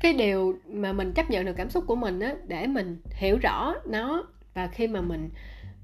Cái 0.00 0.12
điều 0.12 0.58
mà 0.66 0.92
mình 0.92 1.12
chấp 1.12 1.30
nhận 1.30 1.44
được 1.44 1.56
cảm 1.56 1.70
xúc 1.70 1.84
của 1.86 1.96
mình 1.96 2.20
á 2.20 2.34
để 2.46 2.66
mình 2.66 3.00
hiểu 3.10 3.38
rõ 3.42 3.74
nó 3.86 4.24
và 4.54 4.68
khi 4.68 4.86
mà 4.86 5.00
mình 5.00 5.30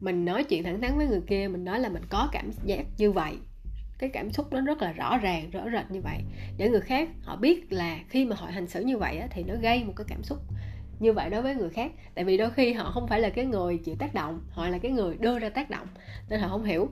mình 0.01 0.25
nói 0.25 0.45
chuyện 0.45 0.65
thẳng 0.65 0.81
thắn 0.81 0.97
với 0.97 1.07
người 1.07 1.21
kia 1.27 1.49
mình 1.49 1.65
nói 1.65 1.81
là 1.81 1.89
mình 1.89 2.03
có 2.09 2.29
cảm 2.33 2.51
giác 2.65 2.85
như 2.99 3.13
vậy 3.13 3.37
cái 4.01 4.11
cảm 4.13 4.31
xúc 4.31 4.53
nó 4.53 4.61
rất 4.61 4.83
là 4.83 4.93
rõ 4.93 5.19
ràng 5.19 5.51
rõ 5.51 5.65
rệt 5.73 5.91
như 5.91 6.01
vậy. 6.01 6.19
Để 6.59 6.69
người 6.69 6.81
khác 6.81 7.09
họ 7.23 7.37
biết 7.37 7.73
là 7.73 7.99
khi 8.09 8.25
mà 8.25 8.37
họ 8.37 8.47
hành 8.47 8.67
xử 8.67 8.81
như 8.81 8.99
vậy 8.99 9.19
á, 9.19 9.27
thì 9.31 9.43
nó 9.43 9.55
gây 9.63 9.85
một 9.85 9.93
cái 9.97 10.05
cảm 10.09 10.23
xúc 10.23 10.39
như 11.01 11.13
vậy 11.13 11.31
đối 11.31 11.43
với 11.43 11.55
người 11.55 11.71
khác 11.71 11.93
tại 12.15 12.25
vì 12.25 12.37
đôi 12.37 12.51
khi 12.51 12.73
họ 12.73 12.91
không 12.91 13.09
phải 13.09 13.21
là 13.21 13.29
cái 13.29 13.45
người 13.45 13.79
chịu 13.79 13.95
tác 13.99 14.15
động 14.15 14.41
họ 14.51 14.69
là 14.69 14.79
cái 14.79 14.93
người 14.93 15.17
đưa 15.17 15.39
ra 15.39 15.49
tác 15.49 15.71
động 15.71 15.87
nên 16.29 16.41
họ 16.41 16.49
không 16.49 16.65
hiểu. 16.65 16.89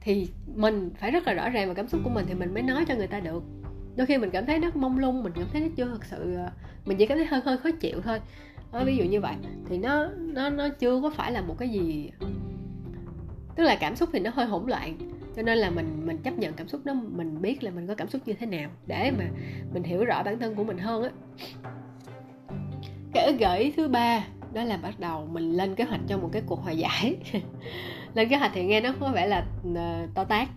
Thì 0.00 0.28
mình 0.54 0.90
phải 1.00 1.10
rất 1.10 1.26
là 1.26 1.32
rõ 1.32 1.48
ràng 1.48 1.68
về 1.68 1.74
cảm 1.74 1.88
xúc 1.88 2.00
của 2.04 2.10
mình 2.10 2.24
thì 2.28 2.34
mình 2.34 2.54
mới 2.54 2.62
nói 2.62 2.84
cho 2.88 2.94
người 2.94 3.06
ta 3.06 3.20
được. 3.20 3.42
Đôi 3.96 4.06
khi 4.06 4.18
mình 4.18 4.30
cảm 4.30 4.46
thấy 4.46 4.58
nó 4.58 4.70
mông 4.74 4.98
lung 4.98 5.22
mình 5.22 5.32
cảm 5.36 5.46
thấy 5.52 5.60
nó 5.60 5.68
chưa 5.76 5.84
thật 5.84 6.04
sự 6.04 6.34
ờ, 6.34 6.50
mình 6.86 6.96
chỉ 6.96 7.06
cảm 7.06 7.18
thấy 7.18 7.26
hơi 7.26 7.40
hơi 7.44 7.58
khó 7.58 7.70
chịu 7.70 8.00
thôi. 8.00 8.20
Đó, 8.72 8.84
ví 8.84 8.96
dụ 8.96 9.04
như 9.04 9.20
vậy 9.20 9.34
thì 9.68 9.78
nó 9.78 10.08
nó 10.18 10.50
nó 10.50 10.68
chưa 10.68 11.00
có 11.02 11.10
phải 11.10 11.32
là 11.32 11.40
một 11.40 11.56
cái 11.58 11.68
gì 11.68 12.10
tức 13.56 13.64
là 13.64 13.76
cảm 13.80 13.96
xúc 13.96 14.08
thì 14.12 14.18
nó 14.18 14.30
hơi 14.34 14.46
hỗn 14.46 14.66
loạn 14.66 14.96
cho 15.36 15.42
nên 15.42 15.58
là 15.58 15.70
mình 15.70 16.06
mình 16.06 16.18
chấp 16.18 16.38
nhận 16.38 16.52
cảm 16.52 16.68
xúc 16.68 16.80
đó 16.84 16.94
mình 16.94 17.42
biết 17.42 17.64
là 17.64 17.70
mình 17.70 17.86
có 17.86 17.94
cảm 17.94 18.08
xúc 18.08 18.22
như 18.26 18.32
thế 18.32 18.46
nào 18.46 18.70
để 18.86 19.10
mà 19.18 19.24
mình 19.72 19.82
hiểu 19.82 20.04
rõ 20.04 20.22
bản 20.22 20.38
thân 20.38 20.54
của 20.54 20.64
mình 20.64 20.78
hơn 20.78 21.02
á 21.02 21.10
cái 23.12 23.32
gợi 23.32 23.72
thứ 23.76 23.88
ba 23.88 24.24
đó 24.52 24.64
là 24.64 24.76
bắt 24.76 25.00
đầu 25.00 25.28
mình 25.32 25.52
lên 25.52 25.74
kế 25.74 25.84
hoạch 25.84 26.00
cho 26.08 26.18
một 26.18 26.28
cái 26.32 26.42
cuộc 26.46 26.62
hòa 26.62 26.72
giải. 26.72 27.16
Lên 28.14 28.28
kế 28.28 28.36
hoạch 28.36 28.50
thì 28.54 28.64
nghe 28.64 28.80
nó 28.80 28.94
có 29.00 29.08
vẻ 29.14 29.26
là 29.26 29.46
uh, 29.70 30.14
to 30.14 30.24
tát. 30.24 30.48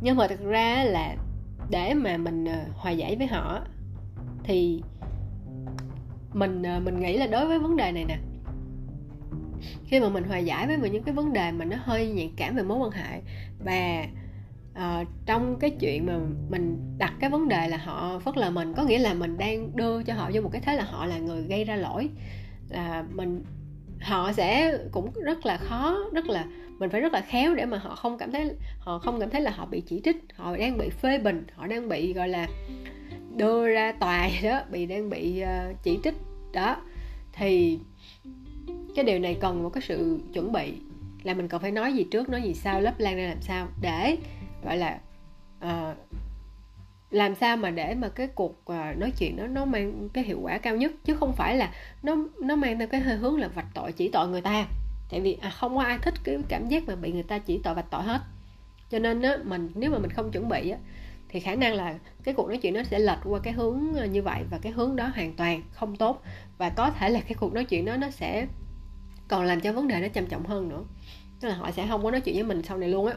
Nhưng 0.00 0.16
mà 0.16 0.26
thực 0.26 0.44
ra 0.44 0.84
là 0.84 1.16
để 1.70 1.94
mà 1.94 2.16
mình 2.16 2.44
ờ, 2.44 2.58
hòa 2.74 2.90
giải 2.90 3.16
với 3.16 3.26
họ 3.26 3.60
thì 4.44 4.82
mình 6.32 6.62
ờ, 6.62 6.80
mình 6.80 7.00
nghĩ 7.00 7.16
là 7.16 7.26
đối 7.26 7.46
với 7.46 7.58
vấn 7.58 7.76
đề 7.76 7.92
này 7.92 8.04
nè 8.04 8.18
khi 9.84 10.00
mà 10.00 10.08
mình 10.08 10.24
hòa 10.24 10.38
giải 10.38 10.66
với 10.66 10.90
những 10.90 11.02
cái 11.02 11.14
vấn 11.14 11.32
đề 11.32 11.52
mà 11.52 11.64
nó 11.64 11.76
hơi 11.80 12.12
nhạy 12.12 12.32
cảm 12.36 12.56
về 12.56 12.62
mối 12.62 12.78
quan 12.78 12.90
hệ 12.90 13.20
và 13.64 14.06
uh, 14.74 15.08
trong 15.26 15.58
cái 15.60 15.70
chuyện 15.70 16.06
mà 16.06 16.18
mình 16.50 16.94
đặt 16.98 17.14
cái 17.20 17.30
vấn 17.30 17.48
đề 17.48 17.68
là 17.68 17.76
họ 17.76 18.18
phớt 18.18 18.36
lờ 18.36 18.50
mình 18.50 18.74
có 18.74 18.82
nghĩa 18.84 18.98
là 18.98 19.14
mình 19.14 19.38
đang 19.38 19.76
đưa 19.76 20.02
cho 20.02 20.14
họ 20.14 20.30
vô 20.34 20.40
một 20.40 20.50
cái 20.52 20.62
thế 20.64 20.76
là 20.76 20.84
họ 20.84 21.06
là 21.06 21.18
người 21.18 21.42
gây 21.42 21.64
ra 21.64 21.76
lỗi. 21.76 22.08
Là 22.68 23.04
mình 23.12 23.44
họ 24.00 24.32
sẽ 24.32 24.78
cũng 24.92 25.10
rất 25.24 25.46
là 25.46 25.56
khó 25.56 25.98
rất 26.12 26.26
là 26.26 26.46
mình 26.78 26.90
phải 26.90 27.00
rất 27.00 27.12
là 27.12 27.20
khéo 27.20 27.54
để 27.54 27.66
mà 27.66 27.78
họ 27.78 27.94
không 27.94 28.18
cảm 28.18 28.32
thấy 28.32 28.50
họ 28.78 28.98
không 28.98 29.20
cảm 29.20 29.30
thấy 29.30 29.40
là 29.40 29.50
họ 29.50 29.66
bị 29.66 29.80
chỉ 29.80 30.00
trích 30.04 30.16
họ 30.34 30.56
đang 30.56 30.78
bị 30.78 30.90
phê 30.90 31.18
bình 31.18 31.44
họ 31.54 31.66
đang 31.66 31.88
bị 31.88 32.12
gọi 32.12 32.28
là 32.28 32.48
đưa 33.36 33.68
ra 33.68 33.92
tòa 33.92 34.28
đó 34.42 34.60
bị 34.70 34.86
đang 34.86 35.10
bị 35.10 35.42
uh, 35.42 35.76
chỉ 35.82 35.98
trích. 36.04 36.14
Đó 36.52 36.76
thì 37.32 37.78
cái 38.94 39.04
điều 39.04 39.18
này 39.18 39.36
cần 39.40 39.62
một 39.62 39.70
cái 39.70 39.82
sự 39.82 40.20
chuẩn 40.32 40.52
bị 40.52 40.72
là 41.22 41.34
mình 41.34 41.48
cần 41.48 41.60
phải 41.60 41.70
nói 41.70 41.92
gì 41.92 42.04
trước 42.10 42.28
nói 42.28 42.42
gì 42.42 42.54
sau 42.54 42.80
lớp 42.80 42.94
lan 42.98 43.16
ra 43.16 43.28
làm 43.28 43.40
sao 43.40 43.68
để 43.82 44.16
gọi 44.64 44.76
là 44.76 44.98
uh, 45.64 45.96
làm 47.10 47.34
sao 47.34 47.56
mà 47.56 47.70
để 47.70 47.94
mà 47.94 48.08
cái 48.08 48.26
cuộc 48.26 48.50
uh, 48.50 48.98
nói 48.98 49.12
chuyện 49.18 49.36
đó 49.36 49.46
nó 49.46 49.64
mang 49.64 50.08
cái 50.12 50.24
hiệu 50.24 50.40
quả 50.42 50.58
cao 50.58 50.76
nhất 50.76 50.92
chứ 51.04 51.16
không 51.16 51.32
phải 51.32 51.56
là 51.56 51.72
nó 52.02 52.16
nó 52.40 52.56
mang 52.56 52.78
theo 52.78 52.88
cái 52.88 53.00
hơi 53.00 53.16
hướng 53.16 53.40
là 53.40 53.48
vạch 53.48 53.68
tội 53.74 53.92
chỉ 53.92 54.08
tội 54.08 54.28
người 54.28 54.40
ta. 54.40 54.66
Tại 55.10 55.20
vì 55.20 55.38
à, 55.40 55.50
không 55.50 55.76
có 55.76 55.82
ai 55.82 55.98
thích 55.98 56.14
cái 56.24 56.38
cảm 56.48 56.68
giác 56.68 56.82
mà 56.86 56.94
bị 56.94 57.12
người 57.12 57.22
ta 57.22 57.38
chỉ 57.38 57.60
tội 57.64 57.74
vạch 57.74 57.90
tội 57.90 58.02
hết. 58.02 58.20
Cho 58.90 58.98
nên 58.98 59.22
á 59.22 59.36
mình 59.44 59.70
nếu 59.74 59.90
mà 59.90 59.98
mình 59.98 60.10
không 60.10 60.30
chuẩn 60.30 60.48
bị 60.48 60.70
á 60.70 60.78
thì 61.28 61.40
khả 61.40 61.54
năng 61.54 61.74
là 61.74 61.98
cái 62.24 62.34
cuộc 62.34 62.48
nói 62.48 62.56
chuyện 62.56 62.74
nó 62.74 62.82
sẽ 62.82 62.98
lệch 62.98 63.18
qua 63.24 63.40
cái 63.42 63.52
hướng 63.52 63.94
ờ, 63.96 64.06
như 64.06 64.22
vậy 64.22 64.42
và 64.50 64.58
cái 64.62 64.72
hướng 64.72 64.96
đó 64.96 65.10
hoàn 65.14 65.32
toàn 65.32 65.62
không 65.72 65.96
tốt. 65.96 66.22
Và 66.58 66.70
có 66.70 66.90
thể 66.90 67.08
là 67.08 67.20
cái 67.20 67.34
cuộc 67.34 67.52
nói 67.52 67.64
chuyện 67.64 67.84
đó 67.84 67.96
nó 67.96 68.10
sẽ 68.10 68.46
còn 69.28 69.44
làm 69.44 69.60
cho 69.60 69.72
vấn 69.72 69.88
đề 69.88 70.00
nó 70.00 70.08
trầm 70.08 70.26
trọng 70.26 70.46
hơn 70.46 70.68
nữa. 70.68 70.84
Tức 71.40 71.48
là 71.48 71.54
họ 71.54 71.70
sẽ 71.70 71.86
không 71.86 72.02
có 72.02 72.10
nói 72.10 72.20
chuyện 72.20 72.34
với 72.34 72.44
mình 72.44 72.62
sau 72.62 72.78
này 72.78 72.88
luôn 72.88 73.06
á 73.06 73.14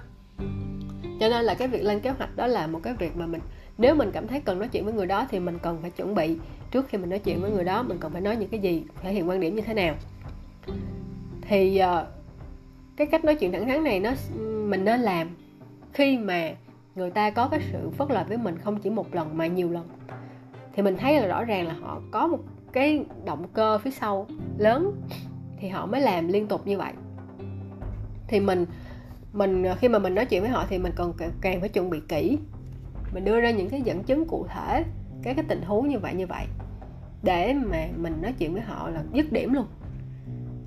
cho 1.19 1.29
nên 1.29 1.45
là 1.45 1.53
cái 1.53 1.67
việc 1.67 1.83
lên 1.83 1.99
kế 1.99 2.09
hoạch 2.09 2.35
đó 2.35 2.47
là 2.47 2.67
một 2.67 2.79
cái 2.83 2.93
việc 2.93 3.17
mà 3.17 3.25
mình 3.25 3.41
nếu 3.77 3.95
mình 3.95 4.11
cảm 4.11 4.27
thấy 4.27 4.39
cần 4.39 4.59
nói 4.59 4.67
chuyện 4.67 4.85
với 4.85 4.93
người 4.93 5.05
đó 5.05 5.27
thì 5.31 5.39
mình 5.39 5.59
cần 5.61 5.77
phải 5.81 5.91
chuẩn 5.91 6.15
bị. 6.15 6.37
Trước 6.71 6.87
khi 6.87 6.97
mình 6.97 7.09
nói 7.09 7.19
chuyện 7.19 7.41
với 7.41 7.51
người 7.51 7.63
đó 7.63 7.83
mình 7.83 7.97
cần 7.99 8.11
phải 8.11 8.21
nói 8.21 8.35
những 8.35 8.49
cái 8.49 8.59
gì 8.59 8.83
thể 9.01 9.13
hiện 9.13 9.29
quan 9.29 9.39
điểm 9.39 9.55
như 9.55 9.61
thế 9.61 9.73
nào. 9.73 9.95
Thì 11.41 11.81
uh, 11.83 12.07
cái 12.97 13.07
cách 13.07 13.25
nói 13.25 13.35
chuyện 13.35 13.51
thẳng 13.51 13.67
thắn 13.67 13.83
này 13.83 13.99
nó 13.99 14.11
mình 14.69 14.85
nên 14.85 14.99
làm 14.99 15.29
khi 15.93 16.17
mà 16.17 16.51
người 16.95 17.11
ta 17.11 17.29
có 17.29 17.47
cái 17.47 17.59
sự 17.71 17.89
phớt 17.89 18.11
lờ 18.11 18.23
với 18.27 18.37
mình 18.37 18.57
không 18.57 18.79
chỉ 18.79 18.89
một 18.89 19.15
lần 19.15 19.37
mà 19.37 19.47
nhiều 19.47 19.69
lần. 19.69 19.87
Thì 20.73 20.83
mình 20.83 20.97
thấy 20.97 21.19
là 21.21 21.27
rõ 21.27 21.43
ràng 21.43 21.67
là 21.67 21.73
họ 21.73 22.01
có 22.11 22.27
một 22.27 22.39
cái 22.73 23.05
động 23.25 23.47
cơ 23.53 23.77
phía 23.77 23.91
sau 23.91 24.27
lớn 24.57 25.01
thì 25.59 25.67
họ 25.67 25.85
mới 25.85 26.01
làm 26.01 26.27
liên 26.27 26.47
tục 26.47 26.67
như 26.67 26.77
vậy. 26.77 26.93
Thì 28.27 28.39
mình 28.39 28.65
mình 29.35 29.63
à, 29.63 29.75
khi 29.75 29.87
mà 29.87 29.99
mình 29.99 30.15
nói 30.15 30.25
chuyện 30.25 30.41
với 30.41 30.51
họ 30.51 30.65
thì 30.69 30.77
mình 30.77 30.91
còn 30.95 31.13
càng 31.41 31.59
phải 31.59 31.69
chuẩn 31.69 31.89
bị 31.89 32.01
kỹ. 32.07 32.37
Mình 33.13 33.25
đưa 33.25 33.41
ra 33.41 33.51
những 33.51 33.69
cái 33.69 33.81
dẫn 33.81 34.03
chứng 34.03 34.27
cụ 34.27 34.47
thể 34.49 34.83
cái 35.23 35.33
cái 35.33 35.45
tình 35.47 35.61
huống 35.61 35.87
như 35.87 35.99
vậy 35.99 36.13
như 36.13 36.27
vậy 36.27 36.45
để 37.23 37.53
mà 37.53 37.87
mình 37.97 38.21
nói 38.21 38.33
chuyện 38.39 38.53
với 38.53 38.61
họ 38.61 38.89
là 38.89 39.03
dứt 39.13 39.31
điểm 39.31 39.53
luôn. 39.53 39.65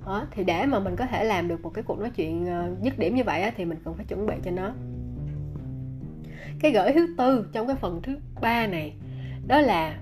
Đó, 0.05 0.27
thì 0.31 0.43
để 0.43 0.65
mà 0.65 0.79
mình 0.79 0.95
có 0.95 1.05
thể 1.05 1.23
làm 1.23 1.47
được 1.47 1.61
một 1.61 1.69
cái 1.69 1.83
cuộc 1.83 1.99
nói 1.99 2.09
chuyện 2.09 2.45
ờ, 2.45 2.69
dứt 2.81 2.99
điểm 2.99 3.15
như 3.15 3.23
vậy 3.23 3.41
á, 3.41 3.51
thì 3.57 3.65
mình 3.65 3.77
cần 3.85 3.93
phải 3.93 4.05
chuẩn 4.05 4.25
bị 4.25 4.35
cho 4.45 4.51
nó. 4.51 4.71
Cái 6.59 6.71
gợi 6.71 6.93
thứ 6.93 7.15
tư 7.17 7.49
trong 7.51 7.67
cái 7.67 7.75
phần 7.75 8.01
thứ 8.01 8.17
ba 8.41 8.67
này 8.67 8.93
đó 9.47 9.61
là 9.61 9.97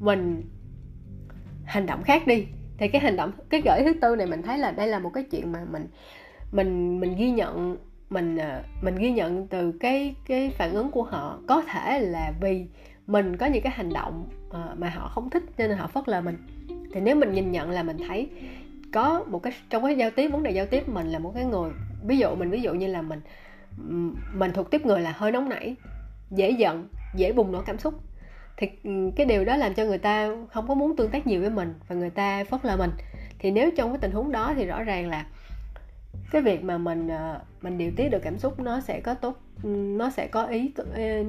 mình 0.00 0.42
hành 1.64 1.86
động 1.86 2.02
khác 2.02 2.26
đi. 2.26 2.46
Thì 2.78 2.88
cái 2.88 3.02
hành 3.02 3.16
động 3.16 3.32
cái 3.50 3.62
gợi 3.64 3.82
thứ 3.84 3.92
tư 4.00 4.16
này 4.16 4.26
mình 4.26 4.42
thấy 4.42 4.58
là 4.58 4.70
đây 4.70 4.88
là 4.88 4.98
một 4.98 5.10
cái 5.14 5.24
chuyện 5.30 5.52
mà 5.52 5.64
mình 5.72 5.86
mình 6.52 7.00
mình 7.00 7.16
ghi 7.16 7.30
nhận, 7.30 7.76
mình 8.10 8.36
à, 8.36 8.62
mình 8.82 8.94
ghi 8.96 9.10
nhận 9.12 9.46
từ 9.46 9.72
cái 9.80 10.14
cái 10.26 10.50
phản 10.50 10.74
ứng 10.74 10.90
của 10.90 11.02
họ. 11.02 11.38
Có 11.48 11.62
thể 11.62 12.00
là 12.00 12.32
vì 12.40 12.66
mình 13.06 13.36
có 13.36 13.46
những 13.46 13.62
cái 13.62 13.72
hành 13.72 13.92
động 13.92 14.28
à, 14.50 14.74
mà 14.78 14.90
họ 14.90 15.08
không 15.08 15.30
thích 15.30 15.42
nên 15.58 15.70
họ 15.70 15.86
phớt 15.86 16.08
lờ 16.08 16.20
mình. 16.20 16.36
Thì 16.92 17.00
nếu 17.00 17.16
mình 17.16 17.32
nhìn 17.32 17.52
nhận 17.52 17.70
là 17.70 17.82
mình 17.82 17.96
thấy 18.08 18.30
có 18.92 19.24
một 19.26 19.38
cái, 19.38 19.52
trong 19.70 19.82
cái 19.82 19.96
giao 19.96 20.10
tiếp, 20.10 20.28
vấn 20.28 20.42
đề 20.42 20.50
giao 20.50 20.66
tiếp, 20.66 20.88
mình 20.88 21.06
là 21.06 21.18
một 21.18 21.32
cái 21.34 21.44
người, 21.44 21.70
ví 22.04 22.18
dụ 22.18 22.34
mình, 22.34 22.50
ví 22.50 22.60
dụ 22.60 22.74
như 22.74 22.86
là 22.86 23.02
mình 23.02 23.20
mình 24.34 24.52
thuộc 24.54 24.70
tiếp 24.70 24.86
người 24.86 25.00
là 25.00 25.12
hơi 25.16 25.32
nóng 25.32 25.48
nảy, 25.48 25.76
dễ 26.30 26.50
giận, 26.50 26.88
dễ 27.14 27.32
bùng 27.32 27.52
nổ 27.52 27.62
cảm 27.62 27.78
xúc, 27.78 27.94
thì 28.56 28.68
cái 29.16 29.26
điều 29.26 29.44
đó 29.44 29.56
làm 29.56 29.74
cho 29.74 29.84
người 29.84 29.98
ta 29.98 30.30
không 30.50 30.68
có 30.68 30.74
muốn 30.74 30.96
tương 30.96 31.10
tác 31.10 31.26
nhiều 31.26 31.40
với 31.40 31.50
mình 31.50 31.74
và 31.88 31.96
người 31.96 32.10
ta 32.10 32.44
phớt 32.44 32.64
lờ 32.64 32.76
mình. 32.76 32.90
Thì 33.38 33.50
nếu 33.50 33.70
trong 33.76 33.90
cái 33.90 33.98
tình 33.98 34.10
huống 34.10 34.32
đó 34.32 34.54
thì 34.56 34.66
rõ 34.66 34.82
ràng 34.82 35.08
là 35.08 35.26
cái 36.32 36.42
việc 36.42 36.64
mà 36.64 36.78
mình 36.78 37.08
ờ, 37.08 37.40
mình 37.62 37.78
điều 37.78 37.92
tiết 37.96 38.08
được 38.08 38.22
cảm 38.22 38.38
xúc 38.38 38.60
nó 38.60 38.80
sẽ 38.80 39.00
có 39.00 39.14
tốt 39.14 39.40
nó 39.64 40.10
sẽ 40.10 40.26
có 40.26 40.44
ý 40.44 40.72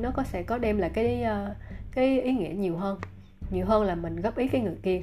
nó 0.02 0.12
có 0.12 0.24
sẽ 0.24 0.44
có 0.44 0.58
đem 0.58 0.78
lại 0.78 0.92
cái 0.94 1.24
ờ, 1.24 1.56
cái 1.92 2.22
ý 2.22 2.32
nghĩa 2.32 2.50
nhiều 2.50 2.78
hơn. 2.78 3.00
Nhiều 3.52 3.66
hơn 3.66 3.84
là 3.84 3.96
mình 3.96 4.22
góp 4.22 4.38
ý 4.38 4.48
cái 4.48 4.62
người 4.62 4.78
kia. 4.84 5.02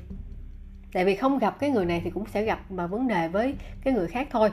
Tại 0.92 1.04
vì 1.04 1.14
không 1.14 1.38
gặp 1.38 1.56
cái 1.60 1.70
người 1.70 1.84
này 1.84 2.00
thì 2.04 2.10
cũng 2.10 2.24
sẽ 2.26 2.44
gặp 2.44 2.70
mà 2.70 2.86
vấn 2.86 3.08
đề 3.08 3.28
với 3.28 3.54
cái 3.84 3.94
người 3.94 4.06
khác 4.06 4.28
thôi. 4.30 4.50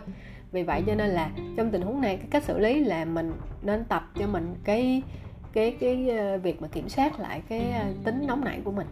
Vì 0.52 0.64
vậy 0.64 0.84
cho 0.88 0.96
nên 0.96 1.10
là 1.10 1.32
trong 1.58 1.72
tình 1.72 1.82
huống 1.82 2.02
này 2.02 2.18
cái 2.18 2.28
cách 2.30 2.44
xử 2.44 2.60
lý 2.60 2.84
là 2.84 3.06
mình 3.06 3.32
nên 3.62 3.84
tập 3.86 4.12
cho 4.16 4.28
mình 4.28 4.56
cái 4.64 5.02
cái 5.54 5.78
cái 5.80 6.10
ờ, 6.10 6.38
việc 6.38 6.62
mà 6.62 6.68
kiểm 6.68 6.90
soát 6.90 7.20
lại 7.20 7.42
cái 7.50 7.74
tính 8.04 8.24
nóng 8.28 8.46
nảy 8.46 8.62
của 8.64 8.72
mình. 8.72 8.88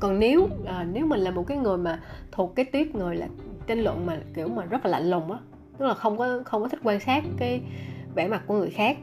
Còn 0.00 0.18
nếu 0.18 0.48
à, 0.66 0.86
nếu 0.92 1.06
mình 1.06 1.20
là 1.20 1.30
một 1.30 1.42
cái 1.46 1.58
người 1.58 1.78
mà 1.78 2.00
thuộc 2.32 2.56
cái 2.56 2.64
tiếp 2.64 2.94
người 2.94 3.16
là 3.16 3.28
tranh 3.66 3.78
luận 3.78 4.06
mà 4.06 4.18
kiểu 4.34 4.48
mà 4.48 4.64
rất 4.64 4.86
là 4.86 4.90
lạnh 4.90 5.10
lùng 5.10 5.32
á. 5.32 5.38
Tức 5.78 5.86
là 5.86 5.94
không 5.94 6.18
có 6.18 6.42
không 6.44 6.62
có 6.62 6.68
thích 6.68 6.80
quan 6.82 7.00
sát 7.00 7.24
cái 7.38 7.60
vẻ 8.14 8.28
mặt 8.28 8.42
của 8.46 8.54
người 8.54 8.70
khác. 8.70 8.96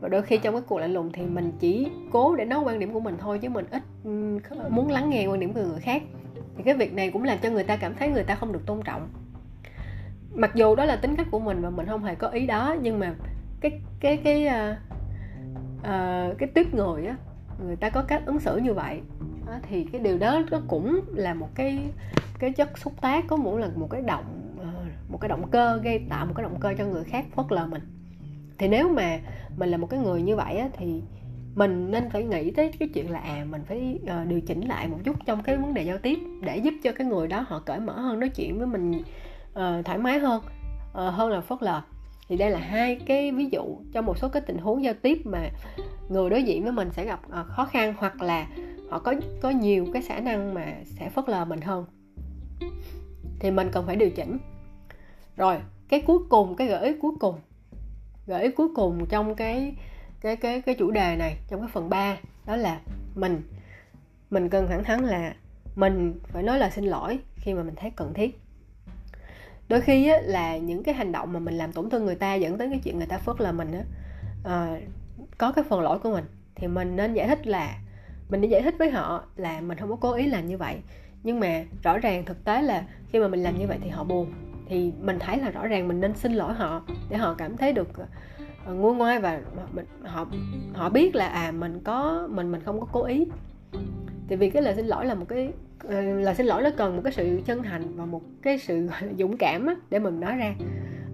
Và 0.00 0.08
đôi 0.08 0.22
khi 0.22 0.38
trong 0.38 0.54
cái 0.54 0.62
cuộc 0.66 0.78
lạnh 0.78 0.92
lùng 0.92 1.12
thì 1.12 1.22
mình 1.22 1.52
chỉ 1.60 1.88
cố 2.12 2.36
để 2.36 2.44
nói 2.44 2.60
quan 2.60 2.78
điểm 2.78 2.92
của 2.92 3.00
mình 3.00 3.16
thôi 3.20 3.38
chứ 3.38 3.48
mình 3.48 3.66
ít 3.70 3.82
muốn 4.70 4.90
lắng 4.90 5.10
nghe 5.10 5.26
quan 5.26 5.40
điểm 5.40 5.52
của 5.52 5.60
người 5.60 5.80
khác. 5.80 6.02
Thì 6.56 6.62
cái 6.62 6.74
việc 6.74 6.94
này 6.94 7.10
cũng 7.10 7.24
làm 7.24 7.38
cho 7.42 7.50
người 7.50 7.64
ta 7.64 7.76
cảm 7.76 7.94
thấy 7.94 8.08
người 8.08 8.24
ta 8.24 8.34
không 8.34 8.52
được 8.52 8.66
tôn 8.66 8.82
trọng. 8.82 9.08
Mặc 10.34 10.50
dù 10.54 10.74
đó 10.74 10.84
là 10.84 10.96
tính 10.96 11.16
cách 11.16 11.26
của 11.30 11.38
mình 11.38 11.62
và 11.62 11.70
mình 11.70 11.86
không 11.86 12.04
hề 12.04 12.14
có 12.14 12.28
ý 12.28 12.46
đó 12.46 12.76
nhưng 12.82 12.98
mà 12.98 13.14
cái 13.60 13.80
cái 14.00 14.16
cái 14.16 14.46
uh, 14.46 14.76
uh, 15.78 16.38
cái 16.38 16.48
tiếp 16.54 16.74
người 16.74 17.06
á 17.06 17.16
người 17.66 17.76
ta 17.76 17.90
có 17.90 18.02
cách 18.02 18.22
ứng 18.26 18.40
xử 18.40 18.56
như 18.56 18.74
vậy. 18.74 19.00
Đó, 19.46 19.52
thì 19.62 19.84
cái 19.92 20.00
điều 20.00 20.18
đó 20.18 20.42
nó 20.50 20.60
cũng 20.68 21.00
là 21.14 21.34
một 21.34 21.48
cái 21.54 21.78
cái 22.38 22.52
chất 22.52 22.78
xúc 22.78 22.92
tác 23.00 23.24
có 23.28 23.36
muốn 23.36 23.56
là 23.56 23.68
một 23.76 23.90
cái 23.90 24.02
động 24.02 24.54
ờ, 24.58 24.66
một 25.08 25.18
cái 25.20 25.28
động 25.28 25.50
cơ 25.50 25.80
gây 25.84 26.06
tạo 26.08 26.26
một 26.26 26.32
cái 26.36 26.42
động 26.42 26.56
cơ 26.60 26.74
cho 26.78 26.84
người 26.84 27.04
khác 27.04 27.24
phớt 27.36 27.46
lờ 27.48 27.66
mình. 27.66 27.82
Thì 28.58 28.68
nếu 28.68 28.88
mà 28.88 29.18
mình 29.56 29.68
là 29.68 29.76
một 29.76 29.86
cái 29.90 30.00
người 30.00 30.22
như 30.22 30.36
vậy 30.36 30.56
á, 30.56 30.68
thì 30.78 31.02
mình 31.54 31.90
nên 31.90 32.10
phải 32.10 32.24
nghĩ 32.24 32.50
tới 32.50 32.72
cái 32.78 32.88
chuyện 32.94 33.10
là 33.10 33.18
à 33.18 33.46
mình 33.50 33.62
phải 33.68 33.98
uh, 34.02 34.28
điều 34.28 34.40
chỉnh 34.40 34.68
lại 34.68 34.88
một 34.88 34.98
chút 35.04 35.16
trong 35.26 35.42
cái 35.42 35.56
vấn 35.56 35.74
đề 35.74 35.82
giao 35.82 35.98
tiếp 35.98 36.18
để 36.40 36.56
giúp 36.56 36.74
cho 36.82 36.92
cái 36.92 37.06
người 37.06 37.28
đó 37.28 37.44
họ 37.48 37.62
cởi 37.66 37.80
mở 37.80 38.00
hơn 38.00 38.20
nói 38.20 38.28
chuyện 38.28 38.58
với 38.58 38.66
mình 38.66 38.92
uh, 38.92 39.84
thoải 39.84 39.98
mái 39.98 40.18
hơn 40.18 40.42
uh, 40.90 41.14
hơn 41.14 41.30
là 41.30 41.40
phớt 41.40 41.62
lờ. 41.62 41.82
Thì 42.28 42.36
đây 42.36 42.50
là 42.50 42.58
hai 42.58 42.96
cái 43.06 43.32
ví 43.32 43.48
dụ 43.52 43.76
trong 43.92 44.06
một 44.06 44.18
số 44.18 44.28
cái 44.28 44.42
tình 44.46 44.58
huống 44.58 44.84
giao 44.84 44.94
tiếp 45.02 45.18
mà 45.24 45.50
người 46.08 46.30
đối 46.30 46.42
diện 46.42 46.62
với 46.62 46.72
mình 46.72 46.90
sẽ 46.92 47.04
gặp 47.04 47.20
uh, 47.26 47.46
khó 47.46 47.64
khăn 47.64 47.94
hoặc 47.98 48.22
là 48.22 48.46
họ 48.90 48.98
có 48.98 49.14
có 49.42 49.50
nhiều 49.50 49.86
cái 49.92 50.02
khả 50.02 50.20
năng 50.20 50.54
mà 50.54 50.74
sẽ 50.84 51.08
phớt 51.08 51.28
lờ 51.28 51.44
mình 51.44 51.60
hơn 51.60 51.84
thì 53.40 53.50
mình 53.50 53.68
cần 53.72 53.86
phải 53.86 53.96
điều 53.96 54.10
chỉnh. 54.10 54.38
Rồi 55.36 55.56
cái 55.88 56.02
cuối 56.06 56.18
cùng 56.28 56.56
cái 56.56 56.66
gợi 56.66 56.84
ý 56.84 56.92
cuối 57.02 57.12
cùng. 57.20 57.34
Gợi 58.26 58.42
ý 58.42 58.50
cuối 58.50 58.68
cùng 58.74 59.06
trong 59.06 59.34
cái 59.34 59.76
cái 60.20 60.36
cái 60.36 60.60
cái 60.60 60.74
chủ 60.74 60.90
đề 60.90 61.16
này 61.16 61.36
trong 61.48 61.60
cái 61.60 61.68
phần 61.72 61.88
3 61.88 62.16
đó 62.46 62.56
là 62.56 62.80
mình. 63.14 63.42
Mình 64.30 64.48
cần 64.48 64.68
thẳng 64.68 64.84
thắn 64.84 65.04
là 65.04 65.34
mình 65.76 66.20
phải 66.22 66.42
nói 66.42 66.58
là 66.58 66.70
xin 66.70 66.84
lỗi 66.84 67.18
khi 67.36 67.54
mà 67.54 67.62
mình 67.62 67.74
thấy 67.74 67.90
cần 67.90 68.14
thiết. 68.14 68.40
Đôi 69.68 69.80
khi 69.80 70.08
á, 70.08 70.18
là 70.22 70.56
những 70.56 70.82
cái 70.82 70.94
hành 70.94 71.12
động 71.12 71.32
mà 71.32 71.40
mình 71.40 71.54
làm 71.54 71.72
tổn 71.72 71.90
thương 71.90 72.04
người 72.04 72.14
ta 72.14 72.34
dẫn 72.34 72.58
tới 72.58 72.68
cái 72.70 72.80
chuyện 72.84 72.98
người 72.98 73.06
ta 73.06 73.18
phớt 73.18 73.40
là 73.40 73.52
mình 73.52 73.72
á 73.72 73.82
à, 74.44 74.80
có 75.38 75.52
cái 75.52 75.64
phần 75.68 75.80
lỗi 75.80 75.98
của 75.98 76.10
mình. 76.10 76.24
Thì 76.54 76.66
mình 76.66 76.96
nên 76.96 77.14
giải 77.14 77.28
thích 77.28 77.46
là 77.46 77.78
mình 78.28 78.40
nên 78.40 78.50
giải 78.50 78.62
thích 78.62 78.74
với 78.78 78.90
họ 78.90 79.24
là 79.36 79.60
mình 79.60 79.78
không 79.78 79.90
có 79.90 79.96
cố 79.96 80.12
ý 80.12 80.26
làm 80.26 80.46
như 80.48 80.58
vậy 80.58 80.76
nhưng 81.22 81.40
mà 81.40 81.64
rõ 81.82 81.98
ràng 81.98 82.24
thực 82.24 82.44
tế 82.44 82.62
là 82.62 82.84
khi 83.08 83.18
mà 83.18 83.28
mình 83.28 83.42
làm 83.42 83.58
như 83.58 83.66
vậy 83.66 83.78
thì 83.82 83.88
họ 83.88 84.04
buồn. 84.04 84.32
Thì 84.68 84.92
mình 85.00 85.18
thấy 85.18 85.38
là 85.38 85.50
rõ 85.50 85.66
ràng 85.66 85.88
mình 85.88 86.00
nên 86.00 86.14
xin 86.14 86.32
lỗi 86.32 86.54
họ 86.54 86.82
để 87.08 87.16
họ 87.16 87.34
cảm 87.34 87.56
thấy 87.56 87.72
được 87.72 87.88
ờ, 88.64 88.74
nguôi 88.74 88.94
ngoai 88.94 89.20
và 89.20 89.40
mình, 89.72 89.84
họ 90.02 90.26
họ 90.74 90.88
biết 90.88 91.14
là 91.14 91.28
à 91.28 91.52
mình 91.52 91.80
có 91.84 92.28
mình 92.30 92.52
mình 92.52 92.60
không 92.64 92.80
có 92.80 92.86
cố 92.92 93.04
ý. 93.04 93.26
Thì 94.28 94.36
vì 94.36 94.50
cái 94.50 94.62
lời 94.62 94.74
xin 94.74 94.86
lỗi 94.86 95.06
là 95.06 95.14
một 95.14 95.26
cái 95.28 95.52
ờ, 95.84 96.00
lời 96.00 96.34
xin 96.34 96.46
lỗi 96.46 96.62
nó 96.62 96.70
cần 96.76 96.96
một 96.96 97.02
cái 97.04 97.12
sự 97.12 97.40
chân 97.46 97.62
thành 97.62 97.96
và 97.96 98.06
một 98.06 98.22
cái 98.42 98.58
sự 98.58 98.88
dũng 99.18 99.36
cảm 99.36 99.66
á, 99.66 99.74
để 99.90 99.98
mình 99.98 100.20
nói 100.20 100.36
ra. 100.36 100.54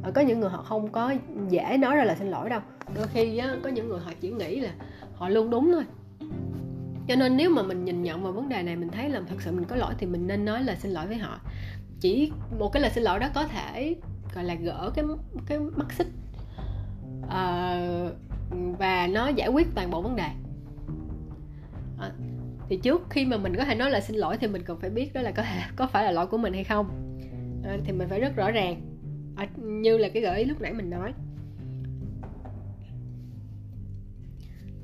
Ờ, 0.02 0.12
có 0.14 0.20
những 0.20 0.40
người 0.40 0.50
họ 0.50 0.62
không 0.62 0.88
có 0.92 1.14
dễ 1.48 1.76
nói 1.76 1.96
ra 1.96 2.04
là 2.04 2.14
xin 2.14 2.30
lỗi 2.30 2.50
đâu. 2.50 2.60
Đôi 2.96 3.06
khi 3.06 3.38
á, 3.38 3.54
có 3.62 3.68
những 3.68 3.88
người 3.88 4.00
họ 4.00 4.12
chỉ 4.20 4.30
nghĩ 4.30 4.60
là 4.60 4.70
họ 5.14 5.28
luôn 5.28 5.50
đúng 5.50 5.72
thôi 5.72 5.84
cho 7.08 7.16
nên 7.16 7.36
nếu 7.36 7.50
mà 7.50 7.62
mình 7.62 7.84
nhìn 7.84 8.02
nhận 8.02 8.22
vào 8.22 8.32
vấn 8.32 8.48
đề 8.48 8.62
này 8.62 8.76
mình 8.76 8.88
thấy 8.88 9.08
là 9.08 9.20
thật 9.28 9.42
sự 9.42 9.52
mình 9.52 9.64
có 9.64 9.76
lỗi 9.76 9.94
thì 9.98 10.06
mình 10.06 10.26
nên 10.26 10.44
nói 10.44 10.64
là 10.64 10.74
xin 10.74 10.92
lỗi 10.92 11.06
với 11.06 11.16
họ. 11.16 11.40
Chỉ 12.00 12.32
một 12.58 12.72
cái 12.72 12.82
lời 12.82 12.90
xin 12.90 13.04
lỗi 13.04 13.18
đó 13.18 13.28
có 13.34 13.46
thể 13.48 13.96
gọi 14.34 14.44
là 14.44 14.54
gỡ 14.54 14.92
cái 14.94 15.04
cái 15.46 15.58
mắt 15.58 15.92
xích 15.92 16.06
uh, 17.22 18.16
và 18.78 19.06
nó 19.06 19.28
giải 19.28 19.48
quyết 19.48 19.66
toàn 19.74 19.90
bộ 19.90 20.02
vấn 20.02 20.16
đề. 20.16 20.28
À, 21.98 22.12
thì 22.68 22.76
trước 22.76 23.06
khi 23.10 23.24
mà 23.24 23.36
mình 23.36 23.56
có 23.56 23.64
thể 23.64 23.74
nói 23.74 23.90
là 23.90 24.00
xin 24.00 24.16
lỗi 24.16 24.36
thì 24.40 24.46
mình 24.46 24.62
cần 24.64 24.80
phải 24.80 24.90
biết 24.90 25.12
đó 25.14 25.20
là 25.20 25.30
có 25.30 25.42
thể 25.42 25.62
có 25.76 25.86
phải 25.86 26.04
là 26.04 26.10
lỗi 26.10 26.26
của 26.26 26.38
mình 26.38 26.52
hay 26.52 26.64
không. 26.64 27.18
À, 27.64 27.76
thì 27.84 27.92
mình 27.92 28.08
phải 28.08 28.20
rất 28.20 28.36
rõ 28.36 28.50
ràng. 28.50 28.80
À, 29.36 29.48
như 29.56 29.98
là 29.98 30.08
cái 30.08 30.22
gợi 30.22 30.38
ý 30.38 30.44
lúc 30.44 30.60
nãy 30.60 30.72
mình 30.72 30.90
nói. 30.90 31.12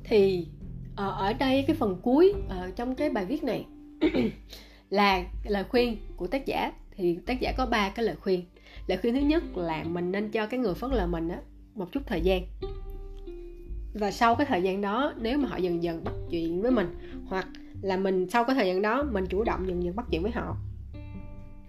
Thì 0.03 0.47
Ờ, 0.95 1.11
ở 1.11 1.33
đây 1.33 1.63
cái 1.67 1.75
phần 1.75 1.99
cuối 2.01 2.33
ờ, 2.49 2.71
trong 2.75 2.95
cái 2.95 3.09
bài 3.09 3.25
viết 3.25 3.43
này 3.43 3.65
là 4.89 5.23
lời 5.43 5.63
khuyên 5.69 5.97
của 6.15 6.27
tác 6.27 6.45
giả. 6.45 6.71
Thì 6.95 7.17
tác 7.25 7.39
giả 7.39 7.53
có 7.57 7.65
ba 7.65 7.89
cái 7.89 8.05
lời 8.05 8.15
khuyên. 8.15 8.43
Lời 8.87 8.97
khuyên 9.01 9.13
thứ 9.13 9.19
nhất 9.19 9.43
là 9.57 9.83
mình 9.83 10.11
nên 10.11 10.31
cho 10.31 10.45
cái 10.45 10.59
người 10.59 10.73
phớt 10.73 10.91
lờ 10.91 11.07
mình 11.07 11.29
á 11.29 11.37
một 11.75 11.91
chút 11.91 12.03
thời 12.07 12.21
gian. 12.21 12.43
Và 13.93 14.11
sau 14.11 14.35
cái 14.35 14.45
thời 14.45 14.63
gian 14.63 14.81
đó 14.81 15.13
nếu 15.17 15.37
mà 15.37 15.49
họ 15.49 15.57
dần 15.57 15.83
dần 15.83 16.03
bắt 16.03 16.13
chuyện 16.29 16.61
với 16.61 16.71
mình 16.71 16.95
hoặc 17.27 17.47
là 17.81 17.97
mình 17.97 18.29
sau 18.29 18.43
cái 18.43 18.55
thời 18.55 18.67
gian 18.67 18.81
đó 18.81 19.03
mình 19.03 19.25
chủ 19.25 19.43
động 19.43 19.67
dần 19.67 19.83
dần 19.83 19.95
bắt 19.95 20.05
chuyện 20.11 20.23
với 20.23 20.31
họ. 20.31 20.57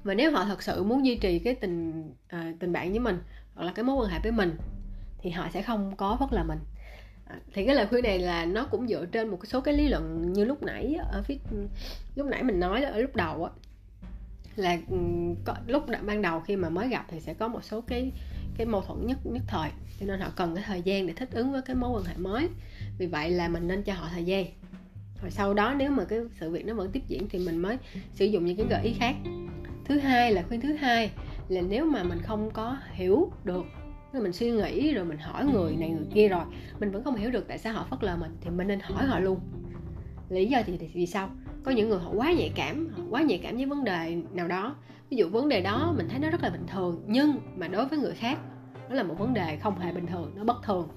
Và 0.04 0.14
nếu 0.14 0.32
họ 0.32 0.44
thật 0.44 0.62
sự 0.62 0.84
muốn 0.84 1.06
duy 1.06 1.16
trì 1.16 1.38
cái 1.38 1.54
tình 1.54 2.04
à, 2.28 2.52
tình 2.58 2.72
bạn 2.72 2.90
với 2.90 3.00
mình 3.00 3.18
hoặc 3.54 3.64
là 3.64 3.72
cái 3.72 3.84
mối 3.84 3.96
quan 3.96 4.10
hệ 4.10 4.18
với 4.22 4.32
mình 4.32 4.56
thì 5.18 5.30
họ 5.30 5.48
sẽ 5.52 5.62
không 5.62 5.96
có 5.96 6.16
phớt 6.20 6.32
lờ 6.32 6.44
mình 6.44 6.58
thì 7.54 7.66
cái 7.66 7.74
lời 7.74 7.86
khuyên 7.86 8.02
này 8.02 8.18
là 8.18 8.44
nó 8.44 8.66
cũng 8.70 8.88
dựa 8.88 9.06
trên 9.06 9.28
một 9.28 9.46
số 9.46 9.60
cái 9.60 9.74
lý 9.74 9.88
luận 9.88 10.32
như 10.32 10.44
lúc 10.44 10.62
nãy 10.62 10.96
ở 11.12 11.22
phía 11.22 11.36
lúc 12.14 12.26
nãy 12.26 12.42
mình 12.42 12.60
nói 12.60 12.82
ở 12.84 12.98
lúc 12.98 13.16
đầu 13.16 13.44
á. 13.44 13.50
Là 14.56 14.78
ừ, 14.90 14.96
có, 15.44 15.54
lúc 15.66 15.84
ban 16.02 16.22
đầu 16.22 16.40
khi 16.40 16.56
mà 16.56 16.68
mới 16.68 16.88
gặp 16.88 17.06
thì 17.08 17.20
sẽ 17.20 17.34
có 17.34 17.48
một 17.48 17.64
số 17.64 17.80
cái 17.80 18.12
cái 18.56 18.66
mâu 18.66 18.80
thuẫn 18.80 19.06
nhất 19.06 19.18
nhất 19.24 19.42
thời. 19.46 19.70
Cho 20.00 20.06
nên 20.06 20.20
họ 20.20 20.32
cần 20.36 20.54
cái 20.54 20.64
thời 20.66 20.82
gian 20.82 21.06
để 21.06 21.12
thích 21.12 21.28
ứng 21.32 21.52
với 21.52 21.62
cái 21.62 21.76
mối 21.76 21.90
quan 21.90 22.04
hệ 22.04 22.14
mới. 22.16 22.48
Vì 22.98 23.06
vậy 23.06 23.30
là 23.30 23.48
mình 23.48 23.68
nên 23.68 23.82
cho 23.82 23.94
họ 23.94 24.08
thời 24.12 24.24
gian. 24.24 24.46
Rồi 25.22 25.30
sau 25.30 25.54
đó 25.54 25.74
nếu 25.78 25.90
mà 25.90 26.04
cái 26.04 26.18
sự 26.40 26.50
việc 26.50 26.66
nó 26.66 26.74
vẫn 26.74 26.90
tiếp 26.92 27.02
diễn 27.08 27.28
thì 27.28 27.38
mình 27.38 27.58
mới 27.58 27.76
sử 28.14 28.24
dụng 28.24 28.44
những 28.44 28.56
cái 28.56 28.66
gợi 28.70 28.84
ý 28.84 28.94
khác. 28.98 29.14
Thứ 29.84 29.98
hai 29.98 30.32
là 30.32 30.42
khuyên 30.42 30.60
thứ 30.60 30.72
hai 30.72 31.10
là 31.48 31.60
nếu 31.60 31.84
mà 31.84 32.02
mình 32.02 32.18
không 32.22 32.50
có 32.50 32.78
hiểu 32.92 33.30
được 33.44 33.64
mình 34.20 34.32
suy 34.32 34.50
nghĩ 34.50 34.94
rồi 34.94 35.04
mình 35.04 35.18
hỏi 35.18 35.44
người 35.44 35.76
này 35.76 35.90
người 35.90 36.06
kia 36.14 36.28
rồi. 36.28 36.44
Mình 36.80 36.90
vẫn 36.90 37.04
không 37.04 37.16
hiểu 37.16 37.30
được 37.30 37.48
tại 37.48 37.58
sao 37.58 37.74
họ 37.74 37.86
phớt 37.90 38.04
lờ 38.04 38.16
mình 38.16 38.36
thì 38.40 38.50
mình 38.50 38.68
nên 38.68 38.80
hỏi 38.80 39.04
họ 39.04 39.18
luôn. 39.18 39.40
Lý 40.28 40.46
do 40.46 40.58
thì, 40.66 40.76
thì 40.76 40.90
vì 40.94 41.06
sao? 41.06 41.30
Có 41.62 41.70
những 41.70 41.88
người 41.88 41.98
họ 41.98 42.10
quá 42.14 42.32
nhạy 42.32 42.52
cảm 42.54 42.88
họ 42.88 43.02
quá 43.10 43.22
nhạy 43.22 43.40
cảm 43.42 43.56
với 43.56 43.66
vấn 43.66 43.84
đề 43.84 44.22
nào 44.32 44.48
đó. 44.48 44.76
Ví 45.10 45.16
dụ 45.16 45.28
vấn 45.28 45.48
đề 45.48 45.60
đó 45.60 45.94
mình 45.96 46.08
thấy 46.08 46.18
nó 46.18 46.30
rất 46.30 46.42
là 46.42 46.50
bình 46.50 46.66
thường 46.66 47.04
nhưng 47.06 47.32
mà 47.56 47.68
đối 47.68 47.86
với 47.86 47.98
người 47.98 48.14
khác 48.14 48.38
nó 48.88 48.94
là 48.94 49.02
một 49.02 49.14
vấn 49.18 49.34
đề 49.34 49.56
không 49.56 49.78
hề 49.78 49.92
bình 49.92 50.06
thường 50.06 50.32
nó 50.36 50.44
bất 50.44 50.62
thường. 50.62 50.88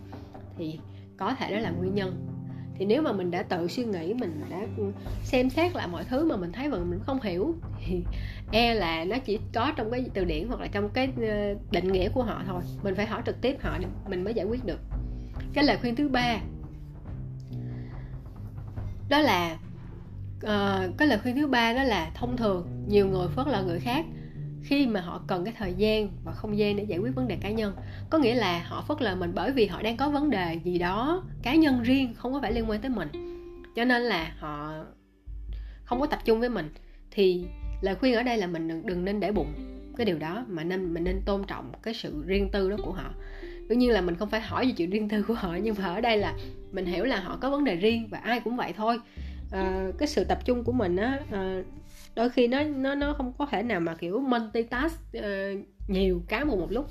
Thì 0.57 0.79
có 1.17 1.35
thể 1.35 1.51
đó 1.51 1.59
là 1.59 1.69
nguyên 1.69 1.95
nhân 1.95 2.34
thì 2.77 2.85
nếu 2.85 3.01
mà 3.01 3.11
mình 3.11 3.31
đã 3.31 3.43
tự 3.43 3.67
suy 3.67 3.83
nghĩ 3.83 4.13
mình 4.13 4.41
đã 4.49 4.61
xem 5.23 5.49
xét 5.49 5.75
lại 5.75 5.87
mọi 5.87 6.03
thứ 6.03 6.25
mà 6.25 6.35
mình 6.35 6.51
thấy 6.51 6.67
mà 6.67 6.77
mình 6.77 6.99
không 7.05 7.21
hiểu 7.21 7.55
thì 7.85 8.03
e 8.51 8.73
là 8.73 9.05
nó 9.05 9.17
chỉ 9.25 9.39
có 9.53 9.71
trong 9.75 9.91
cái 9.91 10.05
từ 10.13 10.25
điển 10.25 10.47
hoặc 10.47 10.61
là 10.61 10.67
trong 10.67 10.89
cái 10.89 11.09
ờ, 11.17 11.55
định 11.71 11.91
nghĩa 11.91 12.09
của 12.09 12.23
họ 12.23 12.43
thôi. 12.47 12.61
Mình 12.83 12.95
phải 12.95 13.05
hỏi 13.05 13.21
trực 13.25 13.41
tiếp 13.41 13.57
họ 13.61 13.77
để 13.77 13.87
mình 14.07 14.23
mới 14.23 14.33
giải 14.33 14.45
quyết 14.45 14.65
được. 14.65 14.79
Cái 15.53 15.63
lời 15.63 15.77
khuyên 15.81 15.95
thứ 15.95 16.09
ba 16.09 16.39
đó 19.09 19.19
là 19.19 19.57
uh, 20.43 20.97
cái 20.97 21.07
lời 21.07 21.19
khuyên 21.23 21.35
thứ 21.35 21.47
ba 21.47 21.73
đó 21.73 21.83
là 21.83 22.11
thông 22.15 22.37
thường 22.37 22.85
nhiều 22.87 23.07
người 23.07 23.27
phớt 23.27 23.47
lờ 23.47 23.63
người 23.63 23.79
khác 23.79 24.05
khi 24.65 24.87
mà 24.87 25.01
họ 25.01 25.21
cần 25.27 25.45
cái 25.45 25.53
thời 25.57 25.73
gian 25.73 26.09
và 26.23 26.31
không 26.31 26.57
gian 26.57 26.75
để 26.75 26.83
giải 26.83 26.99
quyết 26.99 27.15
vấn 27.15 27.27
đề 27.27 27.37
cá 27.41 27.49
nhân. 27.49 27.75
Có 28.09 28.17
nghĩa 28.17 28.35
là 28.35 28.63
họ 28.65 28.85
phớt 28.87 29.01
lờ 29.01 29.15
mình 29.15 29.31
bởi 29.35 29.51
vì 29.51 29.65
họ 29.65 29.81
đang 29.81 29.97
có 29.97 30.09
vấn 30.09 30.29
đề 30.29 30.59
gì 30.63 30.77
đó 30.77 31.23
cá 31.43 31.55
nhân 31.55 31.83
riêng 31.83 32.13
không 32.13 32.33
có 32.33 32.41
phải 32.41 32.53
liên 32.53 32.69
quan 32.69 32.81
tới 32.81 32.89
mình. 32.89 33.09
Cho 33.75 33.85
nên 33.85 34.01
là 34.01 34.33
họ 34.39 34.73
không 35.83 35.99
có 35.99 36.07
tập 36.07 36.19
trung 36.25 36.39
với 36.39 36.49
mình. 36.49 36.69
Thì 37.11 37.45
lời 37.81 37.95
khuyên 37.95 38.15
ở 38.15 38.23
đây 38.23 38.37
là 38.37 38.47
mình 38.47 38.67
đừng, 38.67 38.85
đừng 38.85 39.05
nên 39.05 39.19
để 39.19 39.31
bụng 39.31 39.53
cái 39.97 40.05
điều 40.05 40.17
đó 40.17 40.45
mà 40.47 40.63
nên 40.63 40.93
mình 40.93 41.03
nên 41.03 41.21
tôn 41.25 41.43
trọng 41.47 41.71
cái 41.83 41.93
sự 41.93 42.23
riêng 42.25 42.49
tư 42.51 42.69
đó 42.69 42.77
của 42.83 42.91
họ. 42.91 43.13
Đương 43.69 43.79
nhiên 43.79 43.89
là 43.89 44.01
mình 44.01 44.15
không 44.15 44.29
phải 44.29 44.41
hỏi 44.41 44.65
về 44.65 44.71
chuyện 44.77 44.89
riêng 44.89 45.09
tư 45.09 45.23
của 45.27 45.33
họ 45.33 45.57
nhưng 45.63 45.75
mà 45.77 45.85
ở 45.85 46.01
đây 46.01 46.17
là 46.17 46.33
mình 46.71 46.85
hiểu 46.85 47.05
là 47.05 47.19
họ 47.19 47.37
có 47.41 47.49
vấn 47.49 47.63
đề 47.63 47.75
riêng 47.75 48.07
và 48.09 48.17
ai 48.17 48.39
cũng 48.39 48.55
vậy 48.55 48.73
thôi. 48.77 48.99
À, 49.51 49.87
cái 49.97 50.07
sự 50.07 50.23
tập 50.23 50.39
trung 50.45 50.63
của 50.63 50.71
mình 50.71 50.95
á 50.95 51.19
à, 51.31 51.61
đôi 52.15 52.29
khi 52.29 52.47
nó 52.47 52.63
nó 52.63 52.95
nó 52.95 53.13
không 53.13 53.33
có 53.37 53.45
thể 53.45 53.63
nào 53.63 53.79
mà 53.79 53.95
kiểu 53.95 54.19
multitask 54.19 54.99
uh, 55.17 55.23
nhiều 55.87 56.21
cái 56.27 56.45
một 56.45 56.59
một 56.59 56.71
lúc. 56.71 56.89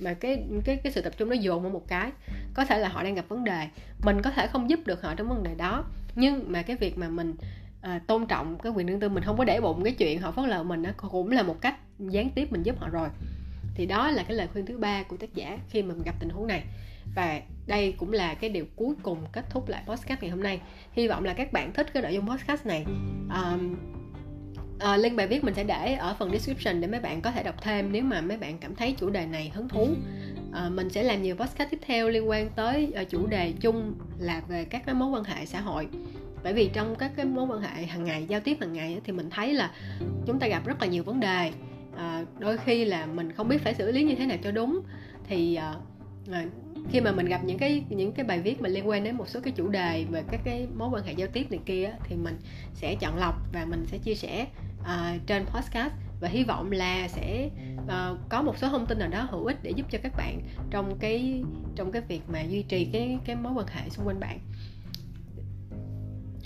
Mà 0.00 0.14
cái 0.14 0.44
cái 0.64 0.76
cái 0.76 0.92
sự 0.92 1.00
tập 1.00 1.12
trung 1.16 1.28
nó 1.28 1.34
dồn 1.34 1.62
vào 1.62 1.70
một 1.70 1.88
cái. 1.88 2.10
Có 2.54 2.64
thể 2.64 2.78
là 2.78 2.88
họ 2.88 3.02
đang 3.02 3.14
gặp 3.14 3.28
vấn 3.28 3.44
đề. 3.44 3.68
Mình 4.04 4.22
có 4.22 4.30
thể 4.30 4.46
không 4.46 4.70
giúp 4.70 4.80
được 4.86 5.02
họ 5.02 5.14
trong 5.14 5.28
vấn 5.28 5.42
đề 5.42 5.54
đó. 5.54 5.84
Nhưng 6.14 6.52
mà 6.52 6.62
cái 6.62 6.76
việc 6.76 6.98
mà 6.98 7.08
mình 7.08 7.34
à, 7.80 8.00
tôn 8.06 8.26
trọng 8.26 8.58
cái 8.58 8.72
quyền 8.72 8.86
riêng 8.86 9.00
tư 9.00 9.08
mình 9.08 9.24
không 9.24 9.36
có 9.38 9.44
để 9.44 9.60
bụng 9.60 9.84
cái 9.84 9.92
chuyện 9.92 10.20
họ 10.20 10.30
phớt 10.30 10.48
lờ 10.48 10.62
mình 10.62 10.82
nó 10.82 10.90
cũng 10.96 11.30
là 11.30 11.42
một 11.42 11.60
cách 11.60 11.76
gián 11.98 12.30
tiếp 12.30 12.52
mình 12.52 12.62
giúp 12.62 12.78
họ 12.78 12.88
rồi. 12.88 13.08
Thì 13.74 13.86
đó 13.86 14.10
là 14.10 14.22
cái 14.22 14.36
lời 14.36 14.48
khuyên 14.52 14.66
thứ 14.66 14.78
ba 14.78 15.02
của 15.02 15.16
tác 15.16 15.34
giả 15.34 15.58
khi 15.70 15.82
mà 15.82 15.94
mình 15.94 16.02
gặp 16.02 16.14
tình 16.20 16.28
huống 16.28 16.46
này. 16.46 16.64
Và 17.14 17.40
đây 17.66 17.94
cũng 17.98 18.12
là 18.12 18.34
cái 18.34 18.50
điều 18.50 18.64
cuối 18.76 18.94
cùng 19.02 19.18
kết 19.32 19.44
thúc 19.50 19.68
lại 19.68 19.82
podcast 19.86 20.22
ngày 20.22 20.30
hôm 20.30 20.42
nay. 20.42 20.60
Hy 20.92 21.08
vọng 21.08 21.24
là 21.24 21.34
các 21.34 21.52
bạn 21.52 21.72
thích 21.72 21.86
cái 21.92 22.02
nội 22.02 22.14
dung 22.14 22.28
podcast 22.28 22.66
này. 22.66 22.84
Um, 23.30 23.76
Ờ, 24.78 24.92
à, 24.92 24.96
link 24.96 25.16
bài 25.16 25.26
viết 25.26 25.44
mình 25.44 25.54
sẽ 25.54 25.64
để 25.64 25.94
ở 25.94 26.14
phần 26.18 26.30
description 26.30 26.80
để 26.80 26.88
mấy 26.88 27.00
bạn 27.00 27.20
có 27.20 27.30
thể 27.30 27.42
đọc 27.42 27.62
thêm 27.62 27.92
nếu 27.92 28.02
mà 28.02 28.20
mấy 28.20 28.36
bạn 28.36 28.58
cảm 28.58 28.74
thấy 28.74 28.94
chủ 28.98 29.10
đề 29.10 29.26
này 29.26 29.52
hứng 29.54 29.68
thú. 29.68 29.88
À, 30.52 30.68
mình 30.68 30.90
sẽ 30.90 31.02
làm 31.02 31.22
nhiều 31.22 31.36
podcast 31.36 31.70
tiếp 31.70 31.78
theo 31.86 32.08
liên 32.08 32.28
quan 32.28 32.50
tới 32.56 32.92
uh, 33.02 33.10
chủ 33.10 33.26
đề 33.26 33.52
chung 33.60 33.94
là 34.18 34.42
về 34.48 34.64
các 34.64 34.82
cái 34.86 34.94
mối 34.94 35.08
quan 35.08 35.24
hệ 35.24 35.46
xã 35.46 35.60
hội. 35.60 35.88
Bởi 36.42 36.52
vì 36.52 36.70
trong 36.72 36.96
các 36.96 37.12
cái 37.16 37.26
mối 37.26 37.46
quan 37.46 37.60
hệ 37.60 37.86
hàng 37.86 38.04
ngày 38.04 38.26
giao 38.28 38.40
tiếp 38.40 38.56
hàng 38.60 38.72
ngày 38.72 39.00
thì 39.04 39.12
mình 39.12 39.30
thấy 39.30 39.54
là 39.54 39.70
chúng 40.26 40.38
ta 40.38 40.46
gặp 40.46 40.66
rất 40.66 40.80
là 40.80 40.86
nhiều 40.86 41.04
vấn 41.04 41.20
đề. 41.20 41.52
À, 41.96 42.24
đôi 42.38 42.56
khi 42.56 42.84
là 42.84 43.06
mình 43.06 43.32
không 43.32 43.48
biết 43.48 43.62
phải 43.62 43.74
xử 43.74 43.92
lý 43.92 44.02
như 44.04 44.14
thế 44.14 44.26
nào 44.26 44.38
cho 44.44 44.50
đúng. 44.50 44.80
Thì 45.28 45.54
à, 45.54 45.74
khi 46.90 47.00
mà 47.00 47.12
mình 47.12 47.26
gặp 47.26 47.40
những 47.44 47.58
cái 47.58 47.82
những 47.88 48.12
cái 48.12 48.26
bài 48.26 48.40
viết 48.40 48.60
mà 48.60 48.68
liên 48.68 48.88
quan 48.88 49.04
đến 49.04 49.16
một 49.16 49.28
số 49.28 49.40
cái 49.40 49.52
chủ 49.56 49.68
đề 49.68 50.04
về 50.10 50.22
các 50.30 50.40
cái 50.44 50.66
mối 50.76 50.88
quan 50.92 51.04
hệ 51.04 51.12
giao 51.12 51.28
tiếp 51.32 51.50
này 51.50 51.60
kia 51.66 51.94
thì 52.04 52.16
mình 52.16 52.36
sẽ 52.74 52.94
chọn 53.00 53.18
lọc 53.18 53.34
và 53.52 53.64
mình 53.64 53.84
sẽ 53.86 53.98
chia 53.98 54.14
sẻ 54.14 54.46
uh, 54.86 55.26
trên 55.26 55.46
podcast 55.46 55.92
và 56.20 56.28
hy 56.28 56.44
vọng 56.44 56.72
là 56.72 57.08
sẽ 57.08 57.50
uh, 57.84 58.18
có 58.28 58.42
một 58.42 58.58
số 58.58 58.68
thông 58.68 58.86
tin 58.86 58.98
nào 58.98 59.08
đó 59.08 59.28
hữu 59.30 59.44
ích 59.44 59.62
để 59.62 59.70
giúp 59.70 59.86
cho 59.90 59.98
các 60.02 60.12
bạn 60.16 60.40
trong 60.70 60.98
cái 60.98 61.42
trong 61.76 61.92
cái 61.92 62.02
việc 62.02 62.20
mà 62.28 62.40
duy 62.40 62.62
trì 62.62 62.84
cái 62.92 63.18
cái 63.24 63.36
mối 63.36 63.52
quan 63.52 63.66
hệ 63.66 63.88
xung 63.90 64.06
quanh 64.06 64.20
bạn. 64.20 64.38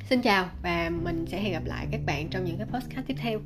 Xin 0.08 0.22
chào 0.22 0.48
và 0.62 0.90
mình 1.02 1.26
sẽ 1.26 1.40
hẹn 1.40 1.52
gặp 1.52 1.64
lại 1.64 1.86
các 1.90 2.00
bạn 2.06 2.28
trong 2.28 2.44
những 2.44 2.58
cái 2.58 2.66
podcast 2.66 3.06
tiếp 3.06 3.16
theo. 3.18 3.40